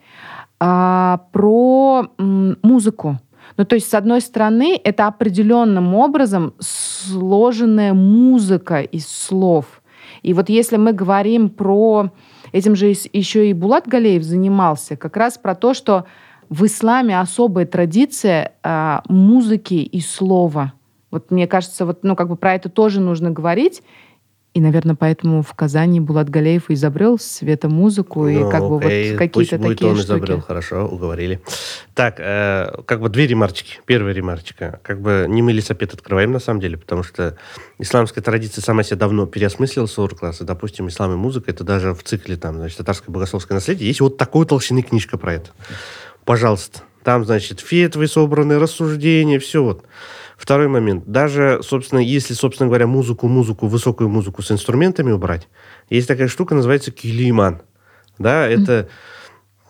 а, 0.59 1.21
про 1.31 2.07
м, 2.17 2.57
музыку. 2.63 3.19
Ну, 3.57 3.65
то 3.65 3.75
есть, 3.75 3.87
с 3.87 3.93
одной 3.93 4.19
стороны, 4.19 4.81
это 4.83 5.05
определенным 5.05 5.93
образом 5.93 6.55
сложенная 6.57 7.93
музыка 7.93 8.81
из 8.81 9.07
слов. 9.07 9.83
И 10.23 10.33
вот 10.33 10.49
если 10.49 10.77
мы 10.77 10.91
говорим 10.91 11.49
про... 11.49 12.09
Этим 12.51 12.75
же 12.75 12.87
еще 13.13 13.47
и 13.47 13.53
Булат 13.53 13.87
Галеев 13.87 14.23
занимался, 14.23 14.95
как 14.95 15.17
раз 15.17 15.37
про 15.37 15.53
то, 15.53 15.75
что 15.75 16.05
в 16.49 16.65
исламе 16.65 17.19
особая 17.19 17.67
традиция 17.67 18.53
а, 18.63 19.03
музыки 19.07 19.75
и 19.75 20.01
слова– 20.01 20.73
вот 21.15 21.31
мне 21.31 21.47
кажется, 21.47 21.85
вот, 21.85 22.03
ну, 22.03 22.15
как 22.15 22.27
бы 22.27 22.35
про 22.35 22.55
это 22.55 22.69
тоже 22.69 22.99
нужно 22.99 23.31
говорить. 23.31 23.81
И, 24.53 24.61
наверное, 24.61 24.95
поэтому 24.95 25.41
в 25.41 25.53
Казани 25.53 25.99
Булат 25.99 26.29
Галеев 26.29 26.69
изобрел 26.69 27.19
светомузыку 27.19 28.23
ну, 28.23 28.27
и 28.29 28.51
как 28.51 28.61
бы 28.61 28.79
вот 28.79 28.83
какие-то 28.83 29.57
такие 29.57 29.57
будет 29.57 29.83
он 29.83 29.95
штуки. 29.95 30.05
изобрел, 30.07 30.41
хорошо, 30.41 30.87
уговорили. 30.87 31.41
Так, 31.93 32.15
э, 32.19 32.71
как 32.85 33.01
бы 33.01 33.09
две 33.09 33.27
ремарочки. 33.27 33.79
Первая 33.85 34.13
ремарочка. 34.13 34.79
Как 34.83 35.01
бы 35.01 35.25
не 35.27 35.41
мы 35.41 35.51
лесопед 35.51 35.93
открываем 35.93 36.31
на 36.31 36.39
самом 36.39 36.61
деле, 36.61 36.77
потому 36.77 37.03
что 37.03 37.37
исламская 37.79 38.21
традиция 38.21 38.61
сама 38.61 38.83
себя 38.83 38.97
давно 38.97 39.25
переосмыслила 39.25 39.87
с 39.87 40.07
класса. 40.15 40.45
Допустим, 40.45 40.87
ислам 40.87 41.13
и 41.13 41.15
музыка, 41.17 41.51
это 41.51 41.63
даже 41.65 41.93
в 41.93 42.03
цикле 42.03 42.37
там, 42.37 42.55
значит, 42.55 42.77
татарское 42.77 43.13
богословское 43.13 43.55
наследие. 43.55 43.87
Есть 43.87 43.99
вот 43.99 44.17
такой 44.17 44.45
толщины 44.45 44.83
книжка 44.83 45.17
про 45.17 45.33
это. 45.33 45.51
Пожалуйста. 46.23 46.81
Там, 47.05 47.23
значит, 47.23 47.59
фетвы 47.59 48.07
собраны, 48.07 48.57
рассуждения, 48.57 49.37
все 49.37 49.63
вот. 49.63 49.85
Второй 50.37 50.67
момент. 50.67 51.05
Даже, 51.05 51.61
собственно, 51.63 51.99
если, 51.99 52.33
собственно 52.33 52.67
говоря, 52.67 52.87
музыку, 52.87 53.27
музыку, 53.27 53.67
высокую 53.67 54.09
музыку 54.09 54.41
с 54.41 54.51
инструментами 54.51 55.11
убрать, 55.11 55.47
есть 55.89 56.07
такая 56.07 56.27
штука, 56.27 56.55
называется 56.55 56.91
килиман. 56.91 57.61
Да, 58.17 58.47
это... 58.47 58.89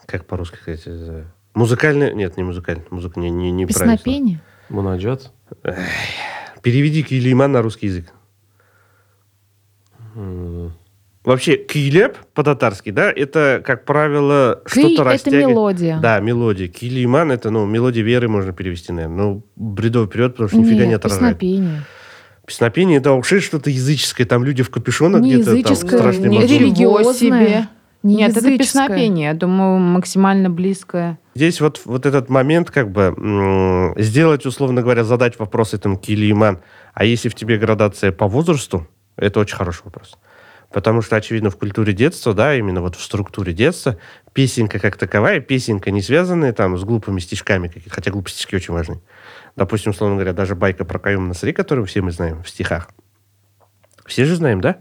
Как 0.05 0.25
по-русски 0.25 0.57
сказать? 0.57 1.25
Музыкальная... 1.53 2.13
Нет, 2.13 2.37
не 2.37 2.43
музыкальная. 2.43 2.85
Музыка 2.89 3.19
не, 3.19 3.29
не, 3.29 3.51
не 3.51 3.65
Песнопение? 3.65 4.41
Мунаджат? 4.69 5.31
Переведи 6.61 7.03
килиман 7.03 7.51
на 7.51 7.61
русский 7.61 7.87
язык. 7.87 8.11
Вообще, 11.25 11.57
килеп 11.57 12.17
по-татарски, 12.35 12.91
да, 12.91 13.11
это, 13.11 13.61
как 13.65 13.83
правило, 13.83 14.61
что-то 14.65 15.03
растягивает. 15.03 15.43
это 15.43 15.51
мелодия. 15.51 15.99
Да, 15.99 16.19
мелодия. 16.19 16.67
Килиман– 16.67 17.31
это, 17.33 17.49
ну, 17.49 17.65
мелодия 17.65 18.03
веры 18.03 18.27
можно 18.27 18.53
перевести, 18.53 18.93
наверное. 18.93 19.17
Ну, 19.17 19.43
бредовый 19.55 20.07
период, 20.07 20.33
потому 20.33 20.49
что 20.49 20.57
нифига 20.59 20.81
Нет, 20.81 20.87
не 20.87 20.93
отражает. 20.93 21.39
песнопение. 21.39 21.81
Песнопение– 22.45 22.97
это 22.99 23.11
вообще 23.11 23.39
что-то 23.39 23.71
языческое. 23.71 24.27
Там 24.27 24.43
люди 24.43 24.61
в 24.61 24.69
капюшонах 24.69 25.23
где-то 25.23 25.63
там 25.63 25.75
страшные 25.75 26.29
не 26.29 26.45
религиозное. 26.45 27.69
Не 28.03 28.17
Нет, 28.17 28.29
языческое. 28.29 28.53
это 28.53 28.63
песнопение, 28.63 29.27
я 29.29 29.33
думаю, 29.33 29.79
максимально 29.79 30.51
близкое. 30.51 31.17
Здесь 31.33 31.59
вот, 31.59 31.81
вот 31.85 32.05
этот 32.05 32.29
момент, 32.29 32.69
как 32.69 32.91
бы, 32.91 33.95
сделать, 33.97 34.45
условно 34.45 34.83
говоря, 34.83 35.03
задать 35.03 35.39
вопрос 35.39 35.73
этому 35.73 35.97
килиман, 35.97 36.59
а 36.93 37.03
если 37.03 37.29
в 37.29 37.35
тебе 37.35 37.57
градация 37.57 38.11
по 38.11 38.27
возрасту, 38.27 38.87
это 39.17 39.39
очень 39.39 39.55
хороший 39.55 39.81
вопрос. 39.85 40.17
Потому 40.74 41.02
что, 41.02 41.16
очевидно, 41.16 41.50
в 41.50 41.56
культуре 41.56 41.92
детства, 41.92 42.32
да, 42.32 42.54
именно 42.54 42.80
вот 42.80 42.94
в 42.94 43.02
структуре 43.02 43.52
детства, 43.52 43.96
песенка 44.32 44.78
как 44.78 44.96
таковая, 44.96 45.40
песенка 45.40 45.90
не 45.90 46.00
связанная 46.00 46.52
там 46.52 46.78
с 46.78 46.84
глупыми 46.84 47.18
стишками, 47.18 47.72
хотя 47.88 48.10
глупые 48.12 48.32
стишки 48.32 48.54
очень 48.54 48.74
важны. 48.74 49.00
Допустим, 49.56 49.90
условно 49.90 50.16
говоря, 50.16 50.32
даже 50.32 50.54
байка 50.54 50.84
про 50.84 50.98
Каюм 50.98 51.28
Насари, 51.28 51.52
которую 51.52 51.86
все 51.86 52.02
мы 52.02 52.12
знаем 52.12 52.42
в 52.42 52.48
стихах. 52.48 52.90
Все 54.06 54.24
же 54.24 54.36
знаем, 54.36 54.60
да? 54.60 54.76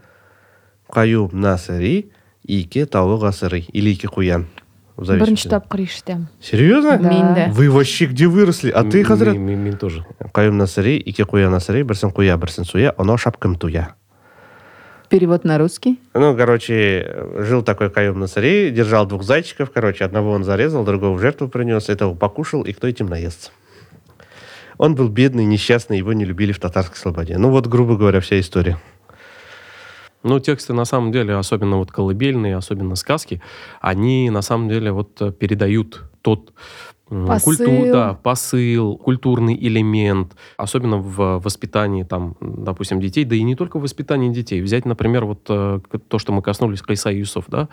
Каюм 0.91 1.30
Насари, 1.34 2.12
Ике 2.43 2.86
Тау 2.86 3.18
Гасари, 3.18 3.66
или 3.74 3.89
Ике 3.91 4.08
Куян. 4.08 4.45
Бірінші 5.00 5.50
тапқыр 5.50 5.82
іштім. 5.82 6.28
Серьезно? 6.41 6.97
Да. 6.97 7.52
Вы 7.54 7.70
вообще 7.70 8.06
где 8.06 8.28
выросли? 8.28 8.70
А 8.70 8.84
ты, 8.84 9.04
Хазрат? 9.04 9.38
Мен 9.38 9.78
тоже. 9.78 10.06
Каюм 10.34 10.58
Насари, 10.58 10.97
Ике 10.97 11.26
Куян 11.26 11.52
Насари, 11.52 11.84
Бірсін 11.84 12.12
Куя, 12.12 12.38
Бірсін 12.38 12.66
Суя, 12.66 12.93
Оно 12.97 13.18
шапкам 13.18 13.56
Туя. 13.56 13.93
Перевод 15.09 15.45
на 15.45 15.59
русский? 15.59 16.01
Ну, 16.15 16.37
короче, 16.37 17.27
жил 17.39 17.63
такой 17.63 17.91
Каюм 17.91 18.19
Насари, 18.21 18.71
держал 18.71 19.07
двух 19.07 19.23
зайчиков, 19.23 19.71
короче, 19.71 20.05
одного 20.05 20.31
он 20.31 20.45
зарезал, 20.45 20.85
другого 20.85 21.17
в 21.17 21.21
жертву 21.21 21.49
принес, 21.49 21.89
этого 21.89 22.15
покушал, 22.15 22.63
и 22.63 22.73
кто 22.73 22.87
этим 22.87 23.07
наестся? 23.07 23.51
Он 24.79 24.95
был 24.95 25.09
бедный, 25.09 25.45
несчастный, 25.45 25.99
его 25.99 26.13
не 26.13 26.25
любили 26.25 26.53
в 26.53 26.59
татарской 26.59 26.97
слободе. 26.97 27.39
Ну, 27.39 27.51
вот, 27.51 27.67
грубо 27.67 27.97
говоря, 27.97 28.21
вся 28.21 28.41
история. 28.41 28.79
Ну, 30.25 30.41
тексты 30.41 30.73
на 30.73 30.87
самом 30.87 31.13
деле, 31.13 31.37
особенно 31.37 31.77
вот 31.77 31.93
колыбельные, 31.93 32.57
особенно 32.57 32.97
сказки, 32.97 33.43
они 33.81 34.31
на 34.31 34.41
самом 34.41 34.71
деле 34.71 34.91
вот 34.91 35.39
передают 35.39 36.03
тот 36.23 36.55
посыл. 37.27 37.67
Культу, 37.67 37.93
да, 37.93 38.15
посыл, 38.15 38.97
культурный 38.97 39.57
элемент, 39.57 40.37
особенно 40.57 40.99
в 40.99 41.39
воспитании, 41.39 42.03
там, 42.03 42.37
допустим, 42.41 43.01
детей, 43.01 43.25
да 43.25 43.37
и 43.37 43.43
не 43.43 43.55
только 43.55 43.79
в 43.79 43.83
воспитании 43.83 44.33
детей. 44.33 44.61
Взять, 44.61 44.85
например, 44.85 45.25
вот 45.25 45.47
э, 45.49 45.81
то, 46.09 46.19
что 46.19 46.33
мы 46.33 46.43
коснулись 46.43 46.83
Кайса 46.83 47.11
Юсов, 47.11 47.45
да, 47.49 47.69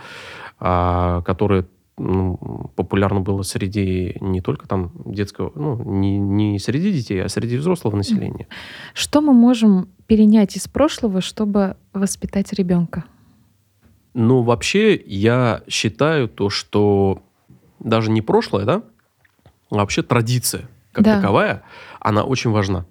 а, 0.59 1.21
которое 1.23 1.65
ну, 1.97 2.71
популярно 2.75 3.19
было 3.19 3.43
среди 3.43 4.15
не 4.21 4.41
только 4.41 4.67
там 4.67 4.91
детского, 5.05 5.51
ну, 5.55 5.81
не, 5.83 6.17
не 6.17 6.59
среди 6.59 6.91
детей, 6.91 7.23
а 7.23 7.29
среди 7.29 7.57
взрослого 7.57 7.95
населения. 7.95 8.47
Что 8.93 9.21
мы 9.21 9.33
можем 9.33 9.89
перенять 10.07 10.55
из 10.55 10.67
прошлого, 10.67 11.21
чтобы 11.21 11.77
воспитать 11.93 12.53
ребенка? 12.53 13.05
Ну, 14.13 14.41
вообще, 14.41 14.95
я 14.95 15.61
считаю 15.67 16.27
то, 16.27 16.49
что 16.49 17.21
даже 17.79 18.11
не 18.11 18.21
прошлое, 18.21 18.65
да, 18.65 18.83
вообще 19.71 20.03
традиция 20.03 20.69
как 20.91 21.03
да. 21.03 21.15
таковая, 21.17 21.63
она 21.99 22.23
очень 22.23 22.51
важна. 22.51 22.85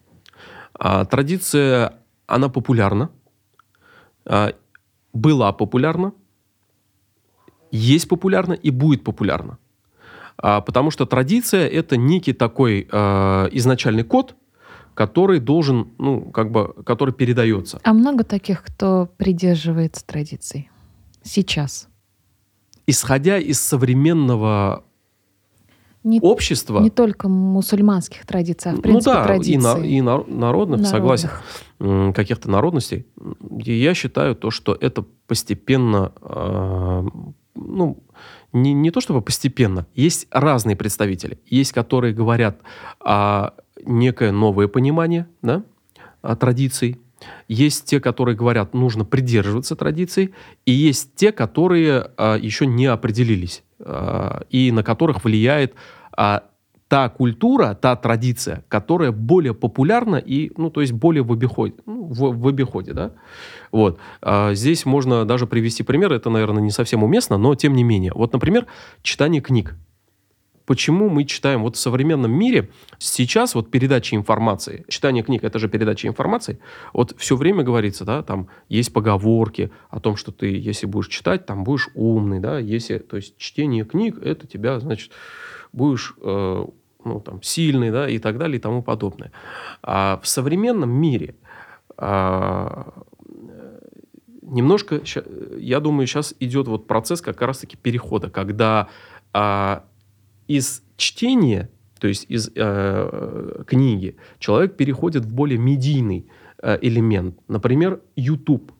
А, 0.74 1.04
традиция, 1.04 1.94
она 2.26 2.48
популярна, 2.48 3.10
а, 4.24 4.52
была 5.12 5.52
популярна, 5.52 6.12
есть 7.70 8.08
популярна 8.08 8.54
и 8.54 8.70
будет 8.70 9.04
популярна. 9.04 9.58
А, 10.38 10.60
потому 10.60 10.90
что 10.90 11.06
традиция 11.06 11.68
это 11.68 11.96
некий 11.96 12.32
такой 12.32 12.88
а, 12.90 13.48
изначальный 13.52 14.04
код, 14.04 14.34
который 14.94 15.38
должен, 15.38 15.92
ну, 15.98 16.30
как 16.30 16.50
бы, 16.50 16.74
который 16.84 17.14
передается. 17.14 17.80
А 17.84 17.92
много 17.92 18.24
таких, 18.24 18.62
кто 18.62 19.08
придерживается 19.18 20.04
традиций 20.04 20.70
сейчас? 21.22 21.88
Исходя 22.86 23.38
из 23.38 23.60
современного 23.60 24.84
не, 26.02 26.20
общества. 26.20 26.80
Не 26.80 26.90
только 26.90 27.28
мусульманских 27.28 28.26
традиций, 28.26 28.72
а 28.72 28.74
в 28.74 28.76
ну 28.76 28.82
принципе 28.82 29.10
ну, 29.10 29.16
да, 29.16 29.24
традиций. 29.24 29.54
И, 29.54 29.58
на, 29.58 29.76
и 29.78 30.00
на, 30.00 30.10
народных, 30.12 30.80
народных, 30.80 30.86
согласен, 30.86 31.30
каких-то 32.12 32.50
народностей. 32.50 33.06
И 33.64 33.72
я 33.72 33.94
считаю 33.94 34.34
то, 34.34 34.50
что 34.50 34.76
это 34.78 35.04
постепенно, 35.26 36.12
э, 36.22 37.04
ну, 37.54 38.02
не, 38.52 38.72
не 38.72 38.90
то 38.90 39.00
чтобы 39.00 39.22
постепенно, 39.22 39.86
есть 39.94 40.26
разные 40.30 40.76
представители. 40.76 41.38
Есть, 41.46 41.72
которые 41.72 42.14
говорят 42.14 42.60
о 43.00 43.52
некое 43.84 44.32
новое 44.32 44.68
понимание 44.68 45.28
да, 45.42 45.64
традиций, 46.38 46.98
есть 47.48 47.84
те, 47.84 48.00
которые 48.00 48.36
говорят, 48.36 48.74
нужно 48.74 49.04
придерживаться 49.04 49.76
традиций, 49.76 50.34
и 50.64 50.72
есть 50.72 51.14
те, 51.14 51.32
которые 51.32 52.10
а, 52.16 52.36
еще 52.36 52.66
не 52.66 52.86
определились, 52.86 53.62
и 54.50 54.72
на 54.72 54.82
которых 54.82 55.24
влияет 55.24 55.74
а, 56.16 56.42
та 56.90 57.08
культура, 57.08 57.74
та 57.80 57.94
традиция, 57.94 58.64
которая 58.68 59.12
более 59.12 59.54
популярна 59.54 60.16
и, 60.16 60.50
ну, 60.56 60.70
то 60.70 60.80
есть 60.80 60.92
более 60.92 61.22
в 61.22 61.32
обиходе, 61.32 61.74
ну, 61.86 62.02
в, 62.02 62.36
в 62.36 62.48
обиходе, 62.48 62.92
да. 62.92 63.12
Вот. 63.70 64.00
А, 64.20 64.54
здесь 64.54 64.84
можно 64.84 65.24
даже 65.24 65.46
привести 65.46 65.84
пример, 65.84 66.12
это, 66.12 66.30
наверное, 66.30 66.60
не 66.60 66.72
совсем 66.72 67.04
уместно, 67.04 67.38
но 67.38 67.54
тем 67.54 67.74
не 67.74 67.84
менее. 67.84 68.10
Вот, 68.12 68.32
например, 68.32 68.66
читание 69.02 69.40
книг 69.40 69.76
почему 70.70 71.08
мы 71.08 71.24
читаем 71.24 71.62
вот 71.62 71.74
в 71.74 71.80
современном 71.80 72.30
мире 72.30 72.70
сейчас 72.98 73.56
вот 73.56 73.72
передача 73.72 74.14
информации, 74.14 74.84
читание 74.86 75.24
книг 75.24 75.42
это 75.42 75.58
же 75.58 75.68
передача 75.68 76.06
информации, 76.06 76.60
вот 76.92 77.12
все 77.18 77.34
время 77.34 77.64
говорится, 77.64 78.04
да, 78.04 78.22
там 78.22 78.46
есть 78.68 78.92
поговорки 78.92 79.72
о 79.88 79.98
том, 79.98 80.14
что 80.14 80.30
ты, 80.30 80.56
если 80.56 80.86
будешь 80.86 81.08
читать, 81.08 81.44
там 81.44 81.64
будешь 81.64 81.88
умный, 81.96 82.38
да, 82.38 82.60
если, 82.60 82.98
то 82.98 83.16
есть 83.16 83.36
чтение 83.36 83.84
книг 83.84 84.22
это 84.22 84.46
тебя, 84.46 84.78
значит, 84.78 85.10
будешь 85.72 86.14
э, 86.22 86.64
ну, 87.04 87.20
там, 87.20 87.42
сильный, 87.42 87.90
да, 87.90 88.08
и 88.08 88.20
так 88.20 88.38
далее, 88.38 88.58
и 88.58 88.60
тому 88.60 88.80
подобное. 88.84 89.32
А 89.82 90.20
в 90.22 90.28
современном 90.28 90.90
мире 90.90 91.34
а, 91.96 92.92
немножко, 94.40 95.00
я 95.58 95.80
думаю, 95.80 96.06
сейчас 96.06 96.32
идет 96.38 96.68
вот 96.68 96.86
процесс 96.86 97.20
как 97.20 97.42
раз-таки 97.42 97.76
перехода, 97.76 98.30
когда 98.30 98.86
а, 99.32 99.82
из 100.50 100.82
чтения, 100.96 101.70
то 102.00 102.08
есть 102.08 102.26
из 102.28 102.50
э, 102.56 103.62
книги, 103.68 104.16
человек 104.40 104.76
переходит 104.76 105.24
в 105.24 105.32
более 105.32 105.58
медийный 105.58 106.26
э, 106.60 106.76
элемент. 106.82 107.38
Например, 107.46 108.00
YouTube, 108.16 108.72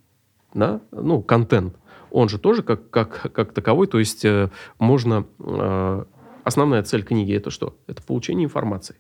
да? 0.53 0.81
ну, 0.91 1.23
контент. 1.23 1.77
Он 2.11 2.29
же 2.29 2.39
тоже 2.39 2.65
как, 2.65 2.91
как, 2.91 3.31
как 3.33 3.53
таковой, 3.53 3.87
то 3.87 4.01
есть 4.01 4.25
э, 4.25 4.51
можно... 4.81 5.27
Э, 5.39 6.05
основная 6.43 6.83
цель 6.83 7.05
книги 7.05 7.37
это 7.37 7.51
что? 7.51 7.77
Это 7.87 8.03
получение 8.03 8.47
информации. 8.47 8.97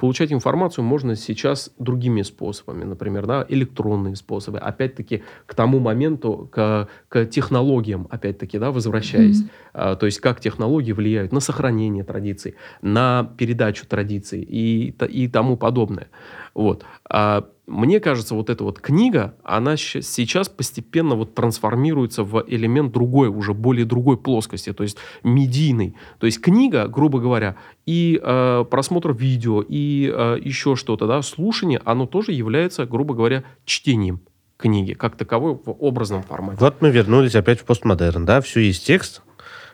Получать 0.00 0.32
информацию 0.32 0.82
можно 0.82 1.14
сейчас 1.14 1.70
другими 1.78 2.22
способами, 2.22 2.84
например, 2.84 3.26
да, 3.26 3.44
электронные 3.50 4.16
способы. 4.16 4.58
Опять-таки 4.58 5.22
к 5.44 5.54
тому 5.54 5.78
моменту, 5.78 6.48
к, 6.50 6.88
к 7.10 7.26
технологиям, 7.26 8.06
опять-таки, 8.08 8.58
да, 8.58 8.70
возвращаясь. 8.70 9.42
Mm-hmm. 9.42 9.50
А, 9.74 9.96
то 9.96 10.06
есть 10.06 10.18
как 10.20 10.40
технологии 10.40 10.92
влияют 10.92 11.32
на 11.32 11.40
сохранение 11.40 12.02
традиций, 12.02 12.54
на 12.80 13.30
передачу 13.36 13.86
традиций 13.86 14.40
и, 14.40 14.94
и 15.10 15.28
тому 15.28 15.58
подобное. 15.58 16.08
Вот. 16.54 16.86
А 17.04 17.44
мне 17.70 18.00
кажется, 18.00 18.34
вот 18.34 18.50
эта 18.50 18.64
вот 18.64 18.80
книга, 18.80 19.34
она 19.44 19.76
сейчас 19.76 20.48
постепенно 20.48 21.14
вот 21.14 21.34
трансформируется 21.34 22.24
в 22.24 22.44
элемент 22.46 22.92
другой, 22.92 23.28
уже 23.28 23.54
более 23.54 23.86
другой 23.86 24.18
плоскости, 24.18 24.72
то 24.72 24.82
есть 24.82 24.98
медийный. 25.22 25.94
То 26.18 26.26
есть 26.26 26.40
книга, 26.40 26.86
грубо 26.88 27.20
говоря, 27.20 27.56
и 27.86 28.20
э, 28.22 28.64
просмотр 28.70 29.12
видео, 29.12 29.64
и 29.66 30.12
э, 30.12 30.38
еще 30.42 30.76
что-то, 30.76 31.06
да, 31.06 31.22
слушание, 31.22 31.80
оно 31.84 32.06
тоже 32.06 32.32
является, 32.32 32.84
грубо 32.86 33.14
говоря, 33.14 33.44
чтением 33.64 34.20
книги, 34.56 34.92
как 34.92 35.16
таковой 35.16 35.54
в 35.54 35.70
образном 35.70 36.22
формате. 36.22 36.58
Вот 36.60 36.82
мы 36.82 36.90
вернулись 36.90 37.34
опять 37.34 37.60
в 37.60 37.64
постмодерн, 37.64 38.26
да, 38.26 38.40
все 38.40 38.60
есть 38.60 38.86
текст, 38.86 39.22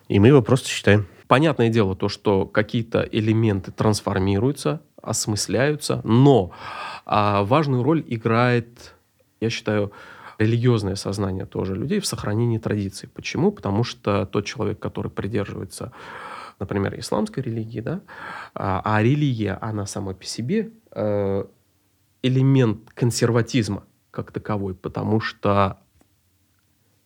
и 0.09 0.19
мы 0.21 0.29
его 0.29 0.43
просто 0.43 0.69
читаем. 0.69 1.07
Понятное 1.27 1.71
дело 1.71 1.97
то, 1.97 2.09
что 2.09 2.47
какие-то 2.47 3.01
элементы 3.11 3.73
трансформируются, 3.73 4.81
осмысляются, 5.07 6.01
но 6.05 6.51
а, 7.05 7.45
важную 7.45 7.83
роль 7.83 8.05
играет, 8.07 8.95
я 9.41 9.51
считаю, 9.51 9.93
религиозное 10.39 10.97
сознание 10.97 11.47
тоже 11.47 11.75
людей 11.75 12.01
в 12.01 12.07
сохранении 12.07 12.59
традиций. 12.59 13.09
Почему? 13.09 13.53
Потому 13.53 13.85
что 13.85 14.27
тот 14.27 14.45
человек, 14.45 14.79
который 14.79 15.11
придерживается, 15.11 15.93
например, 16.59 16.99
исламской 16.99 17.43
религии, 17.43 17.81
да, 17.81 18.01
а, 18.55 18.83
а 18.85 19.03
религия, 19.03 19.59
она 19.61 19.87
сама 19.87 20.15
по 20.15 20.25
себе 20.25 20.71
э, 20.93 21.45
элемент 22.23 22.91
консерватизма 22.95 23.85
как 24.11 24.33
таковой, 24.33 24.75
потому 24.75 25.21
что 25.21 25.79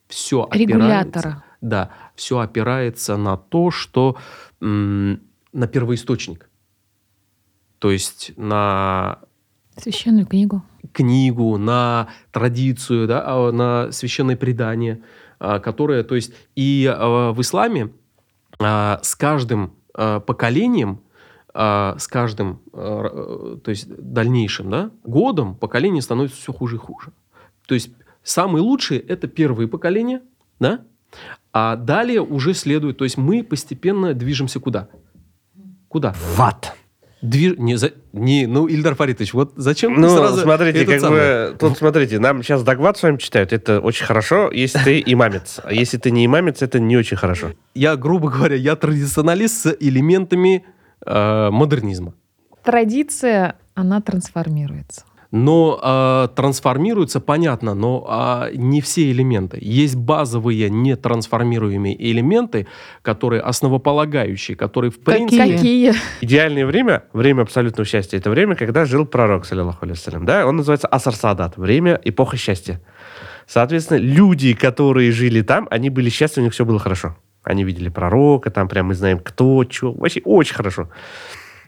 все 0.09 0.43
опирается, 0.43 1.45
да, 1.61 1.91
все 2.15 2.39
опирается 2.39 3.17
на 3.17 3.37
то, 3.37 3.71
что 3.71 4.17
м, 4.61 5.21
на 5.53 5.67
первоисточник, 5.67 6.50
то 7.81 7.91
есть 7.91 8.33
на 8.37 9.19
священную 9.77 10.27
книгу, 10.27 10.63
книгу, 10.93 11.57
на 11.59 12.09
традицию, 12.31 13.09
да, 13.09 13.25
а, 13.27 13.51
на 13.51 13.91
священное 13.91 14.37
предание, 14.37 15.01
а, 15.39 15.59
которое, 15.59 16.05
то 16.05 16.15
есть 16.15 16.33
и 16.55 16.87
а, 16.87 17.33
в 17.33 17.41
исламе 17.41 17.91
с 18.59 19.17
каждым 19.17 19.73
поколением 19.95 21.01
с 21.55 22.07
каждым, 22.09 22.61
то 22.73 23.63
есть 23.67 23.89
дальнейшим 23.89 24.71
да, 24.71 24.91
годом 25.03 25.55
поколение 25.55 26.03
становится 26.03 26.37
все 26.37 26.53
хуже 26.53 26.77
и 26.77 26.79
хуже. 26.79 27.13
То 27.67 27.75
есть 27.75 27.91
самые 28.23 28.63
лучшие– 28.63 29.01
это 29.09 29.29
первые 29.29 29.67
поколения, 29.67 30.21
да? 30.59 30.85
а 31.55 31.77
далее 31.77 32.21
уже 32.21 32.53
следует, 32.53 32.99
то 32.99 33.05
есть 33.05 33.17
мы 33.17 33.43
постепенно 33.43 34.13
движемся 34.13 34.61
куда? 34.61 34.91
Куда? 35.89 36.13
В 36.13 36.41
ад. 36.41 36.77
Движ... 37.23 37.57
Не, 37.59 37.77
за... 37.77 37.93
не, 38.13 38.47
ну, 38.47 38.67
Ильдар 38.67 38.95
Фаритович, 38.95 39.35
вот 39.35 39.53
зачем 39.57 40.01
ну, 40.01 40.09
сразу 40.09 40.41
смотрите, 40.41 40.87
как 40.87 41.01
самый... 41.01 41.19
бы, 41.51 41.57
тут 41.59 41.77
смотрите, 41.77 42.19
нам 42.19 42.43
сейчас 42.43 42.63
Дагват 42.63 42.97
с 42.97 43.03
вами 43.03 43.19
читают, 43.19 43.53
это 43.53 43.81
очень 43.81 44.07
хорошо, 44.07 44.51
если 44.51 44.79
ты 44.79 45.03
имамец. 45.05 45.61
А 45.63 45.73
если 45.73 45.99
ты 45.99 46.11
не 46.11 46.25
имамец, 46.25 46.63
это 46.63 46.81
не 46.81 46.97
очень 46.97 47.19
хорошо. 47.19 47.53
Я, 47.75 47.97
грубо 47.97 48.31
говоря, 48.31 48.57
я 48.57 48.75
традиционалист 48.75 49.63
с 49.63 49.77
элементами 49.81 50.65
э, 51.05 51.51
модернизма. 51.51 52.15
Традиция, 52.65 53.57
она 53.75 54.01
трансформируется 54.01 55.05
но 55.31 55.79
э, 55.83 56.35
трансформируются, 56.35 57.21
понятно, 57.21 57.75
но 57.75 58.07
э, 58.51 58.57
не 58.57 58.81
все 58.81 59.11
элементы. 59.11 59.59
Есть 59.61 59.97
базовые 59.97 60.69
нетрансформируемые 60.71 62.11
элементы, 62.11 62.67
которые 63.03 63.43
основополагающие, 63.43 64.57
которые 64.57 64.91
в 64.91 65.01
принципе... 65.01 65.57
Какие? 65.57 65.95
Идеальное 66.21 66.67
время, 66.67 67.05
время 67.13 67.43
абсолютного 67.43 67.87
счастья, 67.87 68.19
это 68.19 68.31
время, 68.31 68.57
когда 68.57 68.85
жил 68.85 69.07
пророк, 69.07 69.47
саллиллаху 69.47 69.85
алейсалям, 69.85 70.27
да? 70.27 70.47
Он 70.47 70.57
называется 70.57 70.89
Асар 70.89 71.15
Садат, 71.15 71.57
время, 71.57 72.01
эпоха 72.05 72.37
счастья. 72.37 72.81
Соответственно, 73.47 73.99
люди, 73.99 74.53
которые 74.55 75.13
жили 75.13 75.43
там, 75.43 75.67
они 75.71 75.91
были 75.91 76.09
счастливы, 76.09 76.43
у 76.43 76.47
них 76.47 76.55
все 76.55 76.65
было 76.65 76.79
хорошо. 76.79 77.17
Они 77.43 77.65
видели 77.65 77.89
пророка, 77.89 78.51
там 78.51 78.69
прям 78.69 78.87
мы 78.87 78.95
знаем 78.95 79.19
кто, 79.19 79.65
что. 79.69 79.93
Вообще 79.93 80.21
очень 80.25 80.55
хорошо. 80.55 80.91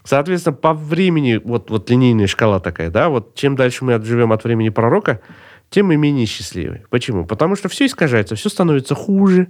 Соответственно, 0.03 0.55
по 0.55 0.73
времени, 0.73 1.39
вот, 1.43 1.69
вот 1.69 1.89
линейная 1.89 2.27
шкала 2.27 2.59
такая, 2.59 2.89
да, 2.89 3.09
вот 3.09 3.35
чем 3.35 3.55
дальше 3.55 3.85
мы 3.85 3.93
отживем 3.93 4.33
от 4.33 4.43
времени 4.43 4.69
пророка, 4.69 5.21
тем 5.69 5.87
мы 5.87 5.95
менее 5.95 6.25
счастливы. 6.25 6.83
Почему? 6.89 7.25
Потому 7.25 7.55
что 7.55 7.69
все 7.69 7.85
искажается, 7.85 8.35
все 8.35 8.49
становится 8.49 8.95
хуже, 8.95 9.47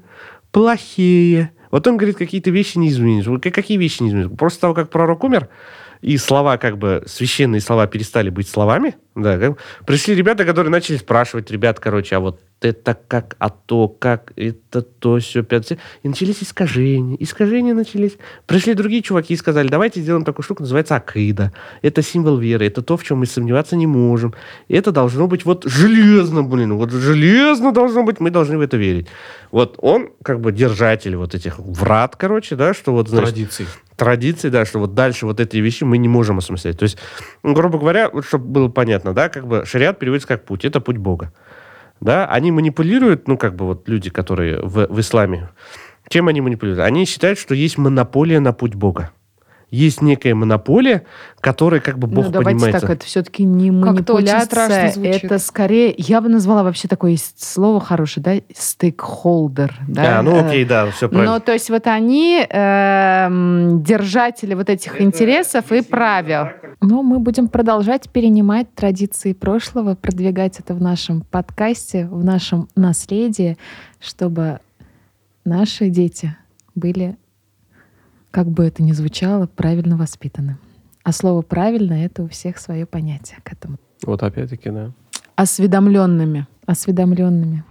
плохее. 0.51 1.51
Вот 1.71 1.87
он 1.87 1.97
говорит, 1.97 2.17
какие-то 2.17 2.51
вещи 2.51 2.77
не 2.77 2.89
изменились. 2.89 3.41
Какие 3.51 3.77
вещи 3.77 4.03
не 4.03 4.09
изменились? 4.09 4.37
После 4.37 4.59
того, 4.59 4.73
как 4.75 4.89
пророк 4.89 5.23
умер, 5.23 5.49
и 6.01 6.17
слова, 6.17 6.57
как 6.57 6.77
бы, 6.77 7.03
священные 7.07 7.61
слова 7.61 7.87
перестали 7.87 8.29
быть 8.29 8.47
словами, 8.47 8.95
да, 9.15 9.39
как, 9.39 9.57
пришли 9.85 10.13
ребята, 10.13 10.43
которые 10.43 10.69
начали 10.69 10.97
спрашивать, 10.97 11.49
ребят, 11.49 11.79
короче, 11.79 12.17
а 12.17 12.19
вот 12.19 12.41
это 12.63 12.97
как, 13.07 13.35
а 13.39 13.49
то 13.49 13.87
как, 13.87 14.33
это 14.35 14.81
то, 14.81 15.19
все, 15.19 15.43
пятое. 15.43 15.77
И 16.03 16.07
начались 16.07 16.41
искажения. 16.41 17.17
Искажения 17.19 17.73
начались. 17.73 18.17
Пришли 18.45 18.73
другие 18.73 19.01
чуваки 19.01 19.33
и 19.33 19.37
сказали, 19.37 19.67
давайте 19.67 20.01
сделаем 20.01 20.23
такую 20.23 20.43
штуку, 20.43 20.63
называется 20.63 20.95
акида. 20.95 21.51
Это 21.81 22.01
символ 22.01 22.37
веры, 22.37 22.65
это 22.65 22.81
то, 22.81 22.97
в 22.97 23.03
чем 23.03 23.19
мы 23.19 23.25
сомневаться 23.25 23.75
не 23.75 23.87
можем. 23.87 24.33
Это 24.67 24.91
должно 24.91 25.27
быть 25.27 25.45
вот 25.45 25.65
железно, 25.65 26.43
блин, 26.43 26.73
вот 26.75 26.91
железно 26.91 27.71
должно 27.71 28.03
быть, 28.03 28.19
мы 28.19 28.31
должны 28.31 28.57
в 28.57 28.61
это 28.61 28.77
верить. 28.77 29.07
Вот 29.51 29.75
он 29.77 30.09
как 30.23 30.39
бы 30.39 30.51
держатель 30.51 31.15
вот 31.15 31.35
этих 31.35 31.59
врат, 31.59 32.15
короче, 32.15 32.55
да, 32.55 32.73
что 32.73 32.93
вот, 32.93 33.09
значит... 33.09 33.33
Традиций 33.33 33.67
традиции, 33.95 34.49
да, 34.49 34.65
что 34.65 34.79
вот 34.79 34.95
дальше 34.95 35.25
вот 35.25 35.39
эти 35.39 35.57
вещи 35.57 35.83
мы 35.83 35.97
не 35.97 36.07
можем 36.07 36.39
осмыслять. 36.39 36.77
То 36.77 36.83
есть, 36.83 36.97
грубо 37.43 37.77
говоря, 37.77 38.09
вот 38.09 38.25
чтобы 38.25 38.45
было 38.45 38.67
понятно, 38.67 39.13
да, 39.13 39.29
как 39.29 39.47
бы 39.47 39.65
шариат 39.65 39.99
переводится 39.99 40.27
как 40.27 40.45
путь, 40.45 40.65
это 40.65 40.81
путь 40.81 40.97
Бога 40.97 41.31
да, 42.03 42.25
они 42.25 42.51
манипулируют, 42.51 43.27
ну, 43.27 43.37
как 43.37 43.55
бы 43.55 43.65
вот 43.65 43.87
люди, 43.87 44.09
которые 44.09 44.61
в, 44.61 44.87
в 44.87 44.99
исламе, 44.99 45.49
чем 46.09 46.27
они 46.27 46.41
манипулируют? 46.41 46.85
Они 46.85 47.05
считают, 47.05 47.39
что 47.39 47.55
есть 47.55 47.77
монополия 47.77 48.39
на 48.39 48.53
путь 48.53 48.75
Бога. 48.75 49.11
Есть 49.73 50.03
некая 50.03 50.35
монополия, 50.35 51.03
которая 51.39 51.81
как 51.81 51.97
бы 51.97 52.05
Бог 52.05 52.25
ну, 52.25 52.31
давайте 52.31 52.59
понимается. 52.59 52.81
так, 52.81 52.89
это 52.91 53.05
все-таки 53.07 53.43
не 53.43 53.71
манипуляция, 53.71 54.93
это 55.03 55.39
скорее, 55.39 55.95
я 55.97 56.21
бы 56.21 56.29
назвала 56.29 56.61
вообще 56.61 56.87
такое 56.87 57.17
слово 57.37 57.79
хорошее, 57.79 58.23
да, 58.23 58.35
стейкхолдер. 58.55 59.73
Да, 59.87 60.19
а, 60.19 60.21
ну 60.21 60.45
окей, 60.45 60.63
да, 60.63 60.91
все 60.91 61.09
правильно. 61.09 61.33
Ну, 61.33 61.39
то 61.39 61.53
есть 61.53 61.71
вот 61.71 61.87
они 61.87 62.45
э, 62.47 63.27
держатели 63.79 64.53
вот 64.53 64.69
этих 64.69 64.93
это 64.93 65.03
интересов 65.05 65.71
и 65.71 65.81
правил. 65.81 66.49
Ну, 66.79 67.01
мы 67.01 67.17
будем 67.17 67.47
продолжать 67.47 68.11
перенимать 68.11 68.71
традиции 68.75 69.33
прошлого, 69.33 69.95
продвигать 69.95 70.59
это 70.59 70.75
в 70.75 70.81
нашем 70.83 71.21
подкасте, 71.21 72.07
в 72.11 72.23
нашем 72.23 72.69
наследии, 72.75 73.57
чтобы 73.99 74.59
наши 75.45 75.89
дети 75.89 76.37
были 76.75 77.17
как 78.33 78.47
бы 78.47 78.65
это 78.65 78.81
ни 78.81 78.93
звучало, 78.93 79.45
правильно 79.45 79.95
воспитаны. 79.95 80.57
А 81.03 81.11
слово 81.11 81.43
«правильно»— 81.43 81.93
это 82.05 82.23
у 82.23 82.27
всех 82.27 82.57
свое 82.57 82.87
понятие 82.87 83.37
к 83.43 83.53
этому. 83.53 83.77
Вот 84.03 84.23
опять-таки, 84.23 84.71
да. 84.71 84.91
Осведомленными. 85.35 86.47
Осведомленными. 86.65 87.63